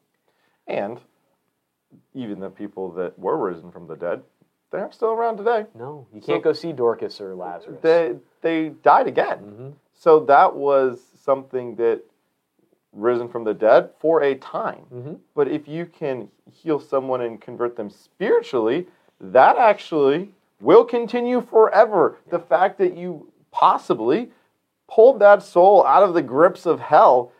And 0.65 0.99
even 2.15 2.39
the 2.39 2.49
people 2.49 2.91
that 2.93 3.17
were 3.19 3.37
risen 3.37 3.71
from 3.71 3.85
the 3.85 3.95
dead, 3.95 4.23
they 4.71 4.79
aren't 4.79 4.95
still 4.95 5.11
around 5.11 5.37
today. 5.37 5.67
No, 5.75 6.07
you 6.11 6.19
So- 6.19 6.25
can't 6.25 6.43
go 6.43 6.53
see 6.53 6.73
Dorcas 6.73 7.21
or 7.21 7.35
Lazarus. 7.35 7.79
They 7.81 8.15
they 8.41 8.69
died 8.69 9.05
again. 9.07 9.37
hmm 9.37 9.69
So 9.93 10.21
that 10.21 10.55
was 10.55 10.99
something 11.21 11.75
that 11.75 12.01
risen 12.93 13.27
from 13.29 13.43
the 13.43 13.53
dead 13.53 13.91
for 13.99 14.23
a 14.23 14.33
time. 14.35 14.85
hmm 14.89 15.13
But 15.35 15.49
if 15.49 15.67
you 15.67 15.85
can 15.85 16.29
heal 16.51 16.79
someone 16.79 17.21
and 17.21 17.39
convert 17.39 17.75
them 17.75 17.91
spiritually, 17.91 18.87
that 19.21 19.57
actually 19.57 20.33
will 20.59 20.85
continue 20.85 21.41
forever. 21.41 22.17
The 22.29 22.39
fact 22.39 22.77
that 22.79 22.97
you 22.97 23.31
possibly 23.51 24.31
pulled 24.89 25.19
that 25.19 25.43
soul 25.43 25.85
out 25.85 26.03
of 26.03 26.13
the 26.13 26.21
grips 26.21 26.65
of 26.65 26.79
hell 26.79 27.31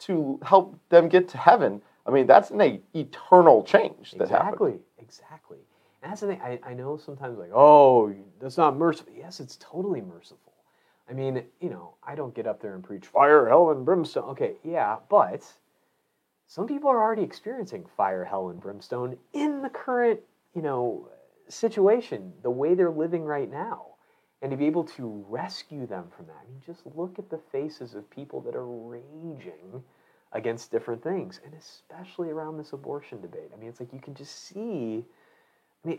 to 0.00 0.38
help 0.42 0.78
them 0.88 1.08
get 1.08 1.28
to 1.28 1.38
heaven. 1.38 1.82
I 2.06 2.10
mean, 2.10 2.26
that's 2.26 2.50
an 2.50 2.82
eternal 2.94 3.62
change 3.62 4.12
that 4.12 4.28
happened. 4.28 4.54
Exactly, 4.54 4.74
exactly. 4.98 5.58
And 6.02 6.10
that's 6.10 6.22
the 6.22 6.28
thing. 6.28 6.40
I, 6.42 6.58
I 6.64 6.74
know 6.74 6.96
sometimes 6.96 7.38
like, 7.38 7.50
oh, 7.54 8.14
that's 8.40 8.56
not 8.56 8.76
merciful. 8.76 9.12
Yes, 9.16 9.40
it's 9.40 9.56
totally 9.60 10.00
merciful. 10.00 10.52
I 11.08 11.12
mean, 11.12 11.42
you 11.60 11.70
know, 11.70 11.94
I 12.02 12.14
don't 12.14 12.34
get 12.34 12.46
up 12.46 12.62
there 12.62 12.74
and 12.74 12.84
preach 12.84 13.06
fire, 13.06 13.48
hell, 13.48 13.70
and 13.70 13.84
brimstone. 13.84 14.30
Okay, 14.30 14.54
yeah, 14.64 14.96
but 15.08 15.44
some 16.46 16.66
people 16.66 16.88
are 16.88 17.02
already 17.02 17.22
experiencing 17.22 17.84
fire, 17.96 18.24
hell, 18.24 18.48
and 18.48 18.60
brimstone 18.60 19.16
in 19.32 19.60
the 19.60 19.68
current, 19.68 20.20
you 20.54 20.62
know, 20.62 21.08
situation, 21.50 22.32
the 22.42 22.50
way 22.50 22.74
they're 22.74 22.90
living 22.90 23.24
right 23.24 23.50
now. 23.50 23.86
And 24.42 24.50
to 24.50 24.56
be 24.56 24.66
able 24.66 24.84
to 24.84 25.24
rescue 25.28 25.86
them 25.86 26.06
from 26.16 26.26
that. 26.26 26.36
I 26.42 26.50
mean, 26.50 26.62
just 26.64 26.86
look 26.96 27.18
at 27.18 27.28
the 27.28 27.40
faces 27.52 27.94
of 27.94 28.08
people 28.08 28.40
that 28.42 28.56
are 28.56 28.66
raging 28.66 29.82
against 30.32 30.70
different 30.70 31.02
things, 31.02 31.40
and 31.44 31.52
especially 31.54 32.30
around 32.30 32.56
this 32.56 32.72
abortion 32.72 33.20
debate. 33.20 33.50
I 33.54 33.58
mean, 33.58 33.68
it's 33.68 33.80
like 33.80 33.92
you 33.92 34.00
can 34.00 34.14
just 34.14 34.46
see, 34.46 35.04
I 35.84 35.88
mean, 35.88 35.98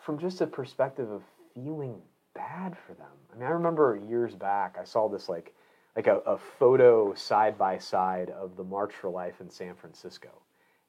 from 0.00 0.18
just 0.18 0.40
a 0.40 0.46
perspective 0.46 1.08
of 1.10 1.22
feeling 1.54 2.00
bad 2.34 2.76
for 2.86 2.94
them. 2.94 3.06
I 3.32 3.38
mean, 3.38 3.46
I 3.46 3.50
remember 3.52 4.00
years 4.08 4.34
back, 4.34 4.76
I 4.80 4.84
saw 4.84 5.08
this 5.08 5.28
like 5.28 5.54
like 5.94 6.06
a, 6.08 6.18
a 6.26 6.36
photo 6.36 7.14
side 7.14 7.56
by 7.56 7.78
side 7.78 8.28
of 8.30 8.56
the 8.56 8.64
March 8.64 8.92
for 8.92 9.08
Life 9.08 9.40
in 9.40 9.48
San 9.48 9.74
Francisco. 9.74 10.28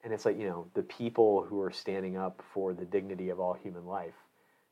And 0.08 0.13
it's 0.13 0.24
like, 0.24 0.39
you 0.39 0.48
know, 0.48 0.67
the 0.74 0.84
people 0.84 1.46
who 1.50 1.60
are 1.62 1.70
standing 1.70 2.15
up 2.15 2.41
for 2.54 2.74
the 2.74 2.86
dignity 2.86 3.28
of 3.28 3.41
all 3.41 3.56
human 3.62 3.86
life, 3.86 4.13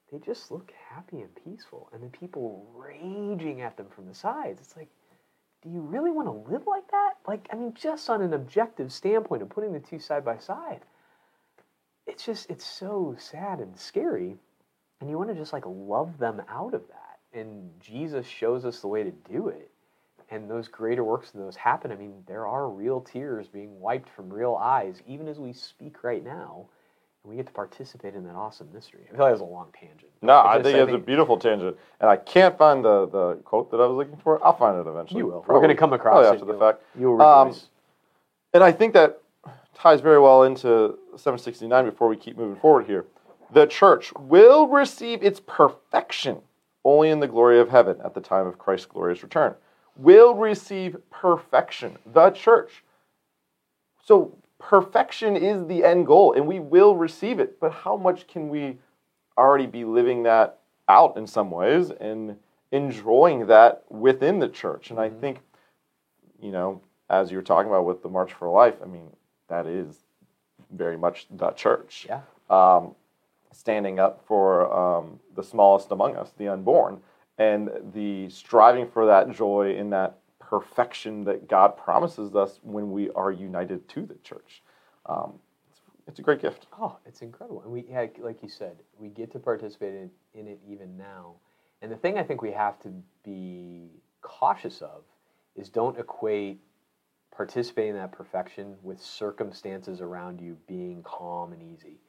they 0.09 0.17
just 0.17 0.49
look 0.49 0.71
happy 0.89 1.19
and 1.19 1.29
peaceful. 1.43 1.89
And 1.91 2.01
the 2.01 2.07
people 2.07 2.65
raging 2.73 3.59
at 3.59 3.75
them 3.75 3.87
from 3.93 4.07
the 4.07 4.13
sides. 4.13 4.61
It's 4.61 4.77
like, 4.77 4.87
do 5.61 5.69
you 5.69 5.81
really 5.81 6.09
want 6.09 6.29
to 6.29 6.49
live 6.49 6.65
like 6.65 6.89
that? 6.89 7.15
Like, 7.27 7.49
I 7.51 7.57
mean, 7.57 7.73
just 7.73 8.09
on 8.09 8.21
an 8.21 8.33
objective 8.33 8.93
standpoint 8.93 9.41
of 9.41 9.49
putting 9.49 9.73
the 9.73 9.81
two 9.81 9.99
side 9.99 10.23
by 10.23 10.37
side, 10.37 10.79
it's 12.07 12.23
just, 12.23 12.49
it's 12.49 12.65
so 12.65 13.17
sad 13.19 13.59
and 13.59 13.77
scary. 13.77 14.37
And 15.01 15.09
you 15.09 15.17
want 15.17 15.31
to 15.31 15.35
just 15.35 15.51
like 15.51 15.65
love 15.65 16.17
them 16.17 16.43
out 16.47 16.73
of 16.73 16.83
that. 16.87 17.19
And 17.37 17.71
Jesus 17.81 18.25
shows 18.25 18.63
us 18.63 18.79
the 18.79 18.87
way 18.87 19.03
to 19.03 19.11
do 19.11 19.49
it 19.49 19.69
and 20.29 20.49
those 20.49 20.67
greater 20.67 21.03
works 21.03 21.31
and 21.33 21.43
those 21.43 21.55
happen. 21.55 21.91
I 21.91 21.95
mean, 21.95 22.23
there 22.27 22.47
are 22.47 22.69
real 22.69 23.01
tears 23.01 23.47
being 23.47 23.79
wiped 23.79 24.09
from 24.09 24.31
real 24.31 24.55
eyes, 24.55 25.01
even 25.07 25.27
as 25.27 25.39
we 25.39 25.53
speak 25.53 26.03
right 26.03 26.23
now, 26.23 26.65
and 27.23 27.29
we 27.29 27.37
get 27.37 27.45
to 27.47 27.53
participate 27.53 28.15
in 28.15 28.23
that 28.25 28.35
awesome 28.35 28.67
mystery. 28.73 29.01
I 29.07 29.15
feel 29.15 29.25
like 29.25 29.29
it 29.29 29.33
was 29.33 29.41
a 29.41 29.45
long 29.45 29.69
tangent. 29.79 30.11
No, 30.21 30.39
I 30.39 30.61
think 30.61 30.77
it's 30.77 30.93
a 30.93 30.97
beautiful 30.97 31.37
tangent, 31.37 31.77
and 31.99 32.09
I 32.09 32.17
can't 32.17 32.57
find 32.57 32.83
the, 32.83 33.07
the 33.07 33.35
quote 33.45 33.71
that 33.71 33.77
I 33.77 33.85
was 33.85 33.95
looking 33.95 34.17
for. 34.17 34.43
I'll 34.43 34.57
find 34.57 34.77
it 34.79 34.89
eventually. 34.89 35.19
You 35.19 35.27
will. 35.27 35.41
Probably, 35.41 35.53
We're 35.53 35.61
going 35.61 35.75
to 35.75 35.79
come 35.79 35.93
across 35.93 36.25
it 36.25 36.33
after 36.33 36.45
the 36.45 36.57
fact. 36.57 36.81
You'll 36.97 37.21
um, 37.21 37.55
and 38.53 38.63
I 38.63 38.71
think 38.71 38.93
that 38.93 39.21
ties 39.75 40.01
very 40.01 40.19
well 40.19 40.43
into 40.43 40.97
769 41.17 41.85
before 41.85 42.07
we 42.07 42.15
keep 42.15 42.37
moving 42.37 42.55
forward 42.55 42.85
here. 42.85 43.05
The 43.51 43.67
church 43.67 44.11
will 44.17 44.67
receive 44.67 45.21
its 45.21 45.39
perfection 45.39 46.39
only 46.83 47.09
in 47.09 47.19
the 47.19 47.27
glory 47.27 47.59
of 47.59 47.69
heaven 47.69 47.97
at 48.03 48.13
the 48.13 48.21
time 48.21 48.47
of 48.47 48.57
Christ's 48.57 48.85
glorious 48.85 49.21
return 49.21 49.55
will 49.95 50.35
receive 50.35 50.97
perfection, 51.09 51.97
the 52.05 52.31
church. 52.31 52.83
So, 54.03 54.37
perfection 54.59 55.35
is 55.35 55.67
the 55.67 55.83
end 55.83 56.05
goal, 56.05 56.33
and 56.33 56.47
we 56.47 56.59
will 56.59 56.95
receive 56.95 57.39
it. 57.39 57.59
But 57.59 57.71
how 57.71 57.97
much 57.97 58.27
can 58.27 58.49
we 58.49 58.77
already 59.37 59.65
be 59.65 59.83
living 59.83 60.23
that 60.23 60.59
out 60.87 61.17
in 61.17 61.27
some 61.27 61.51
ways 61.51 61.91
and 61.91 62.37
enjoying 62.71 63.47
that 63.47 63.83
within 63.89 64.39
the 64.39 64.49
church? 64.49 64.89
And 64.89 64.99
mm-hmm. 64.99 65.15
I 65.15 65.19
think, 65.19 65.39
you 66.41 66.51
know, 66.51 66.81
as 67.09 67.31
you're 67.31 67.41
talking 67.41 67.69
about 67.69 67.85
with 67.85 68.03
the 68.03 68.09
March 68.09 68.33
for 68.33 68.49
Life, 68.49 68.75
I 68.81 68.85
mean, 68.85 69.09
that 69.47 69.65
is 69.65 69.95
very 70.71 70.97
much 70.97 71.27
the 71.29 71.51
church. 71.51 72.07
Yeah. 72.07 72.21
Um, 72.49 72.95
standing 73.51 73.99
up 73.99 74.21
for 74.27 74.71
um, 74.73 75.19
the 75.35 75.43
smallest 75.43 75.91
among 75.91 76.15
us, 76.15 76.31
the 76.37 76.49
unborn 76.49 76.99
and 77.37 77.69
the 77.93 78.29
striving 78.29 78.87
for 78.87 79.05
that 79.05 79.31
joy 79.31 79.75
in 79.75 79.89
that 79.91 80.19
perfection 80.39 81.23
that 81.25 81.47
God 81.47 81.75
promises 81.75 82.35
us 82.35 82.59
when 82.61 82.91
we 82.91 83.09
are 83.11 83.31
united 83.31 83.87
to 83.89 84.05
the 84.05 84.15
church. 84.23 84.61
Um, 85.05 85.39
it's, 85.69 85.81
it's, 86.07 86.19
a 86.19 86.21
great 86.21 86.41
gift. 86.41 86.67
Oh, 86.79 86.97
it's 87.05 87.21
incredible. 87.21 87.61
And 87.63 87.71
we, 87.71 87.85
like 88.19 88.41
you 88.41 88.49
said, 88.49 88.77
we 88.97 89.09
get 89.09 89.31
to 89.31 89.39
participate 89.39 89.95
in, 89.95 90.11
in 90.33 90.47
it 90.47 90.59
even 90.67 90.95
now. 90.97 91.33
And 91.81 91.91
the 91.91 91.97
thing 91.97 92.17
I 92.17 92.23
think 92.23 92.41
we 92.41 92.51
have 92.51 92.79
to 92.83 92.93
be 93.23 93.89
cautious 94.21 94.81
of 94.81 95.03
is 95.55 95.69
don't 95.69 95.97
equate 95.99 96.59
participating 97.35 97.91
in 97.91 97.97
that 97.97 98.11
perfection 98.11 98.75
with 98.81 99.01
circumstances 99.01 99.99
around 99.99 100.39
you 100.39 100.57
being 100.67 101.03
calm 101.03 101.51
and 101.53 101.61
easy. 101.61 101.99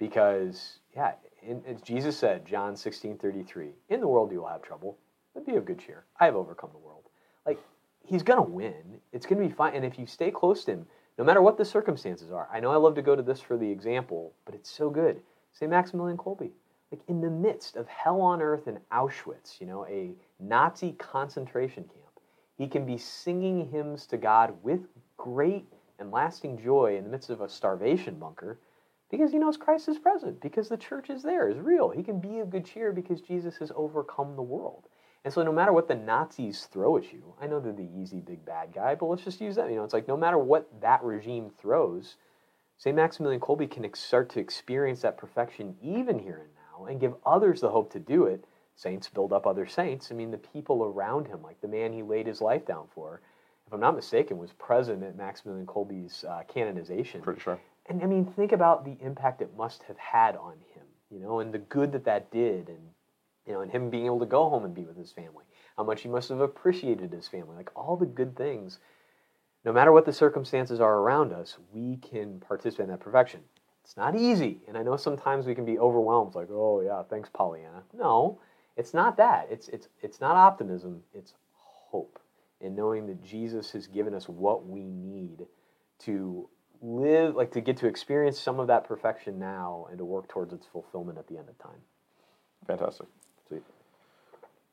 Because, 0.00 0.78
yeah, 0.96 1.12
in, 1.42 1.62
as 1.66 1.82
Jesus 1.82 2.16
said, 2.16 2.46
John 2.46 2.74
16 2.74 3.18
33, 3.18 3.68
in 3.90 4.00
the 4.00 4.08
world 4.08 4.32
you 4.32 4.40
will 4.40 4.48
have 4.48 4.62
trouble, 4.62 4.98
but 5.34 5.46
be 5.46 5.56
of 5.56 5.66
good 5.66 5.78
cheer. 5.78 6.04
I 6.18 6.24
have 6.24 6.34
overcome 6.34 6.70
the 6.72 6.78
world. 6.78 7.04
Like, 7.46 7.60
he's 8.02 8.22
going 8.22 8.42
to 8.42 8.50
win. 8.50 8.98
It's 9.12 9.26
going 9.26 9.40
to 9.40 9.46
be 9.46 9.54
fine. 9.54 9.74
And 9.74 9.84
if 9.84 9.98
you 9.98 10.06
stay 10.06 10.30
close 10.30 10.64
to 10.64 10.72
him, 10.72 10.86
no 11.18 11.24
matter 11.24 11.42
what 11.42 11.58
the 11.58 11.66
circumstances 11.66 12.32
are, 12.32 12.48
I 12.50 12.60
know 12.60 12.72
I 12.72 12.76
love 12.76 12.94
to 12.94 13.02
go 13.02 13.14
to 13.14 13.22
this 13.22 13.42
for 13.42 13.58
the 13.58 13.70
example, 13.70 14.32
but 14.46 14.54
it's 14.54 14.70
so 14.70 14.88
good. 14.88 15.20
Say 15.52 15.66
Maximilian 15.66 16.16
Kolbe. 16.16 16.50
Like, 16.90 17.02
in 17.06 17.20
the 17.20 17.30
midst 17.30 17.76
of 17.76 17.86
hell 17.86 18.22
on 18.22 18.40
earth 18.40 18.68
in 18.68 18.78
Auschwitz, 18.90 19.60
you 19.60 19.66
know, 19.66 19.86
a 19.86 20.14
Nazi 20.40 20.92
concentration 20.92 21.84
camp, 21.84 22.20
he 22.56 22.66
can 22.66 22.86
be 22.86 22.96
singing 22.96 23.68
hymns 23.70 24.06
to 24.06 24.16
God 24.16 24.54
with 24.62 24.80
great 25.18 25.66
and 25.98 26.10
lasting 26.10 26.58
joy 26.58 26.96
in 26.96 27.04
the 27.04 27.10
midst 27.10 27.28
of 27.28 27.42
a 27.42 27.48
starvation 27.50 28.18
bunker 28.18 28.58
because 29.10 29.32
he 29.32 29.38
knows 29.38 29.56
Christ 29.56 29.88
is 29.88 29.98
present, 29.98 30.40
because 30.40 30.68
the 30.68 30.76
church 30.76 31.10
is 31.10 31.22
there, 31.22 31.48
is 31.48 31.58
real. 31.58 31.90
He 31.90 32.02
can 32.02 32.20
be 32.20 32.38
of 32.38 32.50
good 32.50 32.64
cheer 32.64 32.92
because 32.92 33.20
Jesus 33.20 33.56
has 33.58 33.72
overcome 33.74 34.36
the 34.36 34.42
world. 34.42 34.84
And 35.24 35.34
so 35.34 35.42
no 35.42 35.52
matter 35.52 35.72
what 35.72 35.88
the 35.88 35.96
Nazis 35.96 36.66
throw 36.70 36.96
at 36.96 37.12
you, 37.12 37.34
I 37.40 37.46
know 37.46 37.60
they're 37.60 37.72
the 37.72 37.90
easy 37.94 38.20
big 38.20 38.44
bad 38.44 38.72
guy, 38.72 38.94
but 38.94 39.06
let's 39.06 39.24
just 39.24 39.40
use 39.40 39.56
that. 39.56 39.68
You 39.68 39.76
know, 39.76 39.84
it's 39.84 39.92
like 39.92 40.08
no 40.08 40.16
matter 40.16 40.38
what 40.38 40.68
that 40.80 41.02
regime 41.02 41.50
throws, 41.58 42.16
St. 42.78 42.96
Maximilian 42.96 43.40
Kolbe 43.40 43.70
can 43.70 43.92
start 43.94 44.30
to 44.30 44.40
experience 44.40 45.02
that 45.02 45.18
perfection 45.18 45.76
even 45.82 46.18
here 46.18 46.38
and 46.38 46.50
now 46.54 46.86
and 46.86 47.00
give 47.00 47.14
others 47.26 47.60
the 47.60 47.68
hope 47.68 47.92
to 47.92 47.98
do 47.98 48.24
it. 48.24 48.44
Saints 48.76 49.08
build 49.08 49.32
up 49.34 49.46
other 49.46 49.66
saints. 49.66 50.10
I 50.10 50.14
mean, 50.14 50.30
the 50.30 50.38
people 50.38 50.84
around 50.84 51.26
him, 51.26 51.42
like 51.42 51.60
the 51.60 51.68
man 51.68 51.92
he 51.92 52.02
laid 52.02 52.26
his 52.26 52.40
life 52.40 52.64
down 52.64 52.86
for, 52.94 53.20
if 53.66 53.74
I'm 53.74 53.80
not 53.80 53.94
mistaken, 53.94 54.38
was 54.38 54.52
present 54.54 55.02
at 55.02 55.18
Maximilian 55.18 55.66
Kolbe's 55.66 56.24
uh, 56.24 56.44
canonization. 56.48 57.20
Pretty 57.20 57.40
sure 57.40 57.60
and 57.90 58.02
I 58.02 58.06
mean, 58.06 58.24
think 58.24 58.52
about 58.52 58.84
the 58.84 58.96
impact 59.04 59.42
it 59.42 59.56
must 59.56 59.82
have 59.82 59.98
had 59.98 60.36
on 60.36 60.54
him, 60.74 60.84
you 61.10 61.18
know, 61.18 61.40
and 61.40 61.52
the 61.52 61.58
good 61.58 61.90
that 61.92 62.04
that 62.04 62.30
did, 62.30 62.68
and 62.68 62.78
you 63.46 63.52
know, 63.52 63.62
and 63.62 63.70
him 63.70 63.90
being 63.90 64.06
able 64.06 64.20
to 64.20 64.26
go 64.26 64.48
home 64.48 64.64
and 64.64 64.72
be 64.74 64.84
with 64.84 64.96
his 64.96 65.10
family. 65.10 65.44
How 65.76 65.82
much 65.82 66.02
he 66.02 66.08
must 66.08 66.28
have 66.28 66.40
appreciated 66.40 67.12
his 67.12 67.26
family, 67.26 67.56
like 67.56 67.70
all 67.74 67.96
the 67.96 68.06
good 68.06 68.36
things. 68.36 68.78
No 69.64 69.72
matter 69.72 69.92
what 69.92 70.06
the 70.06 70.12
circumstances 70.12 70.80
are 70.80 70.98
around 70.98 71.32
us, 71.32 71.58
we 71.72 71.96
can 71.96 72.40
participate 72.40 72.84
in 72.84 72.90
that 72.90 73.00
perfection. 73.00 73.40
It's 73.82 73.96
not 73.96 74.14
easy, 74.14 74.60
and 74.68 74.78
I 74.78 74.82
know 74.82 74.96
sometimes 74.96 75.46
we 75.46 75.54
can 75.54 75.64
be 75.64 75.78
overwhelmed, 75.78 76.34
like, 76.34 76.48
oh 76.50 76.80
yeah, 76.80 77.02
thanks, 77.02 77.28
Pollyanna. 77.32 77.82
No, 77.92 78.40
it's 78.76 78.94
not 78.94 79.16
that. 79.16 79.48
It's 79.50 79.68
it's 79.68 79.88
it's 80.00 80.20
not 80.20 80.36
optimism. 80.36 81.02
It's 81.12 81.34
hope, 81.54 82.20
and 82.60 82.76
knowing 82.76 83.06
that 83.08 83.22
Jesus 83.24 83.72
has 83.72 83.88
given 83.88 84.14
us 84.14 84.28
what 84.28 84.64
we 84.64 84.84
need 84.84 85.46
to 86.00 86.48
live, 86.82 87.34
like 87.34 87.50
to 87.52 87.60
get 87.60 87.76
to 87.78 87.86
experience 87.86 88.38
some 88.38 88.58
of 88.58 88.66
that 88.68 88.84
perfection 88.84 89.38
now 89.38 89.86
and 89.90 89.98
to 89.98 90.04
work 90.04 90.28
towards 90.28 90.52
its 90.52 90.66
fulfillment 90.66 91.18
at 91.18 91.26
the 91.28 91.36
end 91.36 91.48
of 91.48 91.58
time. 91.58 91.80
Fantastic. 92.66 93.06
Sweet. 93.48 93.62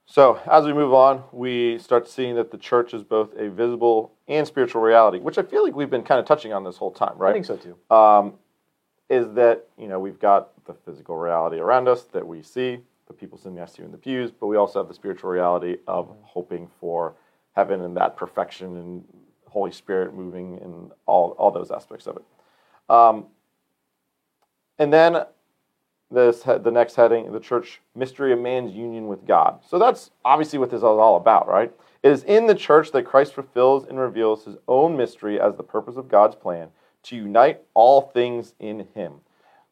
So, 0.06 0.40
as 0.50 0.66
we 0.66 0.74
move 0.74 0.94
on, 0.94 1.24
we 1.34 1.78
start 1.80 2.08
seeing 2.08 2.36
that 2.36 2.52
the 2.52 2.58
church 2.58 2.94
is 2.94 3.04
both 3.04 3.34
a 3.38 3.50
visible 3.50 4.14
and 4.28 4.48
spiritual 4.48 4.82
reality, 4.82 5.20
which 5.20 5.38
I 5.38 5.44
feel 5.44 5.64
like 5.64 5.76
we've 5.76 5.90
been 5.90 6.04
kind 6.04 6.20
of 6.20 6.26
touching 6.26 6.54
on 6.54 6.64
this 6.64 6.78
whole 6.78 6.92
time, 6.92 7.18
right? 7.18 7.32
I 7.32 7.34
think 7.34 7.46
so 7.46 7.58
too. 7.58 7.78
Um, 7.94 8.36
is 9.10 9.34
that, 9.34 9.68
you 9.78 9.88
know, 9.88 10.00
we've 10.00 10.20
got 10.20 10.66
the 10.66 10.74
physical 10.74 11.18
reality 11.18 11.58
around 11.58 11.88
us 11.88 12.04
that 12.04 12.26
we 12.26 12.42
see, 12.42 12.80
the 13.08 13.14
people 13.14 13.38
sitting 13.38 13.56
next 13.56 13.74
to 13.74 13.82
you 13.82 13.86
in 13.86 13.92
the 13.92 13.98
pews, 13.98 14.32
but 14.32 14.48
we 14.48 14.58
also 14.58 14.80
have 14.80 14.88
the 14.88 14.94
spiritual 14.94 15.30
reality 15.30 15.78
of 15.88 16.14
hoping 16.24 16.70
for 16.80 17.16
heaven 17.56 17.82
and 17.82 17.96
that 17.98 18.16
perfection 18.18 18.78
and 18.78 19.04
Holy 19.48 19.72
Spirit 19.72 20.14
moving 20.14 20.60
and 20.62 20.92
all, 21.06 21.32
all 21.32 21.52
those 21.52 21.72
aspects 21.72 22.08
of 22.08 22.18
it. 22.18 22.24
Um, 22.90 23.26
and 24.80 24.94
then 24.94 25.24
this 26.10 26.44
the 26.44 26.72
next 26.72 26.96
heading, 26.96 27.32
the 27.32 27.40
church 27.40 27.82
mystery 27.96 28.32
of 28.32 28.40
man's 28.40 28.74
union 28.74 29.08
with 29.08 29.26
God. 29.26 29.60
So 29.68 29.78
that's 29.78 30.12
obviously 30.24 30.60
what 30.60 30.70
this 30.70 30.78
is 30.78 30.84
all 30.84 31.18
about, 31.18 31.48
right? 31.48 31.72
It 32.04 32.12
is 32.12 32.24
in 32.24 32.48
the 32.48 32.56
church 32.56 32.92
that 32.92 33.04
Christ 33.04 33.34
fulfills 33.34 33.86
and 33.86 34.00
reveals 34.00 34.46
his 34.46 34.56
own 34.68 34.96
mystery 34.96 35.40
as 35.40 35.56
the 35.56 35.64
purpose 35.64 35.98
of 35.98 36.08
God's 36.08 36.36
plan 36.36 36.70
to 37.04 37.16
unite 37.16 37.62
all 37.74 38.02
things 38.02 38.54
in 38.60 38.88
him. 38.94 39.16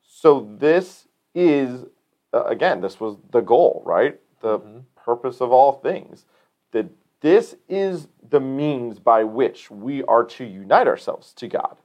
So 0.03 0.49
this 0.59 1.07
is 1.33 1.85
uh, 2.33 2.43
again, 2.45 2.81
this 2.81 2.99
was 2.99 3.15
the 3.31 3.41
goal, 3.41 3.81
right? 3.85 4.19
The 4.41 4.59
mm-hmm. 4.59 4.79
purpose 4.95 5.39
of 5.39 5.51
all 5.51 5.73
things. 5.73 6.25
The 6.71 6.89
this 7.25 7.55
is 7.67 8.07
the 8.29 8.39
means 8.39 8.99
by 8.99 9.23
which 9.23 9.71
we 9.71 10.03
are 10.03 10.23
to 10.23 10.45
unite 10.45 10.85
ourselves 10.85 11.33
to 11.33 11.47
God 11.47 11.75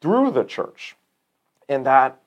through 0.00 0.30
the 0.30 0.44
church. 0.44 0.96
And 1.68 1.84
that 1.84 2.18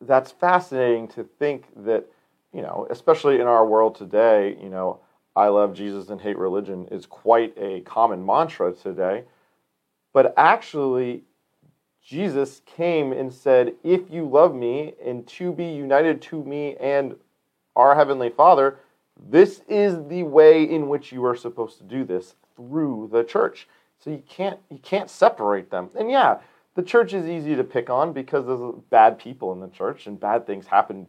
that's 0.00 0.32
fascinating 0.32 1.06
to 1.08 1.24
think 1.38 1.66
that, 1.84 2.06
you 2.50 2.62
know, 2.62 2.86
especially 2.88 3.42
in 3.42 3.46
our 3.46 3.66
world 3.66 3.94
today, 3.94 4.56
you 4.62 4.70
know, 4.70 5.00
I 5.36 5.48
love 5.48 5.74
Jesus 5.74 6.08
and 6.08 6.18
hate 6.18 6.38
religion 6.38 6.88
is 6.90 7.04
quite 7.04 7.52
a 7.58 7.82
common 7.82 8.24
mantra 8.24 8.72
today. 8.72 9.24
But 10.14 10.32
actually, 10.38 11.24
Jesus 12.02 12.62
came 12.64 13.12
and 13.12 13.30
said, 13.30 13.74
If 13.84 14.10
you 14.10 14.26
love 14.26 14.54
me 14.54 14.94
and 15.04 15.26
to 15.26 15.52
be 15.52 15.66
united 15.66 16.22
to 16.22 16.42
me 16.42 16.74
and 16.76 17.16
our 17.76 17.94
Heavenly 17.94 18.30
Father, 18.30 18.78
this 19.28 19.62
is 19.68 20.08
the 20.08 20.22
way 20.24 20.64
in 20.64 20.88
which 20.88 21.12
you 21.12 21.24
are 21.24 21.36
supposed 21.36 21.78
to 21.78 21.84
do 21.84 22.04
this 22.04 22.34
through 22.56 23.10
the 23.12 23.24
church. 23.24 23.68
So 23.98 24.10
you 24.10 24.22
can't 24.28 24.58
you 24.70 24.78
can't 24.78 25.08
separate 25.08 25.70
them. 25.70 25.90
And 25.98 26.10
yeah, 26.10 26.38
the 26.74 26.82
church 26.82 27.12
is 27.12 27.26
easy 27.26 27.54
to 27.54 27.64
pick 27.64 27.90
on 27.90 28.12
because 28.12 28.46
there's 28.46 28.74
bad 28.90 29.18
people 29.18 29.52
in 29.52 29.60
the 29.60 29.68
church 29.68 30.06
and 30.06 30.18
bad 30.18 30.46
things 30.46 30.66
happen 30.66 31.06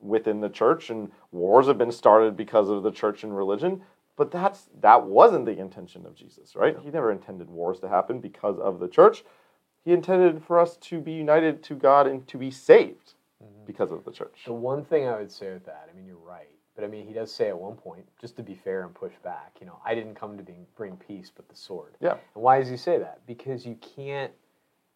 within 0.00 0.40
the 0.40 0.48
church 0.48 0.90
and 0.90 1.10
wars 1.32 1.66
have 1.66 1.78
been 1.78 1.92
started 1.92 2.36
because 2.36 2.68
of 2.68 2.82
the 2.82 2.90
church 2.90 3.24
and 3.24 3.36
religion. 3.36 3.82
But 4.16 4.30
that's 4.30 4.68
that 4.80 5.04
wasn't 5.04 5.46
the 5.46 5.58
intention 5.58 6.06
of 6.06 6.14
Jesus, 6.14 6.54
right? 6.54 6.76
He 6.78 6.90
never 6.90 7.10
intended 7.10 7.50
wars 7.50 7.80
to 7.80 7.88
happen 7.88 8.20
because 8.20 8.58
of 8.58 8.78
the 8.78 8.88
church. 8.88 9.24
He 9.84 9.92
intended 9.92 10.42
for 10.42 10.58
us 10.58 10.76
to 10.78 11.00
be 11.00 11.12
united 11.12 11.62
to 11.64 11.74
God 11.74 12.06
and 12.06 12.26
to 12.28 12.38
be 12.38 12.50
saved 12.50 13.14
mm-hmm. 13.42 13.66
because 13.66 13.90
of 13.90 14.04
the 14.04 14.12
church. 14.12 14.42
The 14.46 14.52
one 14.52 14.84
thing 14.84 15.06
I 15.06 15.18
would 15.18 15.32
say 15.32 15.52
with 15.52 15.66
that, 15.66 15.88
I 15.92 15.96
mean, 15.96 16.06
you're 16.06 16.16
right, 16.16 16.48
but 16.74 16.84
I 16.84 16.88
mean, 16.88 17.06
he 17.06 17.12
does 17.12 17.32
say 17.32 17.48
at 17.48 17.58
one 17.58 17.76
point, 17.76 18.04
just 18.20 18.36
to 18.36 18.42
be 18.42 18.54
fair 18.54 18.84
and 18.84 18.94
push 18.94 19.12
back, 19.22 19.56
you 19.60 19.66
know, 19.66 19.78
I 19.84 19.94
didn't 19.94 20.14
come 20.14 20.36
to 20.36 20.44
bring 20.76 20.96
peace, 20.96 21.30
but 21.34 21.48
the 21.48 21.56
sword. 21.56 21.94
Yeah. 22.00 22.16
And 22.34 22.42
why 22.42 22.58
does 22.58 22.68
he 22.68 22.76
say 22.76 22.98
that? 22.98 23.20
Because 23.26 23.64
you 23.64 23.76
can't 23.96 24.32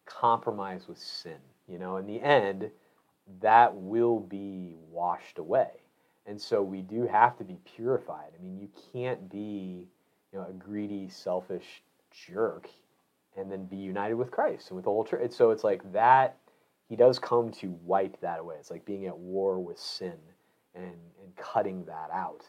compromise 0.05 0.87
with 0.87 0.97
sin. 0.97 1.37
You 1.67 1.79
know, 1.79 1.97
in 1.97 2.05
the 2.05 2.21
end, 2.21 2.69
that 3.41 3.73
will 3.73 4.19
be 4.19 4.75
washed 4.91 5.37
away. 5.37 5.69
And 6.25 6.39
so 6.39 6.61
we 6.61 6.81
do 6.81 7.07
have 7.07 7.37
to 7.37 7.43
be 7.43 7.57
purified. 7.75 8.31
I 8.37 8.43
mean, 8.43 8.59
you 8.59 8.69
can't 8.91 9.29
be, 9.31 9.87
you 10.31 10.39
know, 10.39 10.47
a 10.49 10.53
greedy, 10.53 11.07
selfish 11.09 11.81
jerk 12.11 12.67
and 13.37 13.51
then 13.51 13.65
be 13.65 13.77
united 13.77 14.15
with 14.15 14.31
Christ 14.31 14.69
and 14.69 14.75
with 14.75 14.85
the 14.85 14.91
whole 14.91 15.05
church. 15.05 15.31
So 15.31 15.51
it's 15.51 15.63
like 15.63 15.93
that, 15.93 16.37
he 16.87 16.95
does 16.95 17.19
come 17.19 17.51
to 17.53 17.67
wipe 17.83 18.19
that 18.21 18.39
away. 18.39 18.55
It's 18.59 18.71
like 18.71 18.83
being 18.83 19.05
at 19.05 19.17
war 19.17 19.59
with 19.59 19.79
sin 19.79 20.17
and, 20.75 20.85
and 20.85 21.35
cutting 21.35 21.85
that 21.85 22.09
out. 22.13 22.45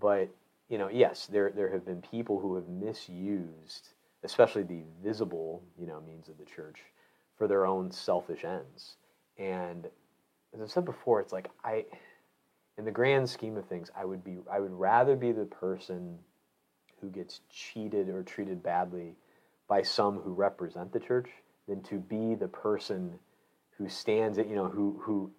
But, 0.00 0.28
you 0.68 0.78
know, 0.78 0.88
yes, 0.88 1.26
there, 1.26 1.50
there 1.54 1.70
have 1.70 1.84
been 1.84 2.02
people 2.02 2.40
who 2.40 2.54
have 2.56 2.68
misused, 2.68 3.90
especially 4.24 4.62
the 4.62 4.82
visible, 5.02 5.62
you 5.78 5.86
know, 5.86 6.00
means 6.06 6.28
of 6.28 6.38
the 6.38 6.44
church 6.44 6.80
for 7.36 7.48
their 7.48 7.66
own 7.66 7.90
selfish 7.90 8.44
ends. 8.44 8.96
And 9.38 9.86
as 10.54 10.60
I've 10.60 10.70
said 10.70 10.84
before, 10.84 11.20
it's 11.20 11.32
like 11.32 11.50
I, 11.64 11.84
in 12.78 12.84
the 12.84 12.90
grand 12.90 13.28
scheme 13.28 13.56
of 13.56 13.66
things, 13.66 13.90
I 13.96 14.04
would 14.04 14.24
be, 14.24 14.38
I 14.50 14.60
would 14.60 14.72
rather 14.72 15.16
be 15.16 15.32
the 15.32 15.44
person 15.44 16.18
who 17.00 17.10
gets 17.10 17.40
cheated 17.50 18.08
or 18.08 18.22
treated 18.22 18.62
badly 18.62 19.14
by 19.68 19.82
some 19.82 20.18
who 20.18 20.32
represent 20.32 20.92
the 20.92 21.00
church 21.00 21.28
than 21.68 21.82
to 21.82 21.96
be 21.96 22.34
the 22.34 22.48
person 22.48 23.18
who 23.76 23.88
stands 23.88 24.38
at, 24.38 24.48
you 24.48 24.54
know, 24.54 24.68
who, 24.68 25.00
who 25.02 25.30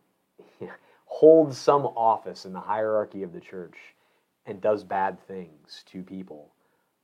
holds 1.17 1.57
some 1.57 1.83
office 1.83 2.45
in 2.45 2.53
the 2.53 2.59
hierarchy 2.59 3.23
of 3.23 3.33
the 3.33 3.39
church 3.39 3.75
and 4.45 4.61
does 4.61 4.83
bad 4.83 5.19
things 5.27 5.83
to 5.87 6.03
people. 6.03 6.53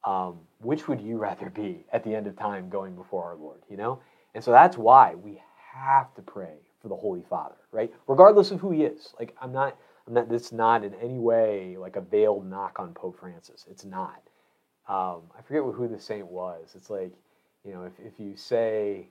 Um, 0.04 0.42
which 0.60 0.88
would 0.88 1.02
you 1.02 1.18
rather 1.28 1.50
be 1.50 1.84
at 1.92 2.04
the 2.04 2.14
end 2.14 2.28
of 2.28 2.38
time 2.38 2.70
going 2.70 2.94
before 2.94 3.24
our 3.24 3.36
Lord, 3.36 3.62
you 3.72 3.76
know? 3.76 4.00
And 4.36 4.44
so 4.44 4.52
that's 4.52 4.78
why 4.78 5.16
we 5.16 5.42
have 5.74 6.14
to 6.14 6.22
pray 6.22 6.58
for 6.80 6.90
the 6.90 6.96
Holy 6.96 7.24
Father, 7.28 7.56
right? 7.72 7.92
Regardless 8.06 8.52
of 8.52 8.60
who 8.60 8.70
he 8.70 8.84
is. 8.84 9.16
Like, 9.20 9.36
I'm 9.42 9.52
not, 9.52 9.76
I'm 10.06 10.14
not, 10.14 10.32
it's 10.32 10.52
not 10.52 10.84
in 10.84 10.94
any 11.02 11.18
way 11.18 11.76
like 11.80 11.96
a 11.96 12.02
veiled 12.02 12.48
knock 12.48 12.78
on 12.78 12.94
Pope 12.94 13.20
Francis. 13.20 13.66
It's 13.68 13.84
not. 13.84 14.22
Um, 14.88 15.24
I 15.36 15.42
forget 15.42 15.64
who 15.64 15.88
the 15.88 16.00
saint 16.00 16.28
was. 16.28 16.74
It's 16.76 16.92
like, 16.92 17.14
you 17.66 17.74
know, 17.74 17.86
if, 17.86 17.94
if 18.00 18.20
you 18.20 18.36
say, 18.36 19.08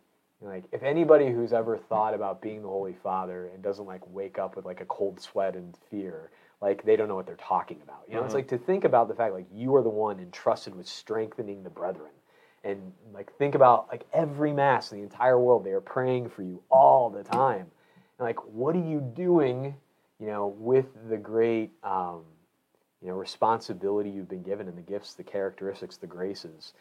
like, 0.48 0.64
if 0.72 0.82
anybody 0.82 1.30
who's 1.30 1.52
ever 1.52 1.78
thought 1.78 2.14
about 2.14 2.42
being 2.42 2.62
the 2.62 2.68
Holy 2.68 2.96
Father 3.02 3.50
and 3.52 3.62
doesn't 3.62 3.86
like 3.86 4.02
wake 4.08 4.38
up 4.38 4.56
with 4.56 4.64
like 4.64 4.80
a 4.80 4.86
cold 4.86 5.20
sweat 5.20 5.54
and 5.54 5.76
fear, 5.90 6.30
like 6.60 6.84
they 6.84 6.96
don't 6.96 7.08
know 7.08 7.16
what 7.16 7.26
they're 7.26 7.36
talking 7.36 7.80
about. 7.82 8.02
You 8.08 8.14
know, 8.14 8.20
mm-hmm. 8.20 8.26
it's 8.26 8.34
like 8.34 8.48
to 8.48 8.58
think 8.58 8.84
about 8.84 9.08
the 9.08 9.14
fact 9.14 9.34
like 9.34 9.46
you 9.52 9.74
are 9.76 9.82
the 9.82 9.88
one 9.88 10.20
entrusted 10.20 10.74
with 10.74 10.86
strengthening 10.86 11.62
the 11.62 11.70
brethren 11.70 12.10
and 12.64 12.92
like 13.12 13.36
think 13.36 13.54
about 13.54 13.88
like 13.90 14.04
every 14.12 14.52
mass 14.52 14.92
in 14.92 14.98
the 14.98 15.04
entire 15.04 15.38
world 15.38 15.64
they 15.64 15.70
are 15.70 15.80
praying 15.80 16.28
for 16.28 16.42
you 16.42 16.62
all 16.70 17.10
the 17.10 17.22
time 17.22 17.66
and 18.18 18.26
like 18.26 18.38
what 18.46 18.76
are 18.76 18.84
you 18.84 19.00
doing 19.14 19.74
you 20.20 20.26
know 20.26 20.54
with 20.58 20.86
the 21.08 21.16
great 21.16 21.70
um, 21.82 22.22
you 23.00 23.08
know 23.08 23.14
responsibility 23.14 24.10
you've 24.10 24.28
been 24.28 24.42
given 24.42 24.68
and 24.68 24.76
the 24.76 24.82
gifts 24.82 25.14
the 25.14 25.24
characteristics 25.24 25.96
the 25.96 26.06
graces 26.06 26.74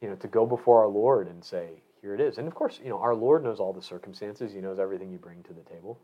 you 0.00 0.08
know 0.08 0.14
to 0.16 0.28
go 0.28 0.46
before 0.46 0.82
our 0.82 0.88
lord 0.88 1.28
and 1.28 1.44
say 1.44 1.82
here 2.04 2.14
it 2.14 2.20
is 2.20 2.38
and 2.38 2.46
of 2.46 2.54
course 2.54 2.78
you 2.82 2.90
know 2.90 2.98
our 2.98 3.14
lord 3.14 3.42
knows 3.42 3.58
all 3.58 3.72
the 3.72 3.82
circumstances 3.82 4.52
he 4.52 4.60
knows 4.60 4.78
everything 4.78 5.10
you 5.10 5.18
bring 5.18 5.42
to 5.42 5.54
the 5.54 5.62
table 5.62 5.98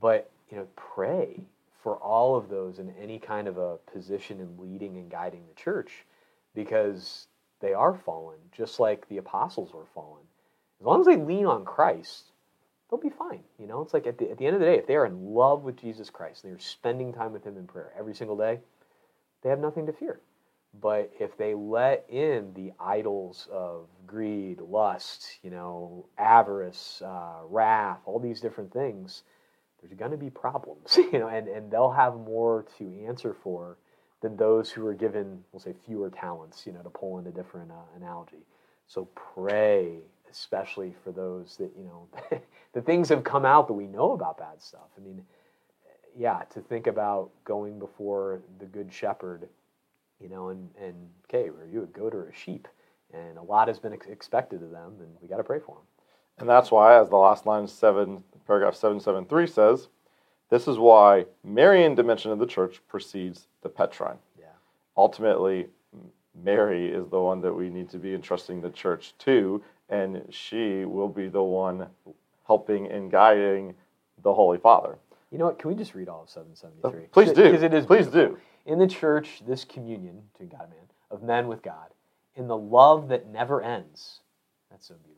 but 0.00 0.30
you 0.50 0.56
know 0.56 0.66
pray 0.74 1.44
for 1.82 1.96
all 1.96 2.36
of 2.36 2.48
those 2.48 2.78
in 2.78 2.90
any 3.00 3.18
kind 3.18 3.48
of 3.48 3.58
a 3.58 3.76
position 3.92 4.40
in 4.40 4.56
leading 4.58 4.96
and 4.96 5.10
guiding 5.10 5.42
the 5.48 5.60
church 5.60 6.04
because 6.54 7.26
they 7.60 7.72
are 7.72 7.94
fallen, 7.94 8.38
just 8.56 8.80
like 8.80 9.08
the 9.08 9.18
apostles 9.18 9.72
were 9.72 9.86
fallen. 9.94 10.22
As 10.80 10.86
long 10.86 11.00
as 11.00 11.06
they 11.06 11.16
lean 11.16 11.46
on 11.46 11.64
Christ, 11.64 12.24
they'll 12.88 13.00
be 13.00 13.10
fine. 13.10 13.42
You 13.58 13.66
know, 13.66 13.80
it's 13.80 13.94
like 13.94 14.06
at 14.06 14.18
the, 14.18 14.30
at 14.30 14.38
the 14.38 14.46
end 14.46 14.54
of 14.54 14.60
the 14.60 14.66
day, 14.66 14.78
if 14.78 14.86
they 14.86 14.96
are 14.96 15.06
in 15.06 15.34
love 15.34 15.62
with 15.62 15.76
Jesus 15.76 16.10
Christ, 16.10 16.44
and 16.44 16.52
they're 16.52 16.60
spending 16.60 17.12
time 17.12 17.32
with 17.32 17.44
Him 17.44 17.56
in 17.56 17.66
prayer 17.66 17.92
every 17.98 18.14
single 18.14 18.36
day, 18.36 18.60
they 19.42 19.48
have 19.50 19.60
nothing 19.60 19.86
to 19.86 19.92
fear. 19.92 20.20
But 20.80 21.12
if 21.20 21.36
they 21.36 21.54
let 21.54 22.06
in 22.08 22.54
the 22.54 22.72
idols 22.80 23.46
of 23.52 23.88
greed, 24.06 24.60
lust, 24.60 25.38
you 25.42 25.50
know, 25.50 26.06
avarice, 26.16 27.02
uh, 27.04 27.40
wrath, 27.46 28.00
all 28.06 28.18
these 28.18 28.40
different 28.40 28.72
things, 28.72 29.22
there's 29.80 29.92
going 29.98 30.12
to 30.12 30.16
be 30.16 30.30
problems, 30.30 30.96
you 31.12 31.18
know, 31.18 31.28
and, 31.28 31.48
and 31.48 31.70
they'll 31.70 31.90
have 31.90 32.14
more 32.14 32.64
to 32.78 33.04
answer 33.06 33.34
for 33.34 33.76
than 34.22 34.36
those 34.36 34.70
who 34.70 34.86
are 34.86 34.94
given, 34.94 35.42
we'll 35.52 35.60
say, 35.60 35.74
fewer 35.84 36.08
talents, 36.08 36.64
you 36.66 36.72
know, 36.72 36.82
to 36.82 36.90
pull 36.90 37.18
in 37.18 37.26
a 37.26 37.32
different 37.32 37.70
uh, 37.70 37.96
analogy. 37.96 38.46
So 38.86 39.08
pray, 39.14 39.98
especially 40.30 40.94
for 41.04 41.12
those 41.12 41.56
that, 41.58 41.72
you 41.76 41.84
know, 41.84 42.08
the 42.72 42.80
things 42.80 43.08
have 43.08 43.24
come 43.24 43.44
out 43.44 43.66
that 43.66 43.72
we 43.74 43.86
know 43.86 44.12
about 44.12 44.38
bad 44.38 44.62
stuff. 44.62 44.88
I 44.96 45.00
mean, 45.00 45.22
yeah, 46.16 46.42
to 46.50 46.60
think 46.60 46.86
about 46.86 47.30
going 47.44 47.78
before 47.78 48.42
the 48.58 48.66
good 48.66 48.92
shepherd, 48.92 49.48
you 50.22 50.28
know, 50.28 50.48
and, 50.48 50.70
and 50.80 50.94
okay, 51.28 51.48
are 51.48 51.68
you 51.70 51.82
a 51.82 51.86
goat 51.86 52.14
or 52.14 52.28
a 52.28 52.34
sheep? 52.34 52.68
And 53.12 53.36
a 53.36 53.42
lot 53.42 53.68
has 53.68 53.78
been 53.78 53.92
ex- 53.92 54.06
expected 54.06 54.62
of 54.62 54.70
them, 54.70 54.94
and 55.00 55.08
we 55.20 55.28
got 55.28 55.36
to 55.38 55.44
pray 55.44 55.58
for 55.58 55.76
them. 55.76 55.84
And 56.38 56.48
that's 56.48 56.70
why, 56.70 56.98
as 56.98 57.08
the 57.08 57.16
last 57.16 57.44
line, 57.44 57.66
seven, 57.66 58.24
paragraph 58.46 58.74
773 58.74 59.46
says, 59.46 59.88
this 60.48 60.66
is 60.68 60.78
why 60.78 61.26
Marian 61.44 61.94
dimension 61.94 62.30
of 62.30 62.38
the 62.38 62.46
church 62.46 62.80
precedes 62.88 63.48
the 63.62 63.68
Petrine. 63.68 64.18
Yeah. 64.38 64.46
Ultimately, 64.96 65.66
Mary 66.42 66.88
is 66.88 67.08
the 67.08 67.20
one 67.20 67.40
that 67.42 67.52
we 67.52 67.68
need 67.68 67.90
to 67.90 67.98
be 67.98 68.14
entrusting 68.14 68.60
the 68.60 68.70
church 68.70 69.14
to, 69.18 69.62
and 69.88 70.22
she 70.30 70.84
will 70.84 71.08
be 71.08 71.28
the 71.28 71.42
one 71.42 71.86
helping 72.46 72.90
and 72.90 73.10
guiding 73.10 73.74
the 74.22 74.32
Holy 74.32 74.58
Father. 74.58 74.98
You 75.30 75.38
know 75.38 75.46
what? 75.46 75.58
Can 75.58 75.70
we 75.70 75.76
just 75.76 75.94
read 75.94 76.08
all 76.08 76.22
of 76.22 76.30
773? 76.30 77.04
Uh, 77.04 77.08
please 77.12 77.32
do. 77.32 77.44
Because 77.44 77.62
it 77.62 77.74
is 77.74 77.86
Please 77.86 78.06
beautiful. 78.06 78.36
do. 78.36 78.42
In 78.64 78.78
the 78.78 78.86
church, 78.86 79.42
this 79.46 79.64
communion 79.64 80.22
between 80.32 80.48
God 80.48 80.70
man, 80.70 80.88
of 81.10 81.22
men 81.22 81.48
with 81.48 81.62
God, 81.62 81.88
in 82.34 82.46
the 82.46 82.56
love 82.56 83.08
that 83.08 83.28
never 83.28 83.60
ends. 83.60 84.20
That's 84.70 84.86
so 84.86 84.94
beautiful 84.94 85.12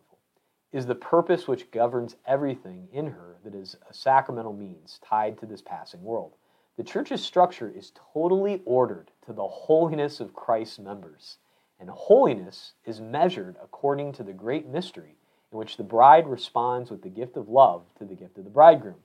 is 0.75 0.87
the 0.87 0.95
purpose 0.97 1.47
which 1.47 1.71
governs 1.71 2.17
everything 2.27 2.89
in 2.93 3.07
her 3.07 3.37
that 3.45 3.55
is 3.55 3.77
a 3.89 3.95
sacramental 3.95 4.53
means 4.53 4.99
tied 5.09 5.39
to 5.39 5.47
this 5.47 5.63
passing 5.63 6.03
world. 6.03 6.33
The 6.77 6.83
church's 6.83 7.23
structure 7.23 7.73
is 7.75 7.93
totally 8.13 8.61
ordered 8.65 9.13
to 9.25 9.33
the 9.33 9.47
holiness 9.47 10.19
of 10.19 10.35
Christ's 10.35 10.81
members, 10.81 11.39
and 11.79 11.89
holiness 11.89 12.73
is 12.85 13.01
measured 13.01 13.55
according 13.63 14.15
to 14.15 14.25
the 14.25 14.33
great 14.33 14.67
mystery 14.67 15.15
in 15.53 15.59
which 15.59 15.77
the 15.77 15.85
bride 15.85 16.27
responds 16.27 16.91
with 16.91 17.03
the 17.03 17.09
gift 17.09 17.37
of 17.37 17.49
love 17.49 17.85
to 17.99 18.05
the 18.05 18.17
gift 18.17 18.37
of 18.37 18.43
the 18.43 18.51
bridegroom. 18.51 18.99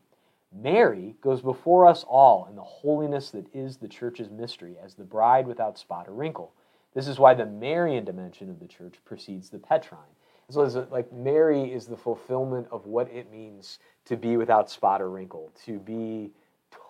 Mary 0.54 1.16
goes 1.22 1.42
before 1.42 1.88
us 1.88 2.04
all 2.08 2.48
in 2.50 2.56
the 2.56 2.64
holiness 2.64 3.30
that 3.32 3.46
is 3.54 3.78
the 3.78 3.88
church's 3.88 4.30
mystery 4.30 4.76
as 4.84 4.96
the 4.96 5.04
bride 5.04 5.48
without 5.48 5.78
spot 5.78 6.08
or 6.08 6.14
wrinkle. 6.14 6.54
This 6.94 7.08
is 7.08 7.20
why 7.20 7.34
the 7.34 7.46
Marian 7.46 8.04
dimension 8.04 8.50
of 8.50 8.60
the 8.60 8.68
church 8.68 8.96
precedes 9.06 9.50
the 9.50 9.60
Petrine 9.60 10.16
so 10.50 10.64
it's 10.64 10.76
uh, 10.76 10.86
like 10.90 11.12
Mary 11.14 11.72
is 11.72 11.86
the 11.86 11.98
fulfillment 11.98 12.68
of 12.72 12.86
what 12.86 13.10
it 13.12 13.32
means 13.32 13.80
to 14.06 14.18
be 14.18 14.36
without 14.36 14.70
spot 14.70 15.02
or 15.02 15.10
wrinkle, 15.10 15.52
to 15.66 15.78
be 15.80 16.32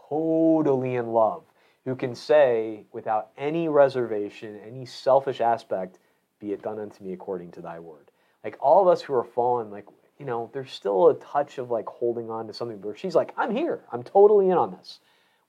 totally 0.09 0.95
in 0.95 1.07
love, 1.07 1.43
who 1.83 1.95
can 1.95 2.15
say 2.15 2.85
without 2.93 3.29
any 3.37 3.67
reservation, 3.67 4.59
any 4.65 4.85
selfish 4.85 5.41
aspect, 5.41 5.99
be 6.39 6.53
it 6.53 6.61
done 6.61 6.79
unto 6.79 7.03
me 7.03 7.11
according 7.11 7.51
to 7.51 7.61
thy 7.61 7.79
word. 7.79 8.11
Like 8.43 8.57
all 8.61 8.81
of 8.81 8.87
us 8.87 9.01
who 9.01 9.13
are 9.13 9.25
fallen, 9.25 9.69
like, 9.69 9.85
you 10.19 10.25
know, 10.25 10.49
there's 10.53 10.71
still 10.71 11.09
a 11.09 11.15
touch 11.15 11.57
of 11.57 11.71
like 11.71 11.87
holding 11.87 12.29
on 12.29 12.47
to 12.47 12.53
something 12.53 12.81
where 12.81 12.95
she's 12.95 13.15
like, 13.15 13.33
I'm 13.37 13.55
here, 13.55 13.85
I'm 13.91 14.03
totally 14.03 14.49
in 14.49 14.57
on 14.57 14.71
this. 14.71 14.99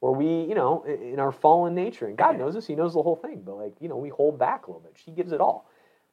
Where 0.01 0.13
we, 0.13 0.27
you 0.27 0.55
know, 0.55 0.85
in 0.85 1.21
our 1.21 1.33
fallen 1.33 1.75
nature, 1.75 2.07
and 2.07 2.17
God 2.17 2.39
knows 2.39 2.55
this, 2.55 2.67
He 2.67 2.75
knows 2.77 2.95
the 2.95 3.03
whole 3.03 3.17
thing, 3.17 3.43
but 3.45 3.57
like, 3.57 3.75
you 3.81 3.89
know, 3.89 3.97
we 3.97 4.09
hold 4.11 4.39
back 4.39 4.67
a 4.67 4.71
little 4.71 4.83
bit. 4.83 4.97
She 5.05 5.11
gives 5.11 5.33
it 5.33 5.41
all. 5.43 5.69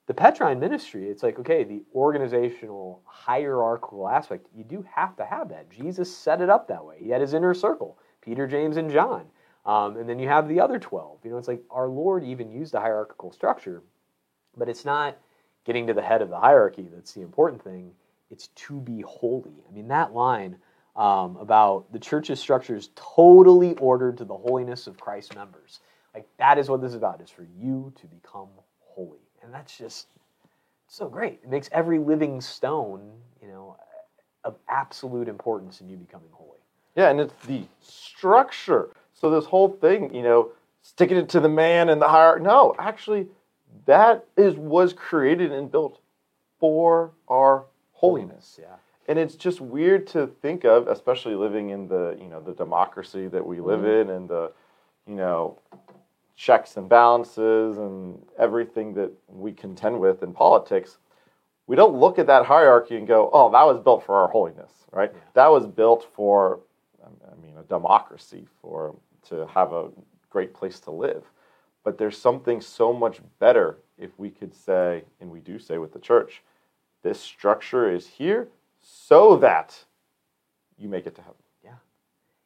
the 0.07 0.13
Petrine 0.13 0.59
ministry, 0.59 1.09
it's 1.09 1.23
like, 1.23 1.39
okay, 1.39 1.63
the 1.63 1.83
organizational 1.95 3.01
hierarchical 3.05 4.07
aspect, 4.09 4.47
you 4.55 4.63
do 4.63 4.85
have 4.93 5.15
to 5.17 5.25
have 5.25 5.49
that. 5.49 5.69
Jesus 5.69 6.15
set 6.15 6.41
it 6.41 6.49
up 6.49 6.67
that 6.67 6.83
way. 6.85 6.97
He 6.99 7.09
had 7.09 7.21
his 7.21 7.33
inner 7.33 7.53
circle 7.53 7.97
Peter, 8.21 8.47
James, 8.47 8.77
and 8.77 8.91
John. 8.91 9.25
Um, 9.65 9.97
and 9.97 10.09
then 10.09 10.19
you 10.19 10.27
have 10.29 10.47
the 10.49 10.59
other 10.61 10.79
12. 10.79 11.19
You 11.25 11.31
know, 11.31 11.37
it's 11.37 11.47
like 11.47 11.61
our 11.71 11.87
Lord 11.89 12.23
even 12.23 12.51
used 12.51 12.73
a 12.73 12.79
hierarchical 12.79 13.31
structure, 13.31 13.83
but 14.57 14.69
it's 14.69 14.85
not 14.85 15.17
getting 15.65 15.87
to 15.87 15.93
the 15.93 16.01
head 16.01 16.21
of 16.21 16.29
the 16.29 16.39
hierarchy 16.39 16.87
that's 16.93 17.13
the 17.13 17.21
important 17.21 17.63
thing. 17.63 17.91
It's 18.29 18.47
to 18.47 18.79
be 18.79 19.01
holy. 19.01 19.63
I 19.69 19.73
mean, 19.73 19.87
that 19.87 20.13
line 20.13 20.57
um, 20.95 21.37
about 21.37 21.91
the 21.91 21.99
church's 21.99 22.39
structure 22.39 22.75
is 22.75 22.89
totally 22.95 23.75
ordered 23.75 24.17
to 24.17 24.25
the 24.25 24.35
holiness 24.35 24.87
of 24.87 24.99
Christ's 24.99 25.35
members. 25.35 25.79
Like, 26.13 26.27
that 26.37 26.57
is 26.57 26.69
what 26.69 26.81
this 26.81 26.89
is 26.89 26.95
about, 26.95 27.21
is 27.21 27.29
for 27.29 27.47
you 27.59 27.93
to 28.01 28.07
become 28.07 28.49
holy. 28.79 29.19
And 29.43 29.53
that's 29.53 29.77
just 29.77 30.07
so 30.87 31.07
great. 31.07 31.39
It 31.43 31.49
makes 31.49 31.69
every 31.71 31.99
living 31.99 32.41
stone, 32.41 33.11
you 33.41 33.47
know, 33.47 33.77
of 34.43 34.55
absolute 34.67 35.27
importance 35.27 35.81
in 35.81 35.89
you 35.89 35.97
becoming 35.97 36.29
holy. 36.31 36.59
Yeah, 36.95 37.09
and 37.09 37.19
it's 37.19 37.33
the 37.45 37.63
structure. 37.79 38.89
So 39.13 39.29
this 39.29 39.45
whole 39.45 39.69
thing, 39.69 40.13
you 40.13 40.23
know, 40.23 40.51
sticking 40.81 41.17
it 41.17 41.29
to 41.29 41.39
the 41.39 41.49
man 41.49 41.89
and 41.89 42.01
the 42.01 42.07
hierarchy. 42.07 42.43
No, 42.43 42.73
actually, 42.79 43.27
that 43.85 44.25
is 44.35 44.55
was 44.55 44.93
created 44.93 45.51
and 45.51 45.71
built 45.71 45.99
for 46.59 47.11
our 47.27 47.65
holiness. 47.97 48.59
Yeah. 48.61 48.75
And 49.07 49.17
it's 49.17 49.35
just 49.35 49.59
weird 49.61 50.05
to 50.07 50.27
think 50.27 50.65
of, 50.65 50.87
especially 50.87 51.33
living 51.35 51.69
in 51.71 51.87
the 51.87 52.15
you 52.19 52.27
know 52.27 52.41
the 52.41 52.53
democracy 52.53 53.27
that 53.27 53.45
we 53.45 53.59
live 53.59 53.81
Mhm. 53.81 54.01
in 54.01 54.09
and 54.09 54.29
the 54.29 54.51
you 55.07 55.15
know 55.15 55.57
checks 56.35 56.77
and 56.77 56.87
balances 56.87 57.77
and 57.79 58.23
everything 58.37 58.93
that 58.93 59.11
we 59.27 59.51
contend 59.51 59.99
with 59.99 60.21
in 60.21 60.33
politics. 60.33 60.99
We 61.65 61.75
don't 61.75 61.95
look 61.95 62.19
at 62.19 62.27
that 62.27 62.45
hierarchy 62.45 62.95
and 62.97 63.07
go, 63.07 63.29
"Oh, 63.33 63.49
that 63.49 63.63
was 63.65 63.79
built 63.79 64.03
for 64.03 64.15
our 64.17 64.27
holiness," 64.27 64.85
right? 64.91 65.11
Yeah. 65.13 65.19
That 65.33 65.47
was 65.47 65.65
built 65.65 66.03
for, 66.03 66.59
I 67.03 67.35
mean, 67.41 67.57
a 67.57 67.63
democracy 67.63 68.47
for 68.61 68.95
to 69.29 69.47
have 69.47 69.73
a 69.73 69.89
great 70.29 70.53
place 70.53 70.79
to 70.81 70.91
live. 70.91 71.31
But 71.83 71.97
there's 71.97 72.17
something 72.17 72.61
so 72.61 72.93
much 72.93 73.21
better 73.39 73.79
if 73.97 74.17
we 74.19 74.29
could 74.29 74.53
say, 74.53 75.05
and 75.19 75.31
we 75.31 75.39
do 75.39 75.57
say 75.57 75.77
with 75.79 75.91
the 75.93 75.99
church, 75.99 76.43
this 77.07 77.21
structure 77.21 77.89
is 77.89 78.05
here 78.05 78.49
so 78.81 79.37
that 79.37 79.85
you 80.77 80.89
make 80.89 81.07
it 81.07 81.15
to 81.15 81.21
heaven. 81.21 81.37
Yeah. 81.63 81.75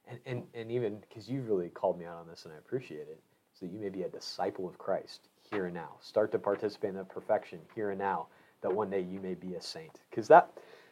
And, 0.08 0.20
and, 0.28 0.44
and 0.54 0.72
even 0.72 1.00
because 1.00 1.28
you 1.28 1.42
really 1.42 1.70
called 1.70 1.98
me 1.98 2.06
out 2.06 2.18
on 2.18 2.28
this 2.28 2.46
and 2.46 2.54
I 2.54 2.58
appreciate 2.58 3.08
it, 3.08 3.20
so 3.60 3.66
you 3.66 3.80
may 3.80 3.90
be 3.90 4.04
a 4.04 4.10
disciple 4.10 4.68
of 4.68 4.78
Christ 4.78 5.30
here 5.52 5.66
and 5.66 5.74
now. 5.74 5.96
Start 6.00 6.32
to 6.34 6.40
participate 6.40 6.92
in 6.92 6.96
that 6.98 7.10
perfection 7.10 7.58
here 7.74 7.90
and 7.90 8.00
now, 8.00 8.28
that 8.62 8.72
one 8.72 8.92
day 8.92 9.02
you 9.02 9.20
may 9.20 9.34
be 9.34 9.56
a 9.56 9.62
saint. 9.62 10.00
Because 10.12 10.28
that, 10.28 10.52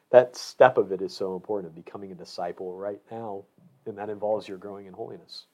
that 0.09 0.35
step 0.35 0.79
of 0.79 0.91
it 0.91 1.03
is 1.03 1.15
so 1.15 1.35
important 1.35 1.69
of 1.69 1.75
becoming 1.75 2.11
a 2.11 2.15
disciple 2.15 2.73
right 2.73 3.01
now, 3.11 3.43
and 3.85 3.95
that 3.99 4.09
involves 4.09 4.47
your 4.47 4.57
growing 4.57 4.87
in 4.87 4.93
holiness. 4.93 5.45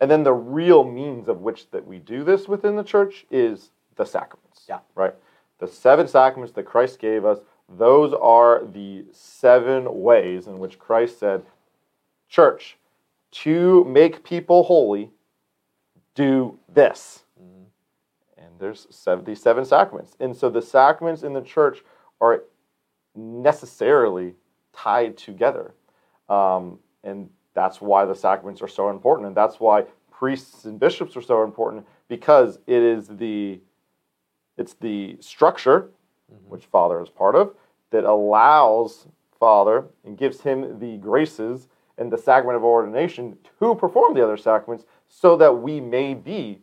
And 0.00 0.08
then 0.08 0.22
the 0.22 0.32
real 0.32 0.84
means 0.84 1.28
of 1.28 1.40
which 1.40 1.68
that 1.72 1.84
we 1.84 1.98
do 1.98 2.22
this 2.22 2.46
within 2.46 2.76
the 2.76 2.84
church 2.84 3.26
is 3.28 3.70
the 3.96 4.04
sacraments. 4.04 4.66
Yeah. 4.68 4.78
Right? 4.94 5.14
The 5.58 5.66
seven 5.66 6.06
sacraments 6.06 6.54
that 6.54 6.64
Christ 6.64 7.00
gave 7.00 7.24
us, 7.24 7.40
those 7.68 8.12
are 8.12 8.64
the 8.64 9.04
seven 9.12 10.02
ways 10.02 10.46
in 10.46 10.58
which 10.58 10.78
Christ 10.78 11.18
said, 11.18 11.42
Church, 12.28 12.76
to 13.32 13.84
make 13.84 14.24
people 14.24 14.64
holy, 14.64 15.10
do 16.14 16.58
this. 16.72 17.24
And 18.38 18.46
there's 18.58 18.86
seven, 18.90 19.24
these 19.24 19.42
seven 19.42 19.64
sacraments. 19.64 20.16
And 20.20 20.34
so 20.34 20.48
the 20.48 20.62
sacraments 20.62 21.22
in 21.22 21.32
the 21.32 21.42
church 21.42 21.84
are 22.20 22.44
necessarily 23.14 24.34
tied 24.72 25.16
together. 25.16 25.74
Um, 26.28 26.78
and 27.04 27.28
that's 27.54 27.80
why 27.80 28.04
the 28.04 28.14
sacraments 28.14 28.62
are 28.62 28.68
so 28.68 28.90
important. 28.90 29.28
And 29.28 29.36
that's 29.36 29.60
why 29.60 29.84
priests 30.10 30.64
and 30.64 30.78
bishops 30.80 31.16
are 31.16 31.22
so 31.22 31.42
important 31.44 31.86
because 32.08 32.58
it 32.66 32.82
is 32.82 33.08
the 33.08 33.60
it's 34.56 34.72
the 34.74 35.18
structure, 35.20 35.90
Mm-hmm. 36.32 36.50
which 36.50 36.64
Father 36.66 37.00
is 37.00 37.08
part 37.08 37.36
of, 37.36 37.54
that 37.90 38.04
allows 38.04 39.06
Father 39.38 39.84
and 40.04 40.18
gives 40.18 40.40
him 40.40 40.78
the 40.80 40.96
graces 40.96 41.68
and 41.98 42.12
the 42.12 42.18
sacrament 42.18 42.56
of 42.56 42.64
ordination 42.64 43.38
to 43.60 43.74
perform 43.74 44.14
the 44.14 44.24
other 44.24 44.36
sacraments 44.36 44.84
so 45.08 45.36
that 45.36 45.52
we 45.52 45.80
may 45.80 46.14
be 46.14 46.58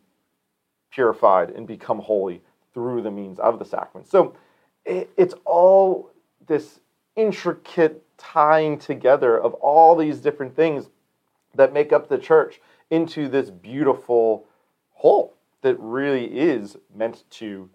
purified 0.90 1.50
and 1.50 1.66
become 1.66 1.98
holy 1.98 2.42
through 2.72 3.02
the 3.02 3.10
means 3.10 3.38
of 3.38 3.58
the 3.58 3.64
sacrament. 3.64 4.08
So 4.08 4.36
it, 4.84 5.10
it's 5.16 5.34
all 5.44 6.10
this 6.46 6.80
intricate 7.16 8.02
tying 8.18 8.78
together 8.78 9.38
of 9.38 9.54
all 9.54 9.96
these 9.96 10.18
different 10.18 10.54
things 10.54 10.90
that 11.54 11.72
make 11.72 11.92
up 11.92 12.08
the 12.08 12.18
church 12.18 12.60
into 12.90 13.28
this 13.28 13.50
beautiful 13.50 14.46
whole 14.92 15.34
that 15.62 15.76
really 15.78 16.26
is 16.26 16.76
meant 16.94 17.24
to 17.30 17.68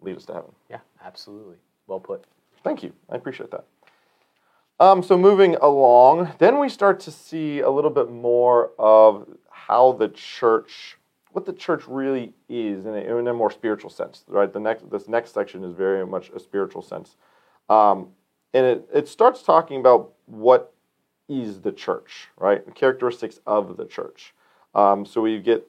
lead 0.00 0.16
us 0.16 0.24
to 0.26 0.32
heaven. 0.32 0.52
Yeah, 0.70 0.78
absolutely. 1.04 1.56
Well 1.86 2.00
put. 2.00 2.24
Thank 2.62 2.82
you. 2.82 2.92
I 3.08 3.16
appreciate 3.16 3.50
that. 3.50 3.64
Um, 4.78 5.02
so 5.02 5.18
moving 5.18 5.56
along, 5.56 6.32
then 6.38 6.58
we 6.58 6.68
start 6.68 7.00
to 7.00 7.10
see 7.10 7.60
a 7.60 7.68
little 7.68 7.90
bit 7.90 8.10
more 8.10 8.70
of 8.78 9.28
how 9.50 9.92
the 9.92 10.08
church, 10.08 10.96
what 11.32 11.44
the 11.44 11.52
church 11.52 11.86
really 11.86 12.32
is 12.48 12.86
in 12.86 12.94
a, 12.94 13.18
in 13.18 13.28
a 13.28 13.34
more 13.34 13.50
spiritual 13.50 13.90
sense. 13.90 14.24
Right. 14.26 14.50
The 14.50 14.60
next 14.60 14.90
this 14.90 15.06
next 15.06 15.34
section 15.34 15.64
is 15.64 15.74
very 15.74 16.06
much 16.06 16.30
a 16.30 16.40
spiritual 16.40 16.80
sense, 16.82 17.16
um, 17.68 18.08
and 18.54 18.64
it 18.64 18.88
it 18.92 19.08
starts 19.08 19.42
talking 19.42 19.78
about 19.80 20.12
what 20.26 20.72
is 21.28 21.60
the 21.60 21.72
church, 21.72 22.28
right? 22.36 22.64
The 22.64 22.72
characteristics 22.72 23.38
of 23.46 23.76
the 23.76 23.84
church. 23.84 24.34
Um, 24.74 25.06
so 25.06 25.20
we 25.20 25.38
get, 25.38 25.66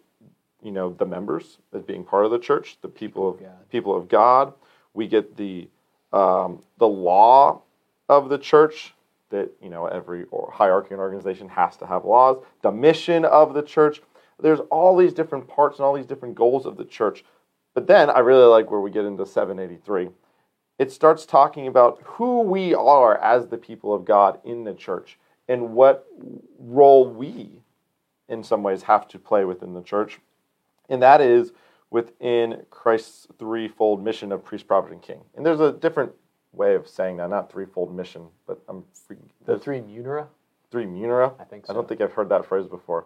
you 0.64 0.72
know, 0.72 0.94
the 0.98 1.06
members 1.06 1.60
as 1.74 1.84
being 1.84 2.04
part 2.04 2.26
of 2.26 2.32
the 2.32 2.40
church, 2.40 2.78
the 2.82 2.88
people 2.88 3.30
of 3.30 3.40
God. 3.40 3.70
people 3.70 3.96
of 3.96 4.10
God. 4.10 4.54
We 4.94 5.08
get 5.08 5.38
the 5.38 5.70
um, 6.14 6.62
the 6.78 6.88
law 6.88 7.62
of 8.10 8.30
the 8.30 8.38
church 8.38 8.94
that 9.30 9.50
you 9.62 9.70
know 9.70 9.86
every 9.86 10.26
hierarchy 10.54 10.90
and 10.92 11.00
organization 11.00 11.50
has 11.50 11.78
to 11.78 11.88
have 11.88 12.06
laws. 12.06 12.44
The 12.62 12.72
mission 12.72 13.26
of 13.26 13.54
the 13.54 13.62
church. 13.62 14.02
There's 14.40 14.60
all 14.72 14.98
these 14.98 15.14
different 15.14 15.48
parts 15.48 15.78
and 15.78 15.86
all 15.86 15.94
these 15.94 16.08
different 16.08 16.34
goals 16.34 16.66
of 16.66 16.76
the 16.76 16.86
church. 16.86 17.24
But 17.76 17.86
then 17.88 18.10
I 18.10 18.20
really 18.20 18.46
like 18.46 18.72
where 18.72 18.80
we 18.80 18.90
get 18.90 19.06
into 19.06 19.26
783. 19.26 20.10
It 20.80 20.92
starts 20.92 21.28
talking 21.28 21.68
about 21.68 22.02
who 22.04 22.42
we 22.42 22.74
are 22.74 23.18
as 23.20 23.48
the 23.48 23.58
people 23.58 23.94
of 23.94 24.04
God 24.04 24.40
in 24.44 24.64
the 24.64 24.74
church 24.74 25.20
and 25.48 25.74
what 25.74 26.08
role 26.58 27.08
we, 27.08 27.52
in 28.28 28.44
some 28.44 28.64
ways, 28.64 28.82
have 28.84 29.08
to 29.10 29.20
play 29.20 29.46
within 29.46 29.74
the 29.74 29.84
church. 29.84 30.20
And 30.90 31.04
that 31.04 31.22
is 31.22 31.52
within 31.92 32.66
Christ's 32.70 33.28
threefold 33.38 34.04
mission 34.04 34.32
of 34.32 34.44
priest, 34.44 34.68
prophet, 34.68 34.92
and 34.94 35.02
king. 35.02 35.22
And 35.36 35.46
there's 35.46 35.60
a 35.60 35.72
different 35.72 36.12
way 36.54 36.74
of 36.76 36.88
saying 36.88 37.18
that, 37.18 37.30
not 37.30 37.52
threefold 37.52 37.96
mission, 37.96 38.28
but 38.48 38.60
I'm 38.68 38.84
freaking, 39.08 39.30
The 39.46 39.60
three 39.60 39.80
munera? 39.82 40.28
three 40.72 40.86
munera. 40.86 41.34
I 41.40 41.44
think 41.44 41.66
I 41.70 41.74
don't 41.74 41.88
think 41.88 42.02
I've 42.02 42.14
heard 42.14 42.30
that 42.30 42.46
phrase 42.46 42.66
before. 42.66 43.06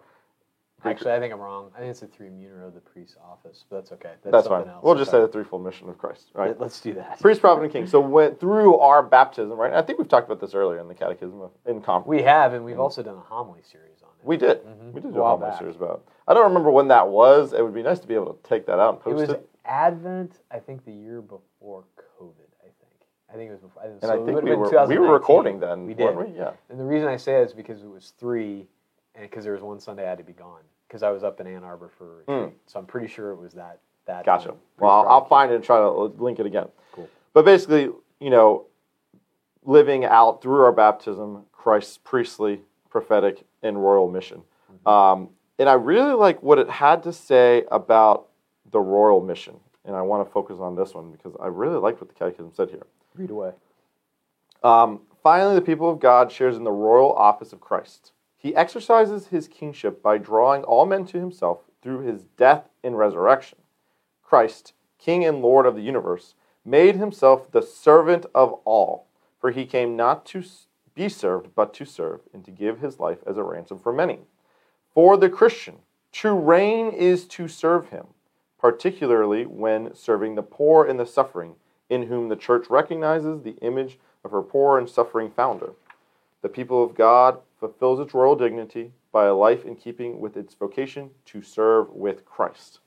Actually, 0.84 1.12
I 1.14 1.18
think 1.18 1.32
I'm 1.32 1.40
wrong. 1.40 1.70
I 1.74 1.78
think 1.80 1.90
it's 1.90 2.00
the 2.00 2.06
three 2.06 2.28
munera 2.28 2.68
of 2.68 2.74
the 2.74 2.80
priest's 2.80 3.16
office, 3.28 3.64
but 3.68 3.76
that's 3.76 3.92
okay. 3.92 4.12
That's, 4.22 4.32
That's 4.32 4.46
something 4.46 4.66
fine. 4.66 4.74
else. 4.74 4.84
We'll 4.84 4.94
just 4.94 5.10
say 5.10 5.16
Okay. 5.16 5.26
the 5.26 5.32
threefold 5.32 5.64
mission 5.64 5.88
of 5.88 5.98
Christ, 5.98 6.30
right? 6.34 6.48
Let- 6.48 6.60
Let's 6.60 6.80
do 6.80 6.92
that. 6.94 7.18
Priest, 7.20 7.40
prophet, 7.40 7.64
and 7.64 7.72
king. 7.72 7.86
So 7.88 7.98
when, 7.98 8.36
through 8.36 8.78
our 8.78 9.02
baptism, 9.02 9.58
right? 9.58 9.72
I 9.72 9.82
think 9.82 9.98
we've 9.98 10.06
talked 10.08 10.26
about 10.28 10.40
this 10.40 10.54
earlier 10.54 10.78
in 10.78 10.86
the 10.86 10.94
Catechism 10.94 11.40
of, 11.40 11.50
in 11.66 11.80
conference. 11.82 12.08
We 12.08 12.22
have, 12.22 12.52
and 12.52 12.64
we've 12.64 12.78
also 12.78 13.02
done 13.02 13.16
a 13.16 13.20
homily 13.20 13.62
series 13.62 14.02
on 14.02 14.05
it. 14.05 14.05
We 14.26 14.36
did. 14.36 14.64
Mhm. 14.64 14.92
We 14.92 15.00
did 15.00 15.14
do 15.14 15.20
a 15.20 15.24
homily 15.24 15.50
back. 15.50 15.58
series 15.58 15.76
about. 15.76 16.02
I 16.26 16.34
don't 16.34 16.44
remember 16.44 16.70
when 16.70 16.88
that 16.88 17.08
was. 17.08 17.52
It 17.52 17.62
would 17.62 17.74
be 17.74 17.82
nice 17.82 18.00
to 18.00 18.08
be 18.08 18.14
able 18.14 18.34
to 18.34 18.42
take 18.42 18.66
that 18.66 18.78
out 18.80 18.94
and 18.94 19.02
post 19.02 19.12
It 19.12 19.20
was 19.20 19.30
it. 19.30 19.48
Advent, 19.64 20.40
I 20.50 20.58
think, 20.58 20.84
the 20.84 20.92
year 20.92 21.22
before 21.22 21.84
COVID. 22.18 22.32
I 22.60 22.64
think. 22.64 23.00
I 23.30 23.34
think 23.34 23.48
it 23.48 23.52
was 23.52 23.60
before. 23.60 23.82
And 23.84 24.00
so 24.00 24.08
I 24.12 24.24
think 24.26 24.42
we 24.42 24.54
were 24.54 24.86
we 24.86 24.98
were 24.98 25.12
recording 25.12 25.60
then. 25.60 25.86
We 25.86 25.94
did. 25.94 26.16
we? 26.16 26.26
Yeah. 26.36 26.52
And 26.68 26.78
the 26.78 26.84
reason 26.84 27.08
I 27.08 27.16
say 27.16 27.40
it 27.40 27.46
is 27.46 27.52
because 27.52 27.82
it 27.82 27.88
was 27.88 28.10
three, 28.18 28.66
and 29.14 29.22
because 29.30 29.44
there 29.44 29.52
was 29.52 29.62
one 29.62 29.78
Sunday 29.78 30.04
I 30.04 30.08
had 30.08 30.18
to 30.18 30.24
be 30.24 30.32
gone 30.32 30.62
because 30.88 31.02
I 31.04 31.10
was 31.10 31.22
up 31.22 31.40
in 31.40 31.46
Ann 31.46 31.62
Arbor 31.62 31.88
for 31.96 32.04
a 32.04 32.16
retreat. 32.16 32.54
So 32.66 32.80
I'm 32.80 32.86
pretty 32.86 33.06
sure 33.08 33.30
it 33.30 33.36
was 33.36 33.52
that. 33.54 33.78
That. 34.06 34.24
Gotcha. 34.24 34.50
um, 34.50 34.56
Well, 34.78 34.90
I'll, 34.90 35.08
I'll 35.08 35.24
find 35.24 35.50
it 35.52 35.56
and 35.56 35.64
try 35.64 35.78
to 35.78 35.90
link 35.90 36.38
it 36.40 36.46
again. 36.46 36.68
Cool. 36.92 37.08
But 37.32 37.44
basically, 37.44 37.90
you 38.20 38.30
know, 38.30 38.66
living 39.64 40.04
out 40.04 40.42
through 40.42 40.62
our 40.64 40.72
baptism 40.72 41.44
Christ's 41.52 41.98
priestly, 41.98 42.62
prophetic, 42.96 43.44
and 43.62 43.82
royal 43.82 44.10
mission. 44.10 44.40
Mm-hmm. 44.72 44.88
Um, 44.88 45.28
and 45.58 45.68
I 45.68 45.74
really 45.74 46.14
like 46.14 46.42
what 46.42 46.58
it 46.58 46.70
had 46.70 47.02
to 47.02 47.12
say 47.12 47.64
about 47.70 48.28
the 48.72 48.80
royal 48.80 49.20
mission. 49.20 49.60
And 49.84 49.94
I 49.94 50.00
want 50.00 50.26
to 50.26 50.32
focus 50.32 50.56
on 50.60 50.74
this 50.76 50.94
one 50.94 51.12
because 51.12 51.34
I 51.38 51.48
really 51.48 51.76
liked 51.76 52.00
what 52.00 52.08
the 52.08 52.14
Catechism 52.14 52.52
said 52.54 52.70
here. 52.70 52.86
Read 53.14 53.28
away. 53.28 53.52
Um, 54.62 55.02
finally, 55.22 55.54
the 55.54 55.60
people 55.60 55.90
of 55.90 56.00
God 56.00 56.32
shares 56.32 56.56
in 56.56 56.64
the 56.64 56.72
royal 56.72 57.12
office 57.12 57.52
of 57.52 57.60
Christ. 57.60 58.12
He 58.38 58.56
exercises 58.56 59.26
his 59.26 59.46
kingship 59.46 60.02
by 60.02 60.16
drawing 60.16 60.64
all 60.64 60.86
men 60.86 61.04
to 61.08 61.20
himself 61.20 61.60
through 61.82 62.00
his 62.00 62.24
death 62.38 62.70
and 62.82 62.96
resurrection. 62.96 63.58
Christ, 64.22 64.72
King 64.98 65.22
and 65.22 65.42
Lord 65.42 65.66
of 65.66 65.76
the 65.76 65.82
universe, 65.82 66.34
made 66.64 66.96
himself 66.96 67.52
the 67.52 67.62
servant 67.62 68.24
of 68.34 68.54
all. 68.64 69.06
For 69.38 69.50
he 69.50 69.66
came 69.66 69.96
not 69.96 70.24
to 70.26 70.42
be 70.96 71.08
served, 71.08 71.54
but 71.54 71.72
to 71.74 71.84
serve, 71.84 72.20
and 72.32 72.44
to 72.44 72.50
give 72.50 72.80
his 72.80 72.98
life 72.98 73.18
as 73.26 73.36
a 73.36 73.44
ransom 73.44 73.78
for 73.78 73.92
many. 73.92 74.18
For 74.92 75.16
the 75.16 75.28
Christian, 75.28 75.76
to 76.12 76.32
reign 76.32 76.88
is 76.88 77.26
to 77.26 77.46
serve 77.46 77.90
him, 77.90 78.06
particularly 78.58 79.44
when 79.44 79.94
serving 79.94 80.34
the 80.34 80.42
poor 80.42 80.86
and 80.86 80.98
the 80.98 81.06
suffering, 81.06 81.54
in 81.90 82.04
whom 82.04 82.28
the 82.28 82.34
church 82.34 82.68
recognizes 82.70 83.42
the 83.42 83.56
image 83.62 83.98
of 84.24 84.30
her 84.32 84.42
poor 84.42 84.78
and 84.78 84.88
suffering 84.88 85.30
founder. 85.30 85.72
The 86.42 86.48
people 86.48 86.82
of 86.82 86.94
God 86.94 87.38
fulfills 87.60 88.00
its 88.00 88.14
royal 88.14 88.34
dignity 88.34 88.92
by 89.12 89.26
a 89.26 89.34
life 89.34 89.64
in 89.64 89.76
keeping 89.76 90.18
with 90.18 90.36
its 90.36 90.54
vocation 90.54 91.10
to 91.26 91.42
serve 91.42 91.90
with 91.90 92.24
Christ. 92.24 92.80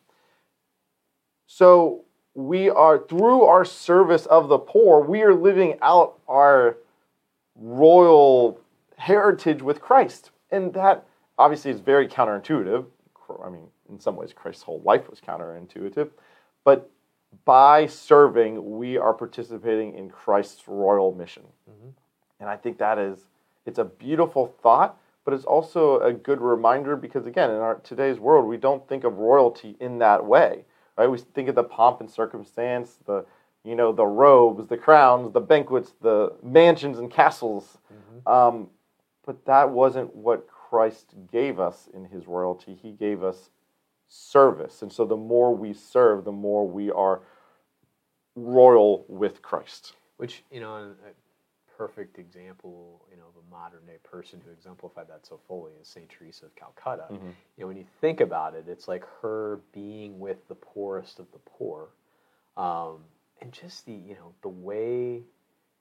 So, 1.46 2.06
we 2.36 2.70
are, 2.70 3.00
through 3.00 3.44
our 3.44 3.66
service 3.66 4.26
of 4.28 4.50
the 4.50 4.60
poor, 4.60 5.04
we 5.04 5.22
are 5.24 5.34
living 5.34 5.78
out 5.82 6.20
our 6.28 6.78
royal 7.60 8.60
heritage 8.98 9.62
with 9.62 9.82
Christ. 9.82 10.32
And 10.52 10.74
that 10.74 11.06
obviously 11.38 11.72
is 11.72 11.80
very 11.80 12.08
counterintuitive. 12.08 12.86
I 13.44 13.50
mean, 13.50 13.68
in 13.90 14.00
some 14.00 14.16
ways, 14.16 14.34
Christ's 14.34 14.64
whole 14.64 14.82
life 14.84 15.10
was 15.10 15.20
counterintuitive. 15.20 16.10
But 16.64 16.90
by 17.46 17.86
serving, 17.86 18.78
we 18.78 18.98
are 18.98 19.14
participating 19.14 19.96
in 19.96 20.10
Christ's 20.10 20.68
royal 20.68 21.14
mission. 21.14 21.44
Mm-hmm. 21.70 21.90
And 22.40 22.50
I 22.50 22.58
think 22.58 22.78
that 22.80 22.98
is, 22.98 23.28
it's 23.66 23.80
a 23.80 23.86
beautiful 23.86 24.48
thought, 24.64 24.98
but 25.26 25.34
it's 25.34 25.46
also 25.46 26.00
a 26.00 26.12
good 26.12 26.42
reminder 26.42 26.96
because, 26.96 27.28
again, 27.28 27.52
in 27.52 27.58
our 27.58 27.76
today's 27.76 28.20
world, 28.20 28.48
we 28.48 28.58
don't 28.58 28.88
think 28.88 29.04
of 29.04 29.18
royalty 29.18 29.76
in 29.80 30.00
that 30.00 30.26
way 30.26 30.66
right? 31.00 31.10
We 31.10 31.18
think 31.18 31.48
of 31.48 31.56
the 31.56 31.64
pomp 31.64 32.02
and 32.02 32.12
circumstance, 32.12 32.98
the 33.06 33.26
you 33.64 33.76
know 33.76 33.92
the 33.92 34.06
robes, 34.06 34.68
the 34.68 34.78
crowns, 34.78 35.32
the 35.34 35.42
banquets, 35.42 35.94
the 36.02 36.34
mansions 36.44 36.98
and 36.98 37.12
castles. 37.12 37.78
Mm-hmm. 37.94 38.28
Um, 38.28 38.70
but 39.26 39.46
that 39.46 39.70
wasn't 39.70 40.16
what 40.16 40.48
Christ 40.48 41.14
gave 41.32 41.60
us 41.60 41.88
in 41.94 42.06
His 42.06 42.28
royalty. 42.28 42.78
He 42.82 42.92
gave 42.92 43.24
us 43.24 43.50
service, 44.08 44.82
and 44.82 44.92
so 44.92 45.06
the 45.06 45.18
more 45.18 45.56
we 45.56 45.74
serve, 45.74 46.26
the 46.26 46.32
more 46.32 46.68
we 46.68 46.90
are 46.92 47.22
royal 48.36 49.06
with 49.08 49.42
Christ. 49.42 49.94
Which 50.18 50.44
you 50.52 50.60
know, 50.60 50.76
a 50.76 51.78
perfect 51.80 52.20
example, 52.20 53.06
you 53.10 53.16
know, 53.16 53.24
of 53.24 53.42
a 53.42 53.50
modern 53.50 53.86
day 53.86 53.98
person 54.04 54.42
who 54.44 54.52
exemplified 54.52 55.08
that 55.08 55.26
so 55.26 55.40
fully 55.48 55.72
is 55.82 55.88
Saint 55.88 56.10
Teresa 56.10 56.46
of 56.46 56.56
Calcutta. 56.56 57.06
Mm-hmm. 57.10 57.28
You 57.28 57.62
know, 57.62 57.68
when 57.68 57.78
you 57.78 57.86
think 58.02 58.20
about 58.20 58.54
it, 58.54 58.66
it's 58.68 58.90
like 58.90 59.06
her 59.22 59.62
being 59.72 60.20
with 60.20 60.46
the 60.50 60.56
poorest 60.56 61.20
of 61.20 61.28
the 61.32 61.40
poor, 61.40 61.88
um, 62.58 62.98
and 63.42 63.52
just 63.52 63.86
the 63.86 63.94
you 63.94 64.16
know 64.16 64.34
the 64.42 64.50
way 64.50 65.24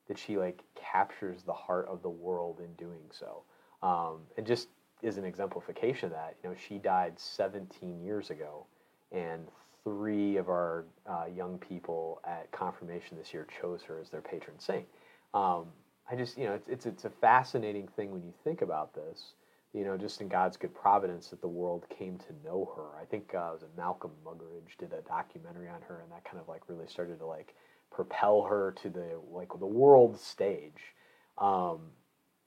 that 0.08 0.18
she 0.18 0.38
like 0.38 0.62
captures 0.74 1.42
the 1.42 1.52
heart 1.52 1.86
of 1.88 2.02
the 2.02 2.08
world 2.08 2.60
in 2.60 2.72
doing 2.74 3.02
so, 3.10 3.42
um, 3.82 4.20
and 4.36 4.46
just 4.46 4.68
is 5.02 5.18
an 5.18 5.24
exemplification 5.24 6.06
of 6.06 6.12
that. 6.12 6.36
You 6.42 6.50
know, 6.50 6.56
she 6.68 6.78
died 6.78 7.18
17 7.18 8.02
years 8.02 8.30
ago, 8.30 8.66
and 9.12 9.48
three 9.84 10.36
of 10.36 10.48
our 10.48 10.84
uh, 11.06 11.26
young 11.34 11.58
people 11.58 12.20
at 12.26 12.50
confirmation 12.52 13.16
this 13.16 13.32
year 13.32 13.46
chose 13.60 13.82
her 13.82 13.98
as 14.00 14.10
their 14.10 14.20
patron 14.20 14.58
saint. 14.58 14.86
Um, 15.34 15.66
I 16.10 16.16
just, 16.16 16.36
you 16.36 16.46
know, 16.46 16.54
it's, 16.54 16.68
it's, 16.68 16.86
it's 16.86 17.04
a 17.04 17.10
fascinating 17.10 17.88
thing 17.88 18.10
when 18.10 18.22
you 18.22 18.32
think 18.44 18.62
about 18.62 18.94
this, 18.94 19.34
you 19.78 19.84
know, 19.84 19.96
just 19.96 20.20
in 20.20 20.26
God's 20.26 20.56
good 20.56 20.74
providence 20.74 21.28
that 21.28 21.40
the 21.40 21.46
world 21.46 21.86
came 21.96 22.18
to 22.18 22.34
know 22.44 22.72
her. 22.74 23.00
I 23.00 23.04
think 23.04 23.32
uh, 23.32 23.50
was 23.52 23.62
Malcolm 23.76 24.10
Muggeridge 24.26 24.76
did 24.76 24.92
a 24.92 25.02
documentary 25.02 25.68
on 25.68 25.80
her, 25.82 26.00
and 26.00 26.10
that 26.10 26.24
kind 26.24 26.40
of 26.40 26.48
like 26.48 26.68
really 26.68 26.88
started 26.88 27.20
to 27.20 27.26
like 27.26 27.54
propel 27.88 28.42
her 28.42 28.74
to 28.82 28.90
the 28.90 29.20
like 29.30 29.50
the 29.56 29.66
world 29.66 30.18
stage. 30.18 30.96
Um, 31.38 31.92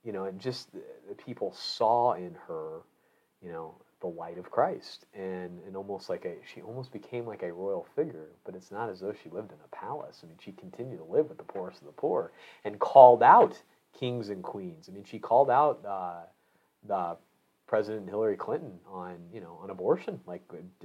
you 0.04 0.12
know, 0.12 0.24
and 0.24 0.38
just 0.38 0.72
the, 0.72 0.82
the 1.08 1.14
people 1.14 1.54
saw 1.54 2.12
in 2.12 2.36
her, 2.48 2.80
you 3.40 3.50
know, 3.50 3.76
the 4.02 4.08
light 4.08 4.36
of 4.36 4.50
Christ, 4.50 5.06
and 5.14 5.58
and 5.66 5.74
almost 5.74 6.10
like 6.10 6.26
a 6.26 6.34
she 6.52 6.60
almost 6.60 6.92
became 6.92 7.26
like 7.26 7.42
a 7.42 7.50
royal 7.50 7.86
figure. 7.96 8.28
But 8.44 8.56
it's 8.56 8.70
not 8.70 8.90
as 8.90 9.00
though 9.00 9.14
she 9.22 9.30
lived 9.30 9.52
in 9.52 9.58
a 9.64 9.74
palace. 9.74 10.20
I 10.22 10.26
mean, 10.26 10.36
she 10.38 10.52
continued 10.52 10.98
to 10.98 11.04
live 11.04 11.30
with 11.30 11.38
the 11.38 11.44
poorest 11.44 11.80
of 11.80 11.86
the 11.86 11.92
poor, 11.92 12.30
and 12.62 12.78
called 12.78 13.22
out 13.22 13.62
kings 13.98 14.28
and 14.28 14.42
queens. 14.42 14.90
I 14.90 14.92
mean, 14.92 15.04
she 15.04 15.18
called 15.18 15.48
out 15.48 15.82
uh, 15.86 16.24
President 17.66 18.08
Hillary 18.08 18.36
Clinton 18.36 18.78
on 18.86 19.16
you 19.32 19.40
know 19.40 19.58
on 19.62 19.70
abortion. 19.70 20.20
Like 20.26 20.42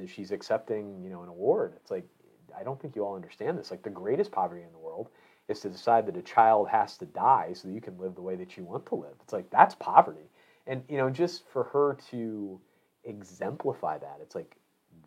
she's 0.07 0.31
accepting 0.31 1.01
you 1.03 1.09
know 1.09 1.23
an 1.23 1.29
award. 1.29 1.73
It's 1.77 1.91
like 1.91 2.07
I 2.57 2.63
don't 2.63 2.81
think 2.81 2.95
you 2.95 3.03
all 3.03 3.15
understand 3.15 3.57
this. 3.57 3.71
Like 3.71 3.83
the 3.83 3.89
greatest 3.89 4.31
poverty 4.31 4.63
in 4.63 4.71
the 4.71 4.77
world 4.77 5.09
is 5.47 5.59
to 5.61 5.69
decide 5.69 6.05
that 6.07 6.17
a 6.17 6.21
child 6.21 6.67
has 6.69 6.97
to 6.97 7.05
die 7.05 7.51
so 7.53 7.67
that 7.67 7.73
you 7.73 7.81
can 7.81 7.97
live 7.97 8.15
the 8.15 8.21
way 8.21 8.35
that 8.35 8.57
you 8.57 8.63
want 8.63 8.85
to 8.87 8.95
live. 8.95 9.15
It's 9.23 9.33
like 9.33 9.49
that's 9.49 9.75
poverty. 9.75 10.29
And 10.65 10.83
you 10.89 10.97
know, 10.97 11.09
just 11.09 11.47
for 11.49 11.65
her 11.65 11.97
to 12.11 12.59
exemplify 13.07 13.97
that. 13.97 14.19
It's 14.21 14.35
like 14.35 14.55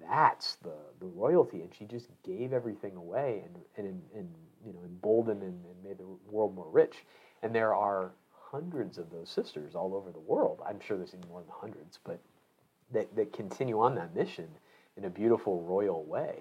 that's 0.08 0.56
the 0.56 0.74
the 1.00 1.06
royalty, 1.06 1.62
and 1.62 1.74
she 1.74 1.84
just 1.84 2.08
gave 2.24 2.52
everything 2.52 2.96
away 2.96 3.44
and 3.44 3.86
and, 3.86 4.02
and 4.14 4.28
you 4.64 4.72
know 4.72 4.80
emboldened 4.84 5.42
and, 5.42 5.64
and 5.64 5.84
made 5.84 5.98
the 5.98 6.06
world 6.30 6.54
more 6.54 6.70
rich. 6.70 7.04
And 7.42 7.54
there 7.54 7.74
are 7.74 8.12
hundreds 8.50 8.98
of 8.98 9.10
those 9.10 9.30
sisters 9.30 9.74
all 9.74 9.94
over 9.94 10.10
the 10.10 10.18
world. 10.18 10.60
I'm 10.66 10.80
sure 10.80 10.96
there's 10.96 11.14
even 11.14 11.28
more 11.28 11.40
than 11.42 11.52
hundreds, 11.52 11.98
but 12.04 12.20
that, 12.92 13.14
that 13.16 13.32
continue 13.32 13.80
on 13.80 13.94
that 13.94 14.14
mission 14.14 14.48
in 14.96 15.04
a 15.04 15.10
beautiful 15.10 15.62
royal 15.62 16.04
way. 16.04 16.40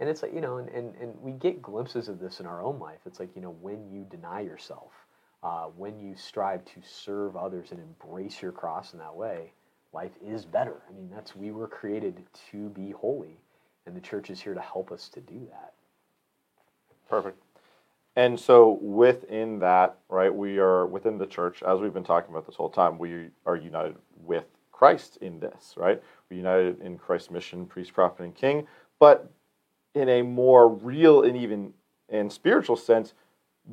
And 0.00 0.08
it's 0.08 0.22
like, 0.22 0.34
you 0.34 0.40
know, 0.40 0.56
and, 0.58 0.68
and, 0.70 0.94
and 0.96 1.14
we 1.20 1.32
get 1.32 1.62
glimpses 1.62 2.08
of 2.08 2.18
this 2.18 2.40
in 2.40 2.46
our 2.46 2.62
own 2.62 2.78
life. 2.80 2.98
It's 3.06 3.20
like, 3.20 3.34
you 3.36 3.42
know, 3.42 3.54
when 3.60 3.88
you 3.88 4.04
deny 4.10 4.40
yourself, 4.40 4.92
uh, 5.42 5.66
when 5.76 6.00
you 6.00 6.16
strive 6.16 6.64
to 6.64 6.80
serve 6.82 7.36
others 7.36 7.70
and 7.70 7.78
embrace 7.80 8.42
your 8.42 8.52
cross 8.52 8.92
in 8.92 8.98
that 8.98 9.14
way, 9.14 9.52
life 9.92 10.12
is 10.20 10.44
better. 10.44 10.82
I 10.88 10.92
mean, 10.92 11.08
that's 11.14 11.36
we 11.36 11.52
were 11.52 11.68
created 11.68 12.20
to 12.50 12.68
be 12.70 12.90
holy, 12.90 13.38
and 13.86 13.94
the 13.94 14.00
church 14.00 14.30
is 14.30 14.40
here 14.40 14.54
to 14.54 14.60
help 14.60 14.90
us 14.90 15.08
to 15.10 15.20
do 15.20 15.46
that. 15.50 15.74
Perfect. 17.08 17.38
And 18.16 18.38
so 18.38 18.78
within 18.80 19.58
that, 19.58 19.98
right, 20.08 20.32
we 20.32 20.58
are 20.58 20.86
within 20.86 21.18
the 21.18 21.26
church, 21.26 21.62
as 21.62 21.80
we've 21.80 21.92
been 21.92 22.04
talking 22.04 22.30
about 22.30 22.46
this 22.46 22.54
whole 22.54 22.70
time, 22.70 22.98
we 22.98 23.28
are 23.44 23.56
united 23.56 23.96
with 24.24 24.44
Christ 24.70 25.18
in 25.20 25.40
this, 25.40 25.74
right? 25.76 26.00
We're 26.30 26.36
united 26.36 26.80
in 26.80 26.96
Christ's 26.96 27.30
mission, 27.30 27.66
priest, 27.66 27.92
prophet, 27.92 28.22
and 28.22 28.34
king, 28.34 28.66
but 29.00 29.30
in 29.94 30.08
a 30.08 30.22
more 30.22 30.68
real 30.68 31.22
and 31.22 31.36
even 31.36 31.72
and 32.08 32.32
spiritual 32.32 32.76
sense, 32.76 33.14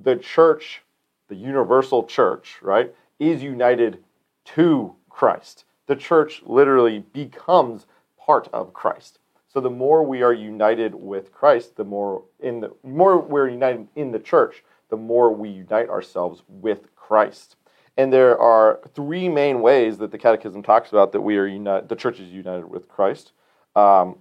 the 0.03 0.15
church, 0.15 0.81
the 1.27 1.35
universal 1.35 2.03
church, 2.03 2.57
right, 2.61 2.93
is 3.19 3.43
united 3.43 4.03
to 4.45 4.95
Christ 5.09 5.65
the 5.91 5.95
church 5.97 6.41
literally 6.45 6.99
becomes 6.99 7.85
part 8.17 8.47
of 8.53 8.73
Christ. 8.73 9.19
So 9.51 9.59
the 9.59 9.69
more 9.69 10.03
we 10.03 10.21
are 10.21 10.31
united 10.31 10.95
with 10.95 11.33
Christ, 11.33 11.75
the 11.75 11.83
more 11.83 12.23
in 12.39 12.61
the 12.61 12.71
more 12.83 13.19
we're 13.19 13.49
united 13.49 13.87
in 13.95 14.11
the 14.11 14.19
church, 14.19 14.63
the 14.89 14.95
more 14.95 15.33
we 15.33 15.49
unite 15.49 15.89
ourselves 15.89 16.43
with 16.47 16.95
Christ. 16.95 17.57
And 17.97 18.13
there 18.13 18.39
are 18.39 18.79
three 18.95 19.27
main 19.27 19.61
ways 19.61 19.97
that 19.97 20.11
the 20.11 20.17
Catechism 20.17 20.63
talks 20.63 20.89
about 20.91 21.11
that 21.11 21.21
we 21.21 21.37
are 21.37 21.45
united. 21.45 21.89
The 21.89 21.97
church 21.97 22.21
is 22.21 22.31
united 22.31 22.65
with 22.65 22.87
Christ. 22.87 23.33
Um, 23.75 24.19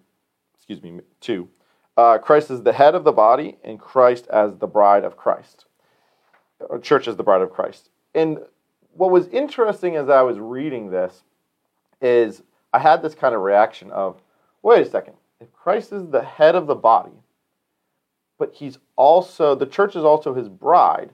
excuse 0.56 0.82
me, 0.82 1.00
two. 1.20 1.48
Uh, 1.96 2.18
Christ 2.18 2.50
is 2.50 2.62
the 2.62 2.72
head 2.72 2.96
of 2.96 3.04
the 3.04 3.12
body, 3.12 3.56
and 3.62 3.78
Christ 3.78 4.26
as 4.28 4.56
the 4.56 4.66
bride 4.66 5.04
of 5.04 5.16
Christ. 5.16 5.66
Uh, 6.68 6.78
church 6.78 7.06
is 7.06 7.14
the 7.16 7.22
bride 7.22 7.42
of 7.42 7.52
Christ. 7.52 7.90
And 8.14 8.38
what 8.94 9.12
was 9.12 9.28
interesting 9.28 9.94
as 9.94 10.08
I 10.08 10.22
was 10.22 10.38
reading 10.38 10.90
this 10.90 11.22
is 12.00 12.42
I 12.72 12.80
had 12.80 13.02
this 13.02 13.14
kind 13.14 13.34
of 13.34 13.42
reaction 13.42 13.92
of, 13.92 14.20
wait 14.62 14.86
a 14.86 14.90
second, 14.90 15.14
if 15.40 15.52
Christ 15.52 15.92
is 15.92 16.08
the 16.08 16.22
head 16.22 16.54
of 16.54 16.66
the 16.66 16.74
body, 16.74 17.12
but 18.38 18.54
he's 18.54 18.78
also 18.96 19.54
the 19.54 19.66
church 19.66 19.96
is 19.96 20.04
also 20.04 20.34
his 20.34 20.48
bride, 20.48 21.10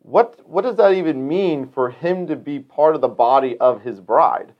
what 0.00 0.48
what 0.48 0.62
does 0.62 0.76
that 0.76 0.94
even 0.94 1.26
mean 1.26 1.68
for 1.68 1.90
him 1.90 2.26
to 2.28 2.36
be 2.36 2.60
part 2.60 2.94
of 2.94 3.00
the 3.00 3.08
body 3.08 3.56
of 3.58 3.82
his 3.82 4.00
bride? 4.00 4.52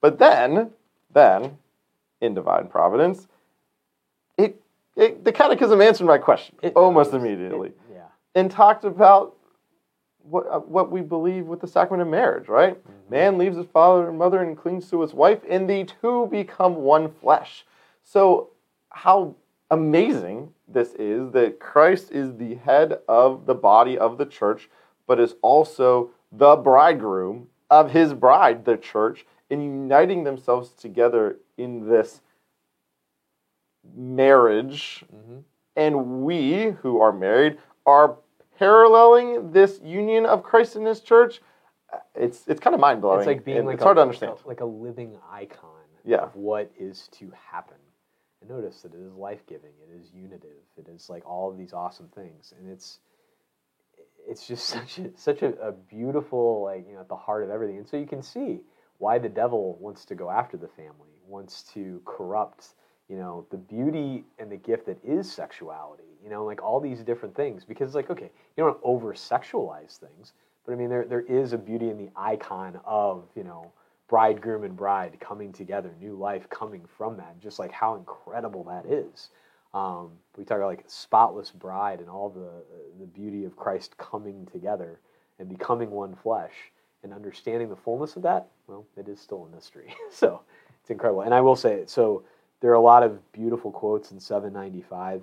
But 0.00 0.18
then, 0.18 0.70
then, 1.12 1.56
in 2.20 2.34
divine 2.34 2.68
providence, 2.68 3.26
it, 4.36 4.60
it 4.96 5.24
the 5.24 5.32
catechism 5.32 5.80
answered 5.80 6.06
my 6.06 6.18
question 6.18 6.56
it 6.62 6.74
almost 6.76 7.14
immediately. 7.14 7.72
Yeah. 7.90 8.02
And 8.34 8.50
talked 8.50 8.84
about 8.84 9.36
what, 10.22 10.46
uh, 10.46 10.58
what 10.58 10.90
we 10.90 11.00
believe 11.00 11.46
with 11.46 11.60
the 11.60 11.68
sacrament 11.68 12.06
of 12.06 12.10
marriage, 12.10 12.48
right? 12.48 12.76
Mm-hmm. 12.76 13.14
Man 13.14 13.38
leaves 13.38 13.56
his 13.56 13.66
father 13.72 14.08
and 14.08 14.18
mother 14.18 14.42
and 14.42 14.56
clings 14.56 14.90
to 14.90 15.00
his 15.00 15.14
wife, 15.14 15.40
and 15.48 15.68
the 15.68 15.84
two 16.00 16.28
become 16.30 16.76
one 16.76 17.10
flesh. 17.20 17.64
So, 18.04 18.50
how 18.90 19.34
amazing 19.70 20.52
this 20.68 20.94
is 20.94 21.32
that 21.32 21.58
Christ 21.58 22.12
is 22.12 22.36
the 22.36 22.54
head 22.56 23.00
of 23.08 23.46
the 23.46 23.54
body 23.54 23.98
of 23.98 24.18
the 24.18 24.26
church, 24.26 24.70
but 25.06 25.18
is 25.18 25.34
also 25.42 26.10
the 26.30 26.56
bridegroom 26.56 27.48
of 27.70 27.90
his 27.90 28.14
bride, 28.14 28.64
the 28.64 28.76
church, 28.76 29.26
and 29.50 29.62
uniting 29.62 30.24
themselves 30.24 30.70
together 30.70 31.38
in 31.56 31.88
this 31.88 32.20
marriage, 33.96 35.04
mm-hmm. 35.14 35.38
and 35.76 36.22
we 36.24 36.70
who 36.82 37.00
are 37.00 37.12
married 37.12 37.58
are 37.86 38.16
paralleling 38.58 39.52
this 39.52 39.80
union 39.82 40.26
of 40.26 40.42
Christ 40.42 40.76
and 40.76 40.86
His 40.86 41.00
church. 41.00 41.40
It's 42.14 42.46
it's 42.46 42.60
kind 42.60 42.74
of 42.74 42.80
mind 42.80 43.00
blowing. 43.00 43.20
It's 43.20 43.26
like 43.26 43.44
being 43.44 43.66
like 43.66 43.74
it's 43.74 43.82
a, 43.82 43.84
hard 43.84 43.96
to 43.96 44.02
understand. 44.02 44.34
like 44.44 44.60
a 44.60 44.66
living 44.66 45.16
icon 45.30 45.70
Yeah. 46.04 46.18
of 46.18 46.36
what 46.36 46.70
is 46.78 47.08
to 47.18 47.32
happen. 47.50 47.76
And 48.44 48.56
notice 48.56 48.82
that 48.82 48.94
it 48.94 49.00
is 49.00 49.14
life 49.14 49.46
giving, 49.46 49.70
it 49.82 50.00
is 50.00 50.10
unitive, 50.12 50.62
it 50.76 50.88
is 50.88 51.08
like 51.08 51.26
all 51.26 51.50
of 51.50 51.56
these 51.56 51.72
awesome 51.72 52.08
things, 52.14 52.52
and 52.58 52.70
it's 52.70 52.98
it's 54.26 54.46
just 54.46 54.66
such 54.68 54.98
a 54.98 55.10
such 55.16 55.42
a, 55.42 55.54
a 55.60 55.72
beautiful 55.72 56.62
like 56.62 56.86
you 56.88 56.94
know 56.94 57.00
at 57.00 57.08
the 57.08 57.16
heart 57.16 57.42
of 57.42 57.50
everything. 57.50 57.78
And 57.78 57.88
so 57.88 57.96
you 57.96 58.06
can 58.06 58.22
see 58.22 58.60
why 58.98 59.18
the 59.18 59.28
devil 59.28 59.76
wants 59.80 60.04
to 60.06 60.14
go 60.14 60.30
after 60.30 60.56
the 60.56 60.68
family, 60.68 61.10
wants 61.26 61.62
to 61.74 62.00
corrupt 62.04 62.74
you 63.08 63.16
know 63.16 63.46
the 63.50 63.56
beauty 63.56 64.24
and 64.38 64.50
the 64.50 64.56
gift 64.56 64.86
that 64.86 64.98
is 65.04 65.30
sexuality. 65.30 66.04
You 66.22 66.30
know, 66.30 66.44
like 66.44 66.62
all 66.62 66.80
these 66.80 67.00
different 67.00 67.36
things, 67.36 67.64
because 67.64 67.94
like 67.94 68.10
okay, 68.10 68.30
you 68.56 68.64
don't 68.64 68.78
over 68.82 69.14
sexualize 69.14 69.98
things, 69.98 70.32
but 70.66 70.72
I 70.72 70.76
mean 70.76 70.88
there 70.88 71.04
there 71.04 71.20
is 71.20 71.52
a 71.52 71.58
beauty 71.58 71.90
in 71.90 71.98
the 71.98 72.10
icon 72.16 72.80
of 72.84 73.24
you 73.34 73.44
know 73.44 73.72
bridegroom 74.08 74.64
and 74.64 74.76
bride 74.76 75.18
coming 75.20 75.52
together, 75.52 75.94
new 76.00 76.14
life 76.14 76.48
coming 76.50 76.82
from 76.96 77.16
that, 77.16 77.38
just 77.40 77.58
like 77.58 77.72
how 77.72 77.94
incredible 77.96 78.64
that 78.64 78.86
is. 78.86 79.30
Um, 79.72 80.12
we 80.36 80.44
talk 80.44 80.58
about 80.58 80.68
like 80.68 80.84
spotless 80.86 81.50
bride 81.50 82.00
and 82.00 82.08
all 82.08 82.28
the 82.28 82.64
the 83.00 83.06
beauty 83.06 83.44
of 83.44 83.56
Christ 83.56 83.96
coming 83.98 84.46
together 84.52 85.00
and 85.38 85.48
becoming 85.48 85.90
one 85.90 86.14
flesh 86.14 86.52
and 87.02 87.12
understanding 87.12 87.68
the 87.68 87.76
fullness 87.76 88.16
of 88.16 88.22
that. 88.22 88.48
Well, 88.66 88.86
it 88.96 89.08
is 89.08 89.20
still 89.20 89.48
a 89.50 89.54
mystery, 89.54 89.94
so 90.10 90.42
it's 90.80 90.90
incredible. 90.90 91.22
And 91.22 91.34
I 91.34 91.40
will 91.40 91.56
say, 91.56 91.84
so 91.86 92.22
there 92.60 92.70
are 92.70 92.74
a 92.74 92.80
lot 92.80 93.02
of 93.02 93.32
beautiful 93.32 93.72
quotes 93.72 94.12
in 94.12 94.20
795, 94.20 95.22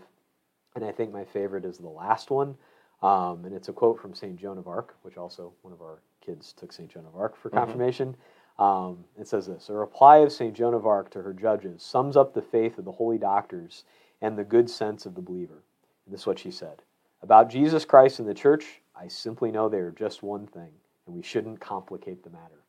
and 0.76 0.86
I 0.86 0.92
think 0.92 1.14
my 1.14 1.24
favorite 1.24 1.66
is 1.66 1.78
the 1.78 1.88
last 1.88 2.30
one, 2.30 2.56
um, 3.02 3.46
and 3.46 3.54
it's 3.54 3.70
a 3.70 3.74
quote 3.74 4.00
from 4.00 4.14
Saint 4.14 4.38
Joan 4.38 4.58
of 4.58 4.68
Arc, 4.68 4.96
which 5.04 5.18
also 5.18 5.54
one 5.62 5.74
of 5.74 5.82
our 5.82 6.00
kids 6.24 6.54
took 6.54 6.72
Saint 6.72 6.90
Joan 6.90 7.06
of 7.06 7.16
Arc 7.16 7.36
for 7.36 7.50
confirmation. 7.50 8.16
Um, 8.62 9.06
it 9.20 9.28
says 9.28 9.48
this 9.48 9.70
A 9.70 9.74
reply 9.74 10.18
of 10.18 10.32
St. 10.32 10.54
Joan 10.54 10.76
of 10.76 10.86
Arc 10.86 11.10
to 11.12 11.24
her 11.24 11.34
judges 11.34 11.82
sums 11.82 12.16
up 12.16 12.34
the 12.34 12.44
faith 12.44 12.78
of 12.78 12.86
the 12.86 12.92
holy 12.92 13.18
doctors 13.18 13.86
and 14.22 14.38
the 14.38 14.44
good 14.44 14.70
sense 14.70 15.08
of 15.08 15.16
the 15.16 15.22
believer. 15.22 15.64
And 16.06 16.14
this 16.14 16.22
is 16.22 16.28
what 16.28 16.38
she 16.38 16.52
said 16.52 16.84
About 17.24 17.50
Jesus 17.50 17.86
Christ 17.86 18.20
and 18.20 18.28
the 18.28 18.36
church, 18.36 18.82
I 18.96 19.08
simply 19.08 19.52
know 19.52 19.68
they 19.68 19.80
are 19.80 19.92
just 19.98 20.22
one 20.22 20.46
thing, 20.46 20.70
and 21.08 21.16
we 21.16 21.24
shouldn't 21.24 21.60
complicate 21.60 22.24
the 22.24 22.30
matter. 22.30 22.62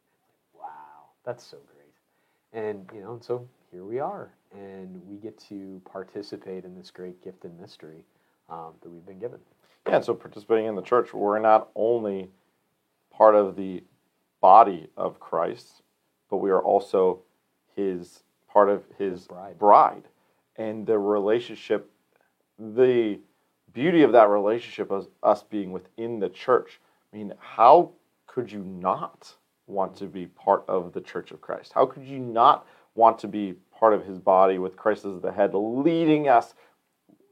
Wow, 0.58 1.10
that's 1.26 1.44
so 1.44 1.58
great. 1.58 2.64
And, 2.64 2.88
you 2.94 3.02
know, 3.02 3.12
and 3.12 3.22
so 3.22 3.46
here 3.70 3.84
we 3.84 3.98
are, 3.98 4.32
and 4.54 4.98
we 5.06 5.18
get 5.18 5.38
to 5.48 5.82
participate 5.84 6.64
in 6.64 6.74
this 6.74 6.90
great 6.90 7.22
gift 7.22 7.44
and 7.44 7.60
mystery 7.60 8.06
um, 8.48 8.72
that 8.80 8.88
we've 8.88 9.04
been 9.04 9.18
given. 9.18 9.40
Yeah, 9.86 9.96
and 9.96 10.04
so 10.04 10.14
participating 10.14 10.66
in 10.66 10.74
the 10.74 10.80
church, 10.80 11.12
we're 11.12 11.38
not 11.38 11.68
only 11.74 12.30
part 13.10 13.34
of 13.34 13.56
the 13.56 13.82
body 14.42 14.88
of 14.96 15.20
Christ, 15.20 15.81
but 16.32 16.38
we 16.38 16.50
are 16.50 16.62
also 16.62 17.20
his 17.76 18.22
part 18.50 18.70
of 18.70 18.84
his, 18.96 19.26
bride. 19.26 19.58
bride. 19.58 20.02
And 20.56 20.86
the 20.86 20.98
relationship, 20.98 21.90
the 22.58 23.20
beauty 23.74 24.02
of 24.02 24.12
that 24.12 24.30
relationship 24.30 24.90
is 24.90 25.08
us 25.22 25.42
being 25.42 25.72
within 25.72 26.20
the 26.20 26.30
church. 26.30 26.80
I 27.12 27.16
mean, 27.18 27.34
how 27.38 27.90
could 28.26 28.50
you 28.50 28.60
not 28.60 29.34
want 29.66 29.94
to 29.96 30.06
be 30.06 30.24
part 30.24 30.64
of 30.68 30.94
the 30.94 31.02
church 31.02 31.32
of 31.32 31.42
Christ? 31.42 31.74
How 31.74 31.84
could 31.84 32.04
you 32.04 32.18
not 32.18 32.66
want 32.94 33.18
to 33.18 33.28
be 33.28 33.56
part 33.78 33.92
of 33.92 34.06
his 34.06 34.18
body 34.18 34.58
with 34.58 34.74
Christ 34.74 35.04
as 35.04 35.20
the 35.20 35.32
head, 35.32 35.50
leading 35.52 36.28
us 36.28 36.54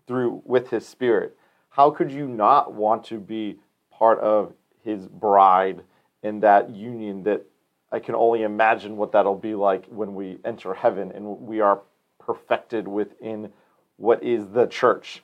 through 0.07 0.43
with 0.45 0.69
his 0.69 0.87
spirit? 0.87 1.39
How 1.71 1.91
could 1.91 2.13
you 2.13 2.29
not 2.29 2.75
want 2.75 3.05
to 3.05 3.19
be 3.19 3.57
part 3.91 4.19
of 4.21 4.53
his 4.85 5.09
bride 5.09 5.85
in 6.23 6.41
that 6.41 6.69
union 6.69 7.23
that 7.23 7.47
I 7.93 7.99
can 7.99 8.15
only 8.15 8.43
imagine 8.43 8.97
what 8.97 9.13
that'll 9.13 9.35
be 9.35 9.55
like 9.55 9.87
when 9.87 10.15
we 10.15 10.39
enter 10.45 10.75
heaven 10.75 11.11
and 11.13 11.41
we 11.41 11.61
are 11.61 11.81
perfected 12.19 12.87
within 12.87 13.53
what 13.97 14.23
is 14.23 14.47
the 14.49 14.67
church. 14.67 15.23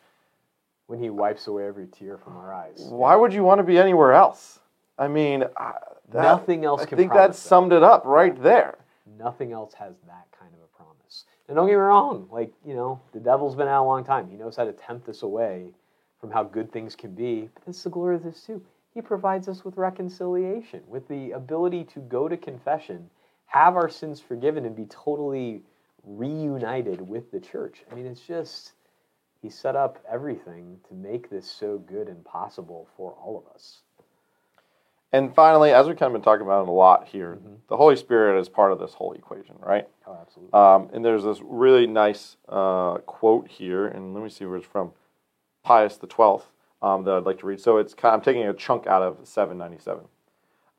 When 0.86 1.00
he 1.00 1.10
wipes 1.10 1.46
away 1.46 1.66
every 1.66 1.86
tear 1.86 2.16
from 2.16 2.36
our 2.36 2.52
eyes. 2.54 2.86
Why 2.88 3.16
would 3.16 3.32
you 3.32 3.42
want 3.42 3.58
to 3.58 3.64
be 3.64 3.78
anywhere 3.78 4.12
else? 4.12 4.60
I 4.98 5.08
mean, 5.08 5.40
that, 5.40 5.82
Nothing 6.12 6.64
else 6.64 6.82
I 6.82 6.86
can 6.86 6.98
think 6.98 7.12
that 7.12 7.28
that. 7.32 7.36
summed 7.36 7.72
it 7.72 7.82
up 7.82 8.04
right 8.04 8.40
there. 8.42 8.78
Nothing 9.18 9.52
else 9.52 9.74
has 9.74 9.94
that 10.06 10.26
kind 10.38 10.52
of 10.54 10.60
a 10.60 10.76
promise. 10.76 11.24
And 11.48 11.56
don't 11.56 11.66
get 11.66 11.72
me 11.72 11.76
wrong, 11.76 12.28
like, 12.30 12.52
you 12.64 12.74
know, 12.74 13.00
the 13.12 13.20
devil's 13.20 13.54
been 13.54 13.68
out 13.68 13.84
a 13.84 13.86
long 13.86 14.04
time. 14.04 14.28
He 14.28 14.36
knows 14.36 14.56
how 14.56 14.64
to 14.64 14.72
tempt 14.72 15.08
us 15.08 15.22
away 15.22 15.66
from 16.20 16.30
how 16.30 16.44
good 16.44 16.72
things 16.72 16.94
can 16.96 17.14
be. 17.14 17.48
But 17.54 17.66
this 17.66 17.76
is 17.78 17.84
the 17.84 17.90
glory 17.90 18.16
of 18.16 18.22
this 18.22 18.42
too. 18.42 18.62
He 18.96 19.02
provides 19.02 19.46
us 19.46 19.62
with 19.62 19.76
reconciliation, 19.76 20.80
with 20.88 21.06
the 21.06 21.32
ability 21.32 21.84
to 21.92 22.00
go 22.00 22.28
to 22.28 22.36
confession, 22.38 23.10
have 23.44 23.76
our 23.76 23.90
sins 23.90 24.22
forgiven, 24.22 24.64
and 24.64 24.74
be 24.74 24.86
totally 24.86 25.60
reunited 26.02 27.06
with 27.06 27.30
the 27.30 27.38
church. 27.38 27.84
I 27.92 27.94
mean, 27.94 28.06
it's 28.06 28.22
just, 28.22 28.72
he 29.42 29.50
set 29.50 29.76
up 29.76 30.02
everything 30.10 30.78
to 30.88 30.94
make 30.94 31.28
this 31.28 31.46
so 31.46 31.76
good 31.76 32.08
and 32.08 32.24
possible 32.24 32.88
for 32.96 33.12
all 33.22 33.36
of 33.36 33.54
us. 33.54 33.82
And 35.12 35.34
finally, 35.34 35.72
as 35.72 35.86
we've 35.86 35.98
kind 35.98 36.08
of 36.08 36.14
been 36.14 36.24
talking 36.24 36.46
about 36.46 36.62
it 36.62 36.68
a 36.68 36.72
lot 36.72 37.06
here, 37.06 37.38
the 37.68 37.76
Holy 37.76 37.96
Spirit 37.96 38.40
is 38.40 38.48
part 38.48 38.72
of 38.72 38.78
this 38.78 38.94
whole 38.94 39.12
equation, 39.12 39.56
right? 39.60 39.86
Oh, 40.06 40.16
absolutely. 40.18 40.58
Um, 40.58 40.88
and 40.94 41.04
there's 41.04 41.22
this 41.22 41.40
really 41.44 41.86
nice 41.86 42.38
uh, 42.48 42.96
quote 43.04 43.46
here, 43.46 43.88
and 43.88 44.14
let 44.14 44.24
me 44.24 44.30
see 44.30 44.46
where 44.46 44.56
it's 44.56 44.66
from. 44.66 44.92
Pius 45.62 45.98
the 45.98 46.06
Twelfth 46.06 46.46
um, 46.86 47.02
that 47.04 47.14
I'd 47.14 47.24
like 47.24 47.40
to 47.40 47.46
read. 47.46 47.60
So 47.60 47.78
it's 47.78 47.94
I'm 48.04 48.20
taking 48.20 48.46
a 48.46 48.54
chunk 48.54 48.86
out 48.86 49.02
of 49.02 49.18
797. 49.24 50.04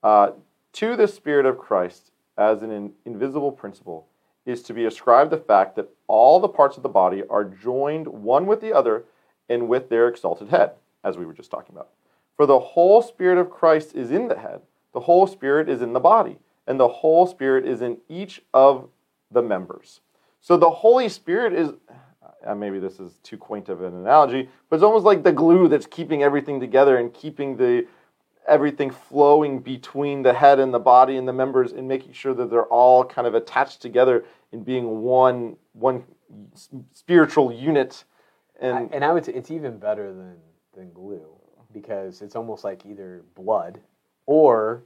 Uh, 0.01 0.31
to 0.73 0.95
the 0.95 1.07
Spirit 1.07 1.45
of 1.45 1.57
Christ, 1.57 2.11
as 2.37 2.61
an 2.61 2.71
in- 2.71 2.93
invisible 3.05 3.51
principle, 3.51 4.07
is 4.45 4.61
to 4.63 4.73
be 4.73 4.85
ascribed 4.85 5.31
the 5.31 5.37
fact 5.37 5.75
that 5.75 5.89
all 6.07 6.39
the 6.39 6.47
parts 6.47 6.77
of 6.77 6.83
the 6.83 6.89
body 6.89 7.23
are 7.29 7.43
joined 7.43 8.07
one 8.07 8.45
with 8.45 8.61
the 8.61 8.71
other 8.71 9.03
and 9.49 9.67
with 9.67 9.89
their 9.89 10.07
exalted 10.07 10.47
head, 10.49 10.71
as 11.03 11.17
we 11.17 11.25
were 11.25 11.33
just 11.33 11.51
talking 11.51 11.75
about. 11.75 11.89
For 12.37 12.45
the 12.45 12.59
whole 12.59 13.01
Spirit 13.01 13.37
of 13.37 13.49
Christ 13.49 13.93
is 13.93 14.11
in 14.11 14.29
the 14.29 14.39
head, 14.39 14.61
the 14.93 15.01
whole 15.01 15.27
Spirit 15.27 15.67
is 15.67 15.81
in 15.81 15.91
the 15.91 15.99
body, 15.99 16.37
and 16.65 16.79
the 16.79 16.87
whole 16.87 17.27
Spirit 17.27 17.65
is 17.65 17.81
in 17.81 17.97
each 18.07 18.41
of 18.53 18.87
the 19.29 19.41
members. 19.41 19.99
So 20.39 20.55
the 20.55 20.69
Holy 20.69 21.09
Spirit 21.09 21.51
is, 21.51 21.71
uh, 22.47 22.55
maybe 22.55 22.79
this 22.79 22.99
is 22.99 23.19
too 23.23 23.37
quaint 23.37 23.69
of 23.69 23.81
an 23.81 23.93
analogy, 23.93 24.49
but 24.69 24.77
it's 24.77 24.83
almost 24.83 25.05
like 25.05 25.23
the 25.23 25.31
glue 25.31 25.67
that's 25.67 25.85
keeping 25.85 26.23
everything 26.23 26.59
together 26.59 26.97
and 26.97 27.13
keeping 27.13 27.57
the 27.57 27.85
everything 28.47 28.89
flowing 28.89 29.59
between 29.59 30.23
the 30.23 30.33
head 30.33 30.57
and 30.59 30.73
the 30.73 30.79
body 30.79 31.17
and 31.17 31.27
the 31.27 31.33
members 31.33 31.73
and 31.73 31.85
making 31.87 32.13
sure 32.13 32.33
that 32.33 32.49
they're 32.49 32.63
all 32.65 33.03
kind 33.03 33.27
of 33.27 33.35
attached 33.35 33.81
together 33.81 34.23
in 34.53 34.63
being 34.63 35.01
one 35.01 35.57
one 35.73 36.03
spiritual 36.93 37.51
unit. 37.51 38.05
I- 38.61 38.67
And 38.67 38.93
and 38.93 39.03
I 39.05 39.11
would 39.11 39.25
say 39.25 39.33
it's 39.33 39.51
even 39.51 39.77
better 39.77 40.13
than 40.13 40.37
than 40.73 40.93
glue 40.93 41.27
because 41.73 42.21
it's 42.21 42.35
almost 42.35 42.63
like 42.63 42.85
either 42.85 43.23
blood 43.35 43.79
or 44.25 44.83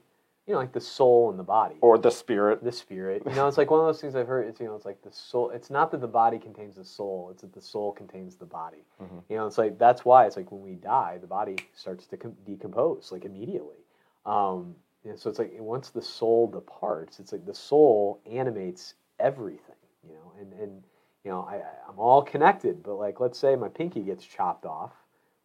you 0.47 0.53
know 0.53 0.59
like 0.59 0.71
the 0.73 0.81
soul 0.81 1.29
and 1.29 1.37
the 1.39 1.43
body 1.43 1.75
or 1.81 1.97
the 1.97 2.09
spirit. 2.11 2.63
the 2.63 2.71
spirit 2.71 3.21
you 3.27 3.35
know 3.35 3.47
it's 3.47 3.57
like 3.57 3.69
one 3.69 3.79
of 3.79 3.85
those 3.85 4.01
things 4.01 4.15
i've 4.15 4.27
heard 4.27 4.47
it's 4.47 4.59
you 4.59 4.65
know 4.67 4.75
it's 4.75 4.85
like 4.85 5.01
the 5.03 5.11
soul 5.11 5.49
it's 5.51 5.69
not 5.69 5.91
that 5.91 6.01
the 6.01 6.07
body 6.07 6.39
contains 6.39 6.75
the 6.75 6.83
soul 6.85 7.29
it's 7.31 7.41
that 7.41 7.53
the 7.53 7.61
soul 7.61 7.91
contains 7.91 8.35
the 8.35 8.45
body 8.45 8.83
Mhm. 9.01 9.21
you 9.29 9.37
know 9.37 9.45
it's 9.47 9.57
like 9.57 9.77
that's 9.77 10.03
why 10.03 10.25
it's 10.25 10.35
like 10.37 10.51
when 10.51 10.61
we 10.61 10.75
die 10.75 11.17
the 11.21 11.27
body 11.27 11.57
starts 11.75 12.05
to 12.07 12.17
com- 12.17 12.35
decompose 12.45 13.11
like 13.11 13.23
immediately 13.25 13.77
um 14.25 14.75
and 15.05 15.17
so 15.19 15.29
it's 15.29 15.39
like 15.39 15.51
once 15.59 15.89
the 15.89 16.01
soul 16.01 16.47
departs 16.47 17.19
it's 17.19 17.31
like 17.31 17.45
the 17.45 17.53
soul 17.55 18.19
animates 18.29 18.95
everything 19.19 19.75
you 20.07 20.13
know 20.15 20.31
and 20.39 20.53
and 20.53 20.83
you 21.23 21.29
know 21.31 21.41
I, 21.41 21.61
i'm 21.87 21.99
all 21.99 22.23
connected 22.23 22.81
but 22.83 22.95
like 22.95 23.19
let's 23.19 23.37
say 23.37 23.55
my 23.55 23.69
pinky 23.69 24.01
gets 24.01 24.25
chopped 24.25 24.65
off 24.65 24.91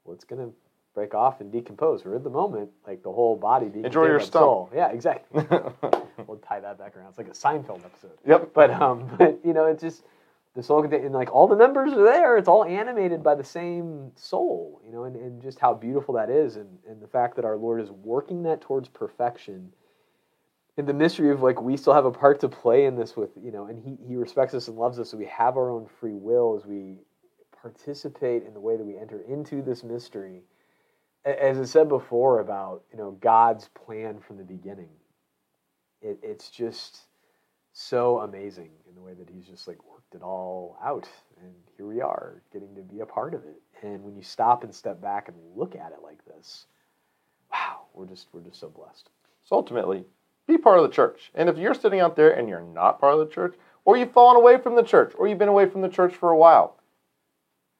well 0.04 0.14
it's 0.14 0.24
gonna 0.24 0.50
break 0.96 1.14
off 1.14 1.40
and 1.40 1.52
decompose 1.52 2.04
We're 2.04 2.16
at 2.16 2.24
the 2.24 2.30
moment 2.30 2.70
like 2.86 3.04
the 3.04 3.12
whole 3.12 3.36
body 3.36 3.68
being 3.68 3.84
Enjoy 3.84 4.06
your 4.06 4.18
contained 4.18 4.32
by 4.32 4.40
the 4.40 4.44
stump. 4.44 4.44
soul. 4.44 4.70
yeah 4.74 4.88
exactly 4.88 5.46
we'll 6.26 6.38
tie 6.38 6.60
that 6.60 6.78
back 6.78 6.96
around. 6.96 7.08
It's 7.08 7.18
like 7.18 7.28
a 7.28 7.30
Seinfeld 7.30 7.84
episode. 7.84 8.18
yep. 8.26 8.50
But 8.54 8.70
um, 8.70 9.08
but 9.18 9.38
you 9.44 9.52
know, 9.52 9.66
it's 9.66 9.82
just 9.82 10.04
the 10.54 10.62
soul 10.62 10.82
and 10.82 11.12
like 11.12 11.34
all 11.34 11.46
the 11.46 11.56
members 11.56 11.92
are 11.92 12.02
there. 12.02 12.36
It's 12.36 12.48
all 12.48 12.64
animated 12.64 13.22
by 13.22 13.34
the 13.34 13.44
same 13.44 14.12
soul. 14.14 14.80
You 14.84 14.92
know, 14.92 15.04
and, 15.04 15.16
and 15.16 15.42
just 15.42 15.58
how 15.58 15.74
beautiful 15.74 16.14
that 16.14 16.30
is, 16.30 16.56
and 16.56 16.78
and 16.88 17.00
the 17.00 17.06
fact 17.06 17.36
that 17.36 17.44
our 17.44 17.56
Lord 17.56 17.80
is 17.80 17.90
working 17.90 18.42
that 18.44 18.60
towards 18.60 18.88
perfection. 18.88 19.72
And 20.78 20.86
the 20.86 20.94
mystery 20.94 21.30
of 21.30 21.42
like 21.42 21.60
we 21.62 21.76
still 21.76 21.94
have 21.94 22.04
a 22.04 22.10
part 22.10 22.40
to 22.40 22.48
play 22.48 22.84
in 22.84 22.96
this 22.96 23.16
with 23.16 23.30
you 23.42 23.50
know, 23.50 23.66
and 23.66 23.78
he 23.78 23.96
he 24.06 24.16
respects 24.16 24.54
us 24.54 24.68
and 24.68 24.76
loves 24.76 24.98
us, 24.98 25.10
so 25.10 25.16
we 25.16 25.26
have 25.26 25.56
our 25.56 25.70
own 25.70 25.86
free 26.00 26.14
will 26.14 26.56
as 26.58 26.66
we 26.66 26.98
participate 27.62 28.44
in 28.44 28.52
the 28.52 28.60
way 28.60 28.76
that 28.76 28.84
we 28.84 28.96
enter 28.98 29.20
into 29.22 29.62
this 29.62 29.82
mystery. 29.82 30.42
As 31.26 31.58
I 31.58 31.64
said 31.64 31.88
before 31.88 32.40
about 32.40 32.84
you 32.92 32.98
know 32.98 33.18
God's 33.20 33.68
plan 33.68 34.20
from 34.20 34.38
the 34.38 34.44
beginning, 34.44 34.90
it, 36.00 36.18
it's 36.22 36.50
just 36.50 37.00
so 37.72 38.20
amazing 38.20 38.70
in 38.88 38.94
the 38.94 39.02
way 39.02 39.12
that 39.12 39.28
he's 39.28 39.46
just 39.46 39.68
like 39.68 39.78
worked 39.90 40.14
it 40.14 40.22
all 40.22 40.78
out 40.82 41.08
and 41.42 41.52
here 41.76 41.86
we 41.86 42.00
are 42.00 42.42
getting 42.52 42.74
to 42.74 42.82
be 42.82 43.00
a 43.00 43.06
part 43.06 43.34
of 43.34 43.44
it. 43.44 43.60
And 43.82 44.02
when 44.02 44.16
you 44.16 44.22
stop 44.22 44.64
and 44.64 44.74
step 44.74 45.00
back 45.00 45.28
and 45.28 45.36
look 45.54 45.74
at 45.74 45.92
it 45.92 45.98
like 46.02 46.24
this, 46.24 46.66
wow, 47.52 47.82
we're 47.94 48.06
just 48.06 48.28
we're 48.32 48.40
just 48.40 48.60
so 48.60 48.68
blessed. 48.68 49.10
So 49.44 49.56
ultimately, 49.56 50.04
be 50.46 50.56
part 50.56 50.78
of 50.78 50.84
the 50.84 50.94
church. 50.94 51.30
And 51.34 51.48
if 51.48 51.58
you're 51.58 51.74
sitting 51.74 52.00
out 52.00 52.16
there 52.16 52.30
and 52.30 52.48
you're 52.48 52.62
not 52.62 53.00
part 53.00 53.14
of 53.14 53.20
the 53.20 53.34
church, 53.34 53.54
or 53.84 53.96
you've 53.96 54.12
fallen 54.12 54.36
away 54.36 54.58
from 54.58 54.76
the 54.76 54.82
church, 54.82 55.12
or 55.18 55.28
you've 55.28 55.38
been 55.38 55.48
away 55.48 55.66
from 55.66 55.82
the 55.82 55.88
church 55.88 56.14
for 56.14 56.30
a 56.30 56.38
while, 56.38 56.76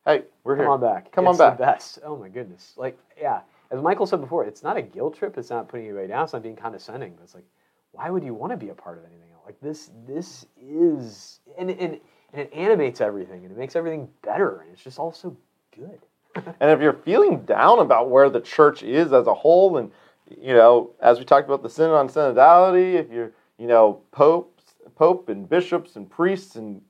hey, 0.07 0.22
we're 0.44 0.57
Come 0.57 0.64
here. 0.64 0.70
on 0.70 0.80
back. 0.80 1.12
Come 1.12 1.26
it's 1.26 1.40
on 1.40 1.50
back. 1.50 1.59
The 1.59 1.64
best. 1.64 1.98
Oh 2.04 2.16
my 2.16 2.28
goodness. 2.28 2.74
Like 2.76 2.98
yeah, 3.20 3.40
as 3.70 3.82
Michael 3.82 4.07
said 4.07 4.20
before, 4.20 4.44
it's 4.44 4.62
not 4.62 4.76
a 4.76 4.82
guilt 4.82 5.16
trip. 5.18 5.36
It's 5.36 5.50
not 5.50 5.68
putting 5.68 5.86
anybody 5.86 6.09
down. 6.09 6.24
It's 6.24 6.32
not 6.32 6.42
being 6.42 6.57
condescending. 6.57 7.14
But 7.16 7.24
it's 7.24 7.34
like, 7.34 7.44
why 7.92 8.11
would 8.11 8.24
you 8.24 8.34
want 8.34 8.52
to 8.52 8.57
be 8.57 8.70
a 8.70 8.74
part 8.74 8.98
of 8.98 9.04
anything 9.04 9.28
else? 9.34 9.42
Like 9.44 9.61
this. 9.61 9.90
This 10.07 10.46
is 10.61 11.40
and 11.59 11.70
and 11.70 12.00
and 12.32 12.42
it 12.42 12.52
animates 12.52 13.00
everything 13.00 13.44
and 13.44 13.52
it 13.52 13.59
makes 13.59 13.76
everything 13.76 14.09
better 14.22 14.61
and 14.61 14.72
it's 14.72 14.82
just 14.82 14.98
all 14.98 15.12
so 15.12 15.36
good. 15.76 16.00
And 16.61 16.70
if 16.70 16.80
you're 16.82 16.92
feeling 16.92 17.42
down 17.46 17.78
about 17.78 18.11
where 18.11 18.28
the 18.28 18.40
church 18.42 18.82
is 18.82 19.12
as 19.14 19.26
a 19.26 19.32
whole, 19.32 19.78
and 19.78 19.90
you 20.38 20.52
know, 20.52 20.90
as 21.00 21.18
we 21.18 21.24
talked 21.24 21.46
about 21.48 21.62
the 21.62 21.70
synod 21.70 21.94
on 21.96 22.09
synodality, 22.09 22.94
if 22.94 23.11
you're, 23.11 23.32
you 23.59 23.66
know, 23.66 24.02
popes, 24.11 24.74
pope 24.96 25.30
and 25.30 25.48
bishops 25.48 25.96
and 25.96 26.11
priests 26.11 26.57
and 26.57 26.82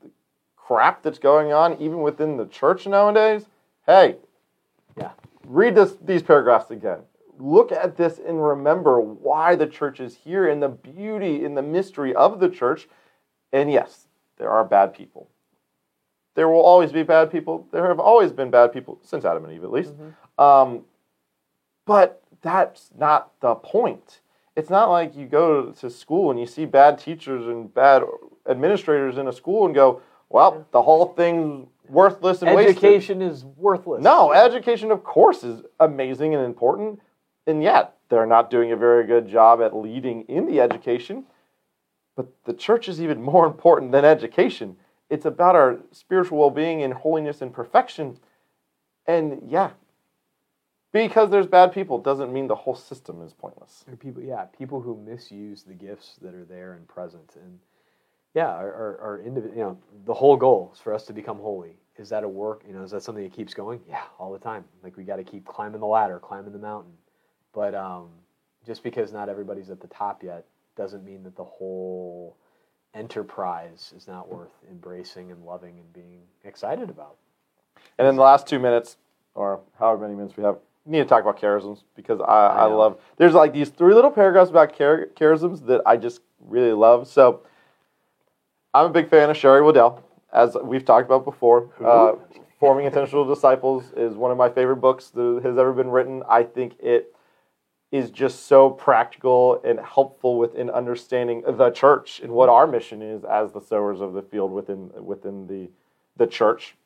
crap 0.67 1.03
that's 1.03 1.19
going 1.19 1.53
on 1.53 1.81
even 1.81 2.01
within 2.03 2.37
the 2.37 2.47
church 2.47 2.87
nowadays, 2.87 3.47
hey, 3.87 4.17
Yeah. 4.99 5.13
read 5.47 5.75
this 5.75 5.97
these 5.97 6.23
paragraphs 6.23 6.71
again. 6.71 7.01
Look 7.39 7.71
at 7.71 7.97
this 7.97 8.19
and 8.19 8.43
remember 8.43 9.01
why 9.01 9.55
the 9.55 9.67
church 9.67 10.01
is 10.01 10.17
here 10.17 10.49
and 10.49 10.63
the 10.63 10.69
beauty 10.69 11.45
and 11.45 11.57
the 11.57 11.63
mystery 11.63 12.15
of 12.15 12.41
the 12.41 12.49
church. 12.49 12.89
And 13.53 13.71
yes, 13.71 14.09
there 14.39 14.51
are 14.51 14.65
bad 14.65 14.95
people. 14.95 15.29
There 16.35 16.49
will 16.49 16.61
always 16.63 16.93
be 16.93 17.03
bad 17.03 17.31
people. 17.31 17.67
There 17.71 17.87
have 17.87 18.01
always 18.01 18.33
been 18.33 18.51
bad 18.51 18.73
people 18.73 18.99
since 19.03 19.25
Adam 19.25 19.45
and 19.45 19.53
Eve, 19.55 19.65
at 19.65 19.71
least. 19.71 19.95
Um, 20.39 20.85
but 21.85 22.23
that's 22.43 22.91
not 22.99 23.39
the 23.41 23.55
point. 23.55 24.21
It's 24.57 24.71
not 24.71 24.91
like 24.91 25.15
you 25.15 25.27
go 25.27 25.71
to 25.71 25.91
school 25.91 26.31
and 26.31 26.41
you 26.41 26.47
see 26.47 26.65
bad 26.65 26.99
teachers 26.99 27.47
and 27.47 27.73
bad 27.73 28.03
administrators 28.49 29.19
in 29.19 29.29
a 29.29 29.33
school 29.33 29.67
and 29.67 29.75
go, 29.75 30.01
"Well, 30.29 30.67
the 30.73 30.83
whole 30.83 31.07
thing's 31.07 31.69
worthless 31.89 32.43
and 32.43 32.55
wasted." 32.55 32.77
Education 32.77 33.23
is 33.23 33.45
worthless. 33.45 34.03
No, 34.03 34.33
education, 34.33 34.91
of 34.91 35.05
course, 35.05 35.45
is 35.45 35.63
amazing 35.81 36.35
and 36.35 36.45
important, 36.45 37.01
and 37.47 37.63
yet 37.63 37.97
they're 38.09 38.27
not 38.27 38.51
doing 38.51 38.73
a 38.73 38.77
very 38.77 39.07
good 39.07 39.29
job 39.29 39.61
at 39.61 39.75
leading 39.75 40.23
in 40.23 40.47
the 40.47 40.61
education. 40.61 41.25
But 42.17 42.29
the 42.45 42.55
church 42.55 42.89
is 42.89 43.01
even 43.01 43.23
more 43.33 43.47
important 43.47 43.93
than 43.93 44.05
education. 44.05 44.77
It's 45.09 45.27
about 45.27 45.55
our 45.55 45.79
spiritual 45.93 46.39
well 46.39 46.51
being 46.51 46.83
and 46.83 46.93
holiness 46.93 47.41
and 47.41 47.53
perfection. 47.53 48.19
And 49.07 49.43
yeah, 49.47 49.71
because 50.93 51.31
there's 51.31 51.47
bad 51.47 51.73
people 51.73 51.99
doesn't 51.99 52.33
mean 52.33 52.49
the 52.49 52.55
whole 52.55 52.75
system 52.75 53.23
is 53.23 53.33
pointless. 53.33 53.85
There 53.85 53.95
are 53.95 53.99
people, 53.99 54.23
yeah, 54.23 54.45
people 54.45 54.81
who 54.81 54.97
misuse 54.97 55.63
the 55.63 55.75
gifts 55.75 56.17
that 56.23 56.35
are 56.35 56.45
there 56.45 56.73
and 56.73 56.89
present, 56.89 57.35
and 57.37 57.59
yeah, 58.37 58.51
are 58.51 58.69
are, 58.69 59.01
are 59.01 59.23
individ- 59.27 59.57
You 59.57 59.63
know, 59.63 59.79
the 60.05 60.13
whole 60.13 60.37
goal 60.37 60.71
is 60.75 60.79
for 60.79 60.93
us 60.93 61.07
to 61.07 61.15
become 61.15 61.39
holy. 61.39 61.75
Is 61.97 62.11
that 62.11 62.23
a 62.23 62.29
work? 62.29 62.63
You 62.69 62.75
know, 62.75 62.83
is 62.83 62.91
that 62.91 63.03
something 63.03 63.25
that 63.25 63.33
keeps 63.33 63.55
going? 63.55 63.81
Yeah, 63.89 64.03
all 64.19 64.31
the 64.31 64.39
time. 64.39 64.63
Like 64.85 64.99
we 64.99 65.05
got 65.05 65.17
to 65.17 65.25
keep 65.25 65.47
climbing 65.47 65.81
the 65.81 65.87
ladder, 65.87 66.19
climbing 66.19 66.53
the 66.53 66.59
mountain. 66.59 66.93
But 67.55 67.75
um, 67.75 68.11
just 68.67 68.83
because 68.83 69.11
not 69.11 69.31
everybody's 69.31 69.71
at 69.71 69.81
the 69.81 69.87
top 69.87 70.23
yet 70.23 70.45
doesn't 70.77 71.03
mean 71.03 71.23
that 71.23 71.35
the 71.35 71.45
whole 71.45 72.37
enterprise 72.93 73.95
is 73.97 74.07
not 74.07 74.29
worth 74.29 74.53
embracing 74.71 75.31
and 75.31 75.43
loving 75.43 75.79
and 75.79 75.91
being 75.95 76.21
excited 76.45 76.91
about. 76.91 77.17
And 77.99 78.07
in 78.07 78.17
the 78.17 78.23
last 78.23 78.47
two 78.47 78.59
minutes, 78.59 78.99
or 79.35 79.61
however 79.79 80.03
many 80.03 80.15
minutes 80.15 80.37
we 80.37 80.45
have, 80.45 80.59
we 80.85 80.93
need 80.93 80.99
to 80.99 81.07
talk 81.07 81.23
about 81.23 81.41
charisms 81.41 81.85
because 81.95 82.21
I, 82.21 82.25
I, 82.25 82.47
I 82.57 82.65
love. 82.67 83.01
There's 83.17 83.33
like 83.33 83.55
these 83.55 83.71
three 83.71 83.95
little 83.95 84.11
paragraphs 84.11 84.51
about 84.51 84.77
char- 84.77 85.07
charisms 85.17 85.65
that 85.67 85.81
I 85.87 85.97
just 85.97 86.21
really 86.41 86.73
love. 86.73 87.09
So 87.09 87.41
I'm 88.77 88.87
a 88.87 88.91
big 88.91 89.09
fan 89.09 89.31
of 89.31 89.37
Sherry 89.37 89.63
Weddell, 89.63 90.05
as 90.33 90.57
we've 90.63 90.85
talked 90.85 91.07
about 91.07 91.25
before. 91.25 91.71
Uh, 91.83 92.13
Forming 92.61 92.87
Intentional 92.87 93.25
Disciples 93.25 93.93
is 93.97 94.17
one 94.17 94.31
of 94.31 94.37
my 94.37 94.51
favorite 94.51 94.77
books 94.77 95.09
that 95.11 95.41
has 95.45 95.57
ever 95.57 95.73
been 95.73 95.89
written. 95.89 96.23
I 96.29 96.43
think 96.43 96.75
it 96.79 97.15
is 97.91 98.11
just 98.11 98.47
so 98.47 98.71
practical 98.71 99.63
and 99.65 99.81
helpful 99.81 100.39
within 100.39 100.69
understanding 100.69 101.43
the 101.47 101.71
church 101.71 102.21
and 102.21 102.33
what 102.33 102.49
our 102.49 102.67
mission 102.67 103.01
is 103.01 103.25
as 103.25 103.53
the 103.53 103.61
sowers 103.61 104.01
of 104.01 104.13
the 104.13 104.23
field 104.23 104.53
within 104.53 104.91
within 105.03 105.47
the 105.47 105.71
the 106.17 106.27
church 106.27 106.77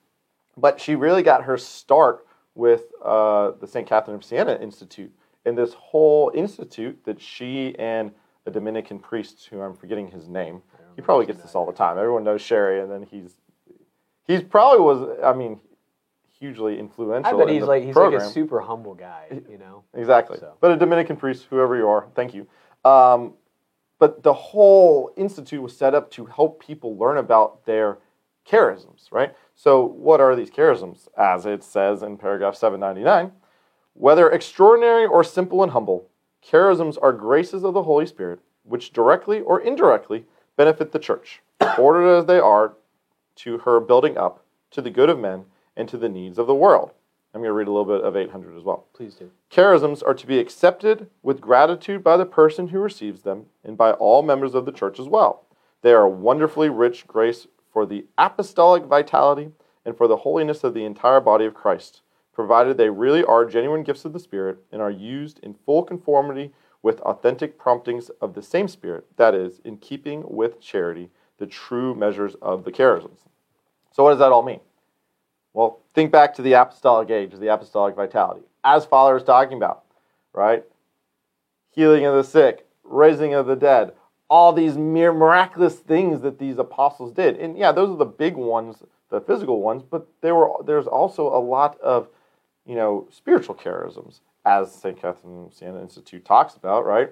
but 0.57 0.81
she 0.81 0.95
really 0.95 1.23
got 1.23 1.45
her 1.45 1.57
start 1.57 2.27
with 2.55 2.85
uh, 3.05 3.53
the 3.61 3.67
St. 3.67 3.87
Catherine 3.87 4.17
of 4.17 4.25
Siena 4.25 4.59
Institute. 4.61 5.13
And 5.47 5.57
this 5.57 5.73
whole 5.75 6.31
institute 6.35 7.03
that 7.05 7.21
she 7.21 7.75
and 7.79 8.11
a 8.47 8.51
Dominican 8.51 8.99
priest, 8.99 9.49
who 9.51 9.61
I'm 9.61 9.75
forgetting 9.75 10.09
his 10.09 10.29
name, 10.29 10.63
he 11.01 11.05
probably 11.05 11.27
gets 11.27 11.41
this 11.41 11.55
all 11.55 11.67
the 11.67 11.73
time. 11.73 11.97
Everyone 11.99 12.25
knows 12.25 12.43
Sherry, 12.43 12.81
and 12.81 12.91
then 12.91 13.03
he's 13.03 13.37
he's 14.27 14.43
probably 14.43 14.81
was, 14.81 15.19
I 15.25 15.33
mean, 15.33 15.59
hugely 16.39 16.79
influential. 16.79 17.35
I 17.35 17.39
bet 17.39 17.49
in 17.49 17.55
he's 17.55 17.65
like 17.65 17.85
he's 17.85 17.95
program. 17.95 18.21
like 18.21 18.29
a 18.29 18.33
super 18.33 18.61
humble 18.61 18.95
guy, 18.95 19.41
you 19.49 19.59
know. 19.59 19.85
Exactly. 19.95 20.39
So. 20.39 20.55
But 20.61 20.73
a 20.73 20.77
Dominican 20.77 21.17
priest, 21.17 21.47
whoever 21.49 21.77
you 21.77 21.89
are, 21.89 22.07
thank 22.15 22.35
you. 22.35 22.47
Um, 22.85 23.35
but 23.99 24.23
the 24.23 24.33
whole 24.33 25.13
institute 25.17 25.63
was 25.63 25.77
set 25.77 25.95
up 25.95 26.11
to 26.13 26.27
help 26.27 26.63
people 26.63 26.97
learn 26.97 27.19
about 27.19 27.65
their 27.67 27.99
charisms, 28.47 29.11
right? 29.11 29.35
So, 29.55 29.85
what 29.85 30.21
are 30.21 30.37
these 30.37 30.51
charisms? 30.51 31.09
As 31.17 31.47
it 31.47 31.63
says 31.63 32.03
in 32.03 32.17
paragraph 32.19 32.57
799, 32.57 33.33
whether 33.95 34.31
extraordinary 34.31 35.07
or 35.07 35.25
simple 35.25 35.63
and 35.63 35.73
humble, 35.73 36.09
charisms 36.47 36.97
are 37.01 37.13
graces 37.13 37.65
of 37.65 37.75
the 37.75 37.83
Holy 37.83 38.07
Spirit 38.07 38.41
which 38.71 38.93
directly 38.93 39.41
or 39.41 39.61
indirectly 39.61 40.25
benefit 40.61 40.93
the 40.93 40.99
church, 40.99 41.41
ordered 41.79 42.19
as 42.19 42.27
they 42.27 42.39
are 42.39 42.75
to 43.35 43.57
her 43.61 43.81
building 43.81 44.19
up 44.19 44.45
to 44.71 44.83
the 44.83 44.91
good 44.91 45.09
of 45.09 45.19
men 45.19 45.47
and 45.75 45.89
to 45.89 45.97
the 45.97 46.07
needs 46.07 46.37
of 46.37 46.47
the 46.47 46.55
world. 46.55 46.93
I'm 47.33 47.41
going 47.41 47.49
to 47.49 47.55
read 47.55 47.67
a 47.67 47.73
little 47.73 47.87
bit 47.87 48.05
of 48.05 48.15
800 48.15 48.55
as 48.55 48.63
well. 48.63 48.85
Please 48.93 49.15
do. 49.15 49.31
Charisms 49.51 50.03
are 50.07 50.13
to 50.13 50.27
be 50.27 50.39
accepted 50.39 51.09
with 51.23 51.41
gratitude 51.41 52.05
by 52.05 52.19
the 52.19 52.27
person 52.27 52.69
who 52.69 52.79
receives 52.79 53.23
them 53.23 53.47
and 53.65 53.79
by 53.79 53.93
all 53.93 54.21
members 54.21 54.55
of 54.55 54.67
the 54.67 54.73
church 54.73 55.01
as 55.01 55.09
well. 55.09 55.47
They 55.81 55.93
are 55.93 56.03
a 56.03 56.11
wonderfully 56.11 56.69
rich 56.69 57.07
grace 57.07 57.47
for 57.73 57.87
the 57.87 58.05
apostolic 58.19 58.85
vitality 58.85 59.53
and 59.87 59.97
for 59.97 60.07
the 60.07 60.19
holiness 60.19 60.63
of 60.63 60.75
the 60.75 60.85
entire 60.85 61.21
body 61.21 61.47
of 61.47 61.55
Christ, 61.55 62.03
provided 62.35 62.77
they 62.77 62.91
really 62.91 63.25
are 63.25 63.47
genuine 63.47 63.83
gifts 63.83 64.05
of 64.05 64.13
the 64.13 64.21
Spirit 64.21 64.59
and 64.71 64.83
are 64.83 64.91
used 64.91 65.39
in 65.39 65.55
full 65.55 65.85
conformity 65.85 66.53
with 66.83 67.01
authentic 67.01 67.59
promptings 67.59 68.11
of 68.21 68.35
the 68.35 68.43
same 68.43 68.69
Spirit, 68.69 69.07
that 69.17 69.35
is, 69.35 69.61
in 69.65 69.77
keeping 69.77 70.25
with 70.27 70.61
charity, 70.61 71.11
the 71.39 71.47
true 71.47 71.95
measures 71.95 72.35
of 72.41 72.65
the 72.65 72.73
charisms. 72.73 73.19
So, 73.93 74.05
what 74.05 74.11
does 74.11 74.19
that 74.19 74.33
all 74.33 74.43
mean? 74.43 74.61
Well, 75.53 75.81
think 75.95 76.13
back 76.13 76.35
to 76.35 76.43
the 76.43 76.53
apostolic 76.53 77.11
age, 77.11 77.33
the 77.33 77.53
apostolic 77.53 77.97
vitality. 77.97 78.43
As 78.63 78.85
Father 78.85 79.15
was 79.15 79.25
talking 79.25 79.57
about, 79.57 79.85
right? 80.33 80.65
Healing 81.71 82.05
of 82.07 82.15
the 82.15 82.25
sick, 82.25 82.67
raising 82.85 83.35
of 83.35 83.47
the 83.47 83.57
dead, 83.57 83.93
all 84.29 84.53
these 84.53 84.77
mere 84.77 85.13
miraculous 85.13 85.75
things 85.75 86.21
that 86.21 86.39
these 86.39 86.59
apostles 86.59 87.13
did. 87.13 87.37
And 87.37 87.59
yeah, 87.59 87.73
those 87.73 87.91
are 87.91 87.97
the 87.97 88.05
big 88.05 88.37
ones, 88.37 88.83
the 89.11 89.21
physical 89.21 89.61
ones, 89.61 89.83
but 89.83 90.07
there 90.21 90.35
were 90.35 90.53
there's 90.65 90.87
also 90.87 91.27
a 91.27 91.41
lot 91.41 91.81
of, 91.81 92.09
you 92.65 92.77
know, 92.77 93.09
spiritual 93.11 93.57
charisms, 93.57 94.21
as 94.45 94.75
St. 94.75 95.01
Catherine 95.01 95.47
of 95.47 95.55
Siena 95.55 95.81
Institute 95.81 96.25
talks 96.25 96.55
about, 96.55 96.87
right? 96.87 97.11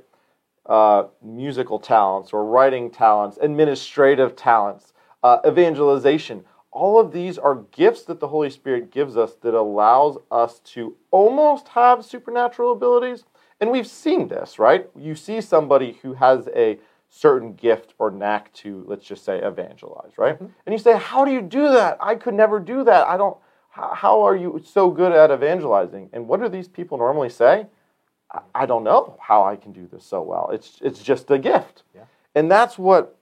Uh, 0.67 1.05
musical 1.23 1.79
talents 1.79 2.33
or 2.33 2.45
writing 2.45 2.91
talents, 2.91 3.39
administrative 3.41 4.37
talents, 4.37 4.93
uh, 5.23 5.39
evangelization. 5.47 6.45
All 6.71 7.01
of 7.01 7.13
these 7.13 7.39
are 7.39 7.65
gifts 7.73 8.03
that 8.03 8.21
the 8.21 8.29
Holy 8.29 8.51
Spirit 8.51 8.91
gives 8.91 9.17
us 9.17 9.35
that 9.43 9.55
allows 9.55 10.19
us 10.31 10.61
to 10.61 10.97
almost 11.11 11.69
have 11.69 12.05
supernatural 12.05 12.73
abilities. 12.73 13.25
And 13.61 13.71
we've 13.71 13.87
seen 13.87 14.29
this, 14.29 14.59
right? 14.59 14.89
You 14.95 15.15
see 15.15 15.41
somebody 15.41 15.99
who 16.03 16.15
has 16.15 16.49
a 16.55 16.79
certain 17.09 17.55
gift 17.55 17.95
or 17.99 18.11
knack 18.11 18.53
to, 18.53 18.85
let's 18.87 19.07
just 19.07 19.25
say, 19.25 19.39
evangelize, 19.39 20.13
right? 20.19 20.39
And 20.39 20.73
you 20.73 20.79
say, 20.79 20.97
How 20.97 21.25
do 21.25 21.33
you 21.33 21.41
do 21.41 21.71
that? 21.73 21.97
I 22.01 22.15
could 22.15 22.35
never 22.35 22.61
do 22.61 22.85
that. 22.85 23.07
I 23.07 23.17
don't, 23.17 23.37
how, 23.71 23.95
how 23.95 24.23
are 24.23 24.37
you 24.37 24.63
so 24.65 24.91
good 24.91 25.13
at 25.13 25.31
evangelizing? 25.31 26.11
And 26.13 26.27
what 26.29 26.41
do 26.41 26.49
these 26.49 26.69
people 26.69 26.99
normally 26.99 27.29
say? 27.29 27.67
I- 28.33 28.41
I 28.55 28.67
don't 28.67 28.85
know 28.85 29.17
how 29.21 29.45
I 29.45 29.57
can 29.57 29.73
do 29.73 29.87
this 29.87 30.05
so 30.05 30.23
well. 30.23 30.51
It's, 30.53 30.79
it's 30.83 31.03
just 31.03 31.31
a 31.31 31.39
gift. 31.39 31.83
Yeah. 31.95 32.03
And 32.35 32.51
that's 32.51 32.79
what 32.79 33.17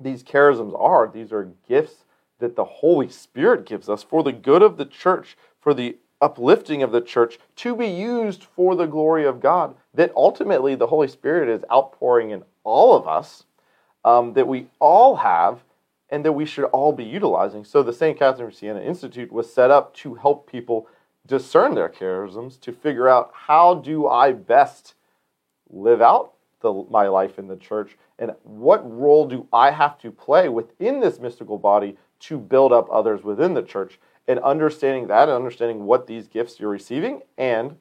these 0.00 0.22
charisms 0.22 0.78
are. 0.80 1.08
These 1.12 1.32
are 1.32 1.50
gifts 1.68 2.04
that 2.38 2.56
the 2.56 2.64
Holy 2.64 3.08
Spirit 3.08 3.64
gives 3.66 3.88
us 3.88 4.02
for 4.02 4.22
the 4.22 4.32
good 4.32 4.62
of 4.62 4.76
the 4.76 4.84
church, 4.84 5.36
for 5.60 5.72
the 5.72 5.96
uplifting 6.20 6.82
of 6.82 6.92
the 6.92 7.00
church, 7.00 7.38
to 7.56 7.76
be 7.76 7.86
used 7.86 8.44
for 8.44 8.74
the 8.74 8.86
glory 8.86 9.24
of 9.24 9.40
God. 9.40 9.74
That 9.94 10.12
ultimately 10.16 10.74
the 10.74 10.86
Holy 10.86 11.08
Spirit 11.08 11.48
is 11.48 11.64
outpouring 11.70 12.30
in 12.30 12.42
all 12.64 12.96
of 12.96 13.06
us, 13.06 13.44
um, 14.04 14.32
that 14.34 14.48
we 14.48 14.66
all 14.80 15.16
have. 15.16 15.62
And 16.14 16.24
that 16.24 16.30
we 16.30 16.46
should 16.46 16.66
all 16.66 16.92
be 16.92 17.02
utilizing. 17.02 17.64
So 17.64 17.82
the 17.82 17.92
St. 17.92 18.16
Catherine 18.16 18.46
of 18.46 18.54
Siena 18.54 18.80
Institute 18.80 19.32
was 19.32 19.52
set 19.52 19.72
up 19.72 19.92
to 19.94 20.14
help 20.14 20.48
people 20.48 20.86
discern 21.26 21.74
their 21.74 21.88
charisms, 21.88 22.60
to 22.60 22.72
figure 22.72 23.08
out 23.08 23.32
how 23.34 23.74
do 23.74 24.06
I 24.06 24.30
best 24.30 24.94
live 25.68 26.00
out 26.00 26.34
the, 26.60 26.86
my 26.88 27.08
life 27.08 27.40
in 27.40 27.48
the 27.48 27.56
church, 27.56 27.96
and 28.20 28.32
what 28.44 28.88
role 28.88 29.26
do 29.26 29.48
I 29.52 29.72
have 29.72 29.98
to 30.02 30.12
play 30.12 30.48
within 30.48 31.00
this 31.00 31.18
mystical 31.18 31.58
body 31.58 31.96
to 32.20 32.38
build 32.38 32.72
up 32.72 32.86
others 32.92 33.24
within 33.24 33.54
the 33.54 33.62
church, 33.62 33.98
and 34.28 34.38
understanding 34.38 35.08
that 35.08 35.24
and 35.24 35.32
understanding 35.32 35.84
what 35.84 36.06
these 36.06 36.28
gifts 36.28 36.60
you're 36.60 36.70
receiving 36.70 37.22
and 37.36 37.74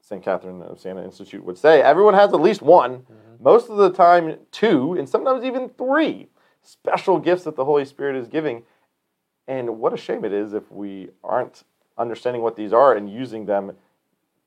St. 0.00 0.22
Catherine 0.22 0.62
of 0.62 0.80
Siena 0.80 1.04
Institute 1.04 1.44
would 1.44 1.58
say, 1.58 1.82
everyone 1.82 2.14
has 2.14 2.32
at 2.32 2.40
least 2.40 2.62
one, 2.62 3.00
mm-hmm. 3.00 3.44
most 3.44 3.68
of 3.68 3.76
the 3.76 3.90
time 3.90 4.38
two, 4.50 4.94
and 4.94 5.06
sometimes 5.06 5.44
even 5.44 5.68
three 5.68 6.28
special 6.64 7.18
gifts 7.18 7.44
that 7.44 7.56
the 7.56 7.64
Holy 7.64 7.84
Spirit 7.84 8.16
is 8.16 8.26
giving. 8.26 8.64
And 9.46 9.78
what 9.78 9.92
a 9.92 9.96
shame 9.96 10.24
it 10.24 10.32
is 10.32 10.54
if 10.54 10.70
we 10.72 11.10
aren't 11.22 11.64
understanding 11.96 12.42
what 12.42 12.56
these 12.56 12.72
are 12.72 12.94
and 12.94 13.12
using 13.12 13.46
them 13.46 13.72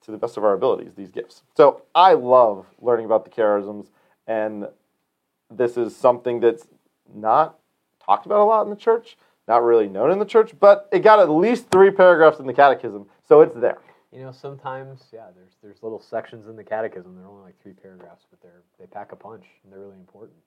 to 0.01 0.11
the 0.11 0.18
best 0.18 0.38
of 0.38 0.43
our 0.43 0.53
abilities, 0.53 0.93
these 0.95 1.11
gifts. 1.11 1.43
So 1.55 1.84
I 1.93 2.13
love 2.13 2.65
learning 2.82 3.05
about 3.05 3.26
the 3.26 3.32
charisms, 3.32 3.88
and 4.26 4.68
this 5.51 5.78
is 5.78 5.95
something 5.95 6.39
that's 6.39 6.68
not 7.13 7.59
talked 8.03 8.26
about 8.26 8.39
a 8.39 8.43
lot 8.43 8.63
in 8.63 8.70
the 8.70 8.76
church, 8.76 9.18
not 9.47 9.63
really 9.63 9.88
known 9.88 10.11
in 10.11 10.20
the 10.20 10.26
church, 10.26 10.53
but 10.59 10.89
it 10.91 10.99
got 10.99 11.20
at 11.20 11.30
least 11.30 11.70
three 11.70 11.91
paragraphs 11.91 12.39
in 12.39 12.47
the 12.47 12.53
catechism, 12.53 13.05
so 13.28 13.41
it's 13.41 13.55
there. 13.55 13.80
You 14.11 14.22
know, 14.22 14.32
sometimes, 14.32 15.03
yeah, 15.11 15.28
there's 15.36 15.57
there's 15.61 15.84
little 15.84 15.99
sections 15.99 16.47
in 16.47 16.55
the 16.55 16.63
catechism. 16.63 17.15
They're 17.15 17.28
only 17.28 17.43
like 17.43 17.61
three 17.61 17.74
paragraphs, 17.74 18.26
but 18.30 18.41
they're 18.41 18.63
they 18.80 18.86
pack 18.88 19.11
a 19.11 19.15
punch 19.15 19.45
and 19.63 19.72
they're 19.72 19.82
really 19.82 19.97
important. 19.97 20.38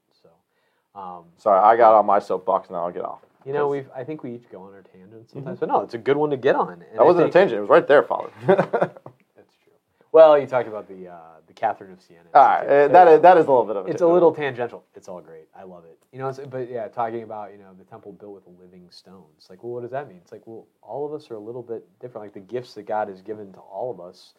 So, 0.95 1.01
um, 1.01 1.25
sorry, 1.37 1.61
I 1.61 1.77
got 1.77 1.95
on 1.95 2.07
my 2.07 2.19
soapbox. 2.19 2.71
Now 2.71 2.87
I'll 2.87 2.93
get 2.93 3.05
off. 3.05 3.21
You 3.47 3.53
know, 3.53 3.69
we've 3.69 3.89
I 3.95 4.05
think 4.05 4.23
we 4.23 4.35
each 4.35 4.51
go 4.51 4.63
on 4.63 4.75
our 4.75 4.83
tangents 4.83 5.33
sometimes, 5.33 5.57
mm-hmm. 5.57 5.67
but 5.67 5.73
no, 5.73 5.81
it's 5.83 5.95
a 5.95 5.99
good 5.99 6.17
one 6.17 6.31
to 6.31 6.37
get 6.37 6.57
on. 6.57 6.73
And 6.73 6.83
that 6.95 7.05
wasn't 7.05 7.25
think, 7.25 7.35
a 7.35 7.39
tangent; 7.39 7.59
it 7.59 7.61
was 7.63 7.71
right 7.71 7.87
there, 7.87 8.03
Father. 8.03 8.31
That's 8.47 9.55
true. 9.65 9.73
Well, 10.13 10.39
you 10.39 10.47
talked 10.47 10.69
about 10.69 10.89
the 10.89 11.09
uh, 11.09 11.19
the 11.47 11.55
Catherine 11.55 11.93
of 11.93 12.03
Siena. 12.03 12.21
All 12.35 12.45
right, 12.45 12.67
uh, 12.67 12.89
that 12.89 13.09
is 13.09 13.21
that 13.23 13.39
is 13.39 13.47
a 13.47 13.51
little 13.51 13.65
bit 13.65 13.77
of. 13.77 13.87
A 13.87 13.91
it's 13.91 14.03
a 14.03 14.07
little 14.07 14.35
tangential. 14.35 14.85
It's 14.95 15.09
all 15.09 15.23
great. 15.23 15.49
I 15.57 15.63
love 15.63 15.85
it. 15.85 15.99
You 16.13 16.19
know, 16.19 16.33
but 16.51 16.71
yeah, 16.71 16.89
talking 16.89 17.23
about 17.23 17.53
you 17.53 17.59
know 17.59 17.73
the 17.79 17.85
temple 17.85 18.13
built 18.13 18.35
with 18.35 18.59
living 18.61 18.87
stones. 18.91 19.47
Like, 19.49 19.63
well, 19.63 19.73
what 19.73 19.83
does 19.83 19.93
that 19.93 20.07
mean? 20.07 20.19
It's 20.19 20.33
like, 20.33 20.47
well, 20.47 20.67
all 20.83 21.07
of 21.07 21.15
us 21.15 21.31
are 21.31 21.35
a 21.35 21.41
little 21.41 21.63
bit 21.63 21.87
different. 21.99 22.27
Like 22.27 22.35
the 22.35 22.41
gifts 22.41 22.75
that 22.75 22.83
God 22.83 23.09
has 23.09 23.23
given 23.23 23.53
to 23.55 23.59
all 23.61 23.91
of 23.91 24.01
us 24.01 24.35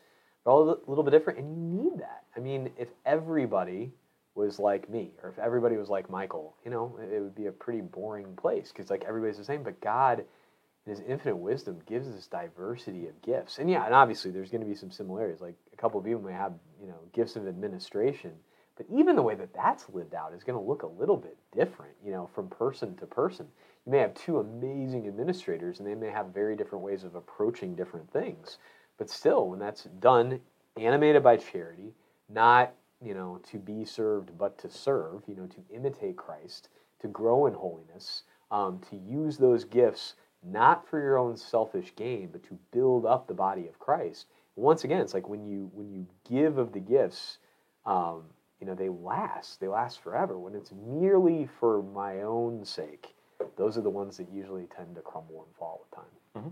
are 0.46 0.52
all 0.52 0.70
a 0.70 0.78
little 0.88 1.04
bit 1.04 1.12
different, 1.12 1.40
and 1.40 1.50
you 1.50 1.84
need 1.84 2.00
that. 2.00 2.24
I 2.38 2.40
mean, 2.40 2.70
if 2.78 2.90
everybody 3.04 3.92
was 4.36 4.60
like 4.60 4.90
me, 4.90 5.12
or 5.22 5.30
if 5.30 5.40
everybody 5.40 5.78
was 5.78 5.90
like 5.90 6.10
Michael, 6.10 6.56
you 6.64 6.72
know, 6.72 6.98
it 7.02 7.22
would 7.22 7.36
be 7.36 7.48
a 7.48 7.52
pretty 7.52 7.82
boring 7.82 8.36
place 8.36 8.72
because 8.72 8.90
like 8.90 9.04
everybody's 9.08 9.38
the 9.38 9.44
same. 9.44 9.64
But 9.64 9.82
God 9.82 10.24
in 10.86 10.92
his 10.92 11.02
infinite 11.08 11.36
wisdom 11.36 11.80
gives 11.86 12.08
us 12.08 12.28
diversity 12.28 13.08
of 13.08 13.22
gifts. 13.22 13.60
And 13.60 13.70
yeah, 13.70 13.86
and 13.86 13.94
obviously 13.94 14.32
there's 14.32 14.50
going 14.50 14.62
to 14.62 14.68
be 14.68 14.76
some 14.76 14.92
similarities. 14.92 15.42
Like 15.42 15.56
a 15.74 15.78
couple 15.78 16.00
of 16.00 16.06
people 16.06 16.22
may 16.22 16.34
have, 16.34 16.54
you 16.82 16.88
know, 16.88 16.98
gifts 17.14 17.36
of 17.36 17.48
administration, 17.48 18.32
but 18.78 18.88
even 18.92 19.16
the 19.16 19.22
way 19.22 19.36
that 19.36 19.54
that's 19.54 19.90
lived 19.90 20.16
out 20.16 20.34
is 20.34 20.44
going 20.44 20.58
to 20.58 20.66
look 20.66 20.84
a 20.84 20.88
little 20.88 21.18
bit 21.18 21.38
different, 21.56 21.94
you 22.04 22.12
know, 22.12 22.30
from 22.34 22.48
person 22.48 22.96
to 22.98 23.06
person. 23.06 23.48
You 23.86 23.92
may 23.92 24.00
have 24.00 24.14
two 24.16 24.40
amazing 24.40 25.08
administrators 25.08 25.80
and 25.80 25.88
they 25.88 25.96
may 25.96 26.10
have 26.10 26.28
very 26.28 26.56
different 26.56 26.84
ways 26.84 27.04
of 27.04 27.16
approaching 27.16 27.76
different 27.76 28.12
things. 28.12 28.58
But 28.98 29.10
still, 29.10 29.50
when 29.50 29.60
that's 29.60 29.84
done 30.00 30.40
animated 30.78 31.22
by 31.22 31.38
charity, 31.38 31.94
not, 32.30 32.74
you 33.04 33.14
know, 33.14 33.40
to 33.52 33.58
be 33.58 33.86
served 33.86 34.38
but 34.38 34.58
to 34.60 34.70
serve, 34.70 35.24
you 35.28 35.36
know, 35.36 35.48
to 35.48 35.76
imitate 35.76 36.18
Christ, 36.18 36.70
to 37.02 37.08
grow 37.08 37.48
in 37.48 37.54
holiness, 37.54 38.24
um, 38.52 38.80
to 38.90 38.96
use 38.96 39.38
those 39.38 39.64
gifts 39.64 40.16
not 40.44 40.88
for 40.88 41.00
your 41.00 41.18
own 41.18 41.38
selfish 41.38 41.94
gain, 41.96 42.30
but 42.32 42.44
to 42.44 42.58
build 42.72 43.06
up 43.06 43.28
the 43.28 43.34
body 43.34 43.68
of 43.68 43.80
Christ. 43.80 44.26
Once 44.56 44.84
again, 44.84 45.00
it's 45.00 45.14
like 45.14 45.30
when 45.30 45.46
you 45.46 45.70
when 45.74 45.90
you 45.92 46.06
give 46.30 46.58
of 46.58 46.74
the 46.74 46.80
gifts, 46.80 47.38
um, 47.86 48.24
you 48.60 48.68
know 48.68 48.76
they 48.76 48.90
last. 48.90 49.60
They 49.60 49.68
last 49.68 50.02
forever. 50.02 50.38
When 50.38 50.56
it's 50.56 50.72
merely 50.72 51.48
for 51.60 51.82
my 51.82 52.22
own 52.22 52.66
sake, 52.66 53.16
those 53.56 53.78
are 53.78 53.82
the 53.82 53.90
ones 53.90 54.18
that 54.18 54.28
usually 54.32 54.68
tend 54.76 54.96
to 54.96 55.02
crumble 55.02 55.46
and 55.46 55.56
fall 55.56 55.82
with 55.84 55.92
time. 55.96 56.14
Mm-hmm. 56.38 56.50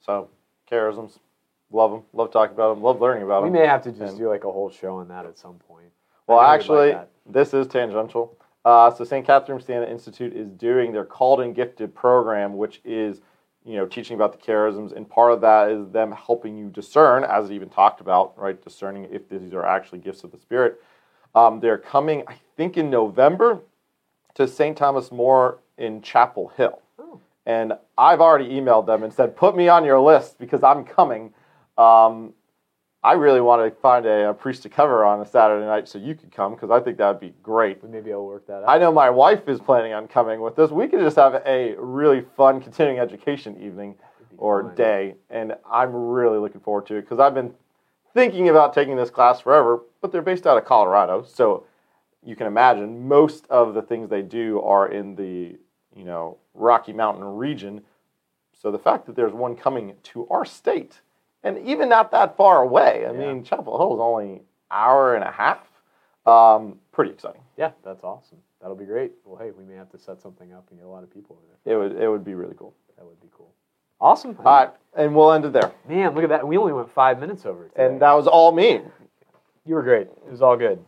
So 0.00 0.28
charisms, 0.70 1.18
love 1.70 1.90
them, 1.90 2.02
love 2.12 2.32
talking 2.32 2.54
about 2.54 2.74
them, 2.74 2.82
love 2.82 3.00
learning 3.00 3.22
about 3.22 3.42
we 3.42 3.48
them. 3.48 3.54
We 3.54 3.60
may 3.60 3.66
have 3.66 3.82
to 3.82 3.90
just 3.90 4.02
and, 4.02 4.18
do 4.18 4.28
like 4.28 4.44
a 4.44 4.52
whole 4.52 4.70
show 4.70 4.96
on 4.96 5.08
that 5.08 5.26
at 5.26 5.38
some 5.38 5.54
point. 5.54 5.88
Well, 6.26 6.40
actually, 6.40 6.92
like 6.92 7.08
this 7.26 7.54
is 7.54 7.66
tangential. 7.66 8.36
Uh, 8.64 8.90
so 8.90 9.04
St. 9.04 9.26
Catherine 9.26 9.58
of 9.58 9.64
Siena 9.64 9.84
Institute 9.84 10.32
is 10.34 10.48
doing 10.50 10.92
their 10.92 11.04
Called 11.04 11.40
and 11.40 11.54
Gifted 11.54 11.94
program, 11.94 12.56
which 12.56 12.80
is 12.84 13.20
you 13.64 13.76
know 13.76 13.86
teaching 13.86 14.14
about 14.14 14.32
the 14.32 14.38
charisms, 14.38 14.94
and 14.94 15.08
part 15.08 15.32
of 15.32 15.40
that 15.42 15.70
is 15.70 15.88
them 15.90 16.12
helping 16.12 16.56
you 16.56 16.68
discern, 16.68 17.24
as 17.24 17.50
it 17.50 17.54
even 17.54 17.68
talked 17.68 18.00
about, 18.00 18.38
right, 18.38 18.62
discerning 18.62 19.06
if 19.10 19.28
these 19.28 19.52
are 19.52 19.66
actually 19.66 19.98
gifts 19.98 20.24
of 20.24 20.32
the 20.32 20.38
Spirit. 20.38 20.82
Um, 21.34 21.60
they're 21.60 21.78
coming, 21.78 22.22
I 22.28 22.36
think, 22.56 22.76
in 22.76 22.90
November 22.90 23.60
to 24.34 24.46
St. 24.46 24.76
Thomas 24.76 25.10
More 25.10 25.58
in 25.76 26.00
Chapel 26.00 26.52
Hill, 26.56 26.80
oh. 26.98 27.20
and 27.44 27.74
I've 27.98 28.20
already 28.20 28.48
emailed 28.48 28.86
them 28.86 29.02
and 29.02 29.12
said, 29.12 29.36
put 29.36 29.56
me 29.56 29.68
on 29.68 29.84
your 29.84 30.00
list 30.00 30.38
because 30.38 30.62
I'm 30.62 30.84
coming. 30.84 31.34
Um, 31.76 32.34
I 33.04 33.12
really 33.12 33.42
want 33.42 33.62
to 33.62 33.80
find 33.80 34.06
a, 34.06 34.30
a, 34.30 34.34
priest 34.34 34.62
to 34.62 34.70
cover 34.70 35.04
on 35.04 35.20
a 35.20 35.26
Saturday 35.26 35.66
night 35.66 35.86
so 35.86 35.98
you 35.98 36.14
could 36.14 36.32
come 36.32 36.54
because 36.54 36.70
I 36.70 36.80
think 36.80 36.96
that 36.96 37.08
would 37.08 37.20
be 37.20 37.34
great. 37.42 37.84
Maybe 37.84 38.12
I'll 38.12 38.24
work 38.24 38.46
that 38.46 38.62
out. 38.62 38.68
I 38.68 38.78
know 38.78 38.90
my 38.90 39.10
wife 39.10 39.46
is 39.46 39.60
planning 39.60 39.92
on 39.92 40.08
coming 40.08 40.40
with 40.40 40.58
us. 40.58 40.70
We 40.70 40.88
could 40.88 41.00
just 41.00 41.16
have 41.16 41.42
a 41.44 41.74
really 41.76 42.22
fun 42.34 42.62
continuing 42.62 42.98
education 42.98 43.60
evening 43.60 43.96
or 44.38 44.62
fun. 44.62 44.74
day, 44.74 45.14
and 45.28 45.54
I'm 45.70 45.94
really 45.94 46.38
looking 46.38 46.62
forward 46.62 46.86
to 46.86 46.94
it 46.94 47.02
because 47.02 47.18
I've 47.18 47.34
been 47.34 47.52
thinking 48.14 48.48
about 48.48 48.72
taking 48.72 48.96
this 48.96 49.10
class 49.10 49.38
forever, 49.38 49.82
but 50.00 50.10
they're 50.10 50.22
based 50.22 50.46
out 50.46 50.56
of 50.56 50.64
Colorado, 50.64 51.24
so 51.28 51.66
you 52.24 52.36
can 52.36 52.46
imagine 52.46 53.06
most 53.06 53.46
of 53.50 53.74
the 53.74 53.82
things 53.82 54.08
they 54.08 54.22
do 54.22 54.62
are 54.62 54.88
in 54.88 55.14
the 55.14 55.58
you 55.94 56.04
know 56.04 56.38
Rocky 56.54 56.94
Mountain 56.94 57.24
region. 57.24 57.82
So 58.54 58.70
the 58.70 58.78
fact 58.78 59.04
that 59.06 59.14
there's 59.14 59.34
one 59.34 59.56
coming 59.56 59.92
to 60.04 60.26
our 60.28 60.46
state 60.46 61.00
and 61.44 61.58
even 61.66 61.88
not 61.88 62.10
that 62.10 62.36
far 62.36 62.62
away. 62.62 63.04
I 63.06 63.12
yeah. 63.12 63.18
mean, 63.18 63.44
Chapel 63.44 63.78
Hill 63.78 63.94
is 63.94 64.00
only 64.00 64.42
hour 64.70 65.14
and 65.14 65.22
a 65.22 65.30
half. 65.30 65.58
Um, 66.26 66.78
pretty 66.90 67.12
exciting. 67.12 67.42
Yeah, 67.56 67.72
that's 67.84 68.02
awesome. 68.02 68.38
That'll 68.60 68.76
be 68.76 68.86
great. 68.86 69.12
Well, 69.24 69.38
hey, 69.38 69.50
we 69.50 69.64
may 69.64 69.76
have 69.76 69.90
to 69.90 69.98
set 69.98 70.20
something 70.22 70.52
up 70.54 70.66
and 70.70 70.80
get 70.80 70.86
a 70.86 70.88
lot 70.88 71.02
of 71.02 71.12
people 71.12 71.36
over 71.36 71.46
there. 71.64 71.74
It 71.74 71.78
would 71.78 72.02
it 72.02 72.08
would 72.08 72.24
be 72.24 72.34
really 72.34 72.54
cool. 72.58 72.74
That 72.96 73.04
would 73.04 73.20
be 73.20 73.28
cool. 73.36 73.52
Awesome. 74.00 74.36
All 74.38 74.44
right, 74.44 74.70
and 74.96 75.14
we'll 75.14 75.32
end 75.32 75.44
it 75.44 75.52
there. 75.52 75.70
Man, 75.88 76.14
look 76.14 76.24
at 76.24 76.30
that. 76.30 76.48
We 76.48 76.56
only 76.56 76.72
went 76.72 76.90
five 76.90 77.20
minutes 77.20 77.46
over. 77.46 77.68
Today. 77.68 77.86
And 77.86 78.00
that 78.00 78.12
was 78.12 78.26
all 78.26 78.52
me. 78.52 78.80
You 79.66 79.74
were 79.74 79.82
great. 79.82 80.08
It 80.08 80.30
was 80.30 80.42
all 80.42 80.56
good. 80.56 80.82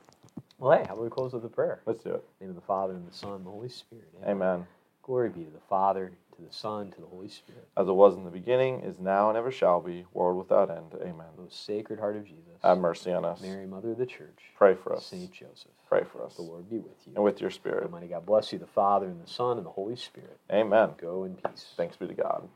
Well, 0.59 0.77
hey, 0.77 0.85
how 0.87 0.95
about 0.95 1.05
we 1.05 1.11
close 1.11 1.33
with 1.35 1.45
a 1.45 1.49
prayer? 1.49 1.83
Let's 1.85 2.03
do 2.03 2.11
it. 2.15 2.25
name 2.41 2.51
of 2.51 2.57
the 2.57 2.63
Father 2.63 2.95
and 2.95 3.07
the 3.07 3.15
Son 3.15 3.33
and 3.35 3.45
the 3.45 3.51
Holy 3.51 3.69
Spirit. 3.69 4.09
Amen. 4.23 4.31
Amen. 4.31 4.67
Glory 5.03 5.29
be 5.29 5.45
to 5.45 5.51
the 5.51 5.61
Father 5.69 6.13
to 6.37 6.43
the 6.43 6.53
Son, 6.53 6.91
to 6.93 7.01
the 7.01 7.07
Holy 7.07 7.29
Spirit. 7.29 7.69
As 7.77 7.89
it 7.89 7.93
was 7.93 8.17
in 8.17 8.25
the 8.25 8.31
beginning, 8.31 8.81
is 8.81 8.99
now, 8.99 9.29
and 9.29 9.37
ever 9.39 9.51
shall 9.51 9.81
be, 9.81 10.05
world 10.13 10.39
without 10.39 10.71
end. 10.71 10.95
Amen. 11.01 11.27
Most 11.39 11.65
sacred 11.65 11.99
heart 11.99 12.17
of 12.17 12.25
Jesus. 12.25 12.45
Have 12.63 12.79
mercy 12.79 13.13
on 13.13 13.25
us. 13.25 13.41
Mary, 13.41 13.67
Mother 13.67 13.93
of 13.93 13.99
the 13.99 14.07
Church. 14.07 14.39
Pray 14.57 14.75
for 14.75 14.95
us. 14.95 15.07
Saint 15.07 15.33
Joseph. 15.33 15.71
Pray 15.89 16.03
for 16.11 16.25
us. 16.25 16.35
The 16.37 16.43
Lord 16.43 16.69
be 16.69 16.79
with 16.79 16.97
you. 17.07 17.13
And 17.15 17.25
with 17.25 17.41
your 17.41 17.51
spirit. 17.51 17.85
Almighty 17.85 18.09
God 18.09 18.27
bless 18.27 18.53
you, 18.53 18.59
the 18.59 18.67
Father, 18.67 19.07
and 19.07 19.23
the 19.23 19.31
Son, 19.31 19.57
and 19.57 19.67
the 19.67 19.71
Holy 19.71 19.97
Spirit. 19.97 20.39
Amen. 20.53 20.91
Go 20.99 21.25
in 21.25 21.37
peace. 21.37 21.67
Thanks 21.77 21.97
be 21.97 22.07
to 22.07 22.15
God. 22.15 22.49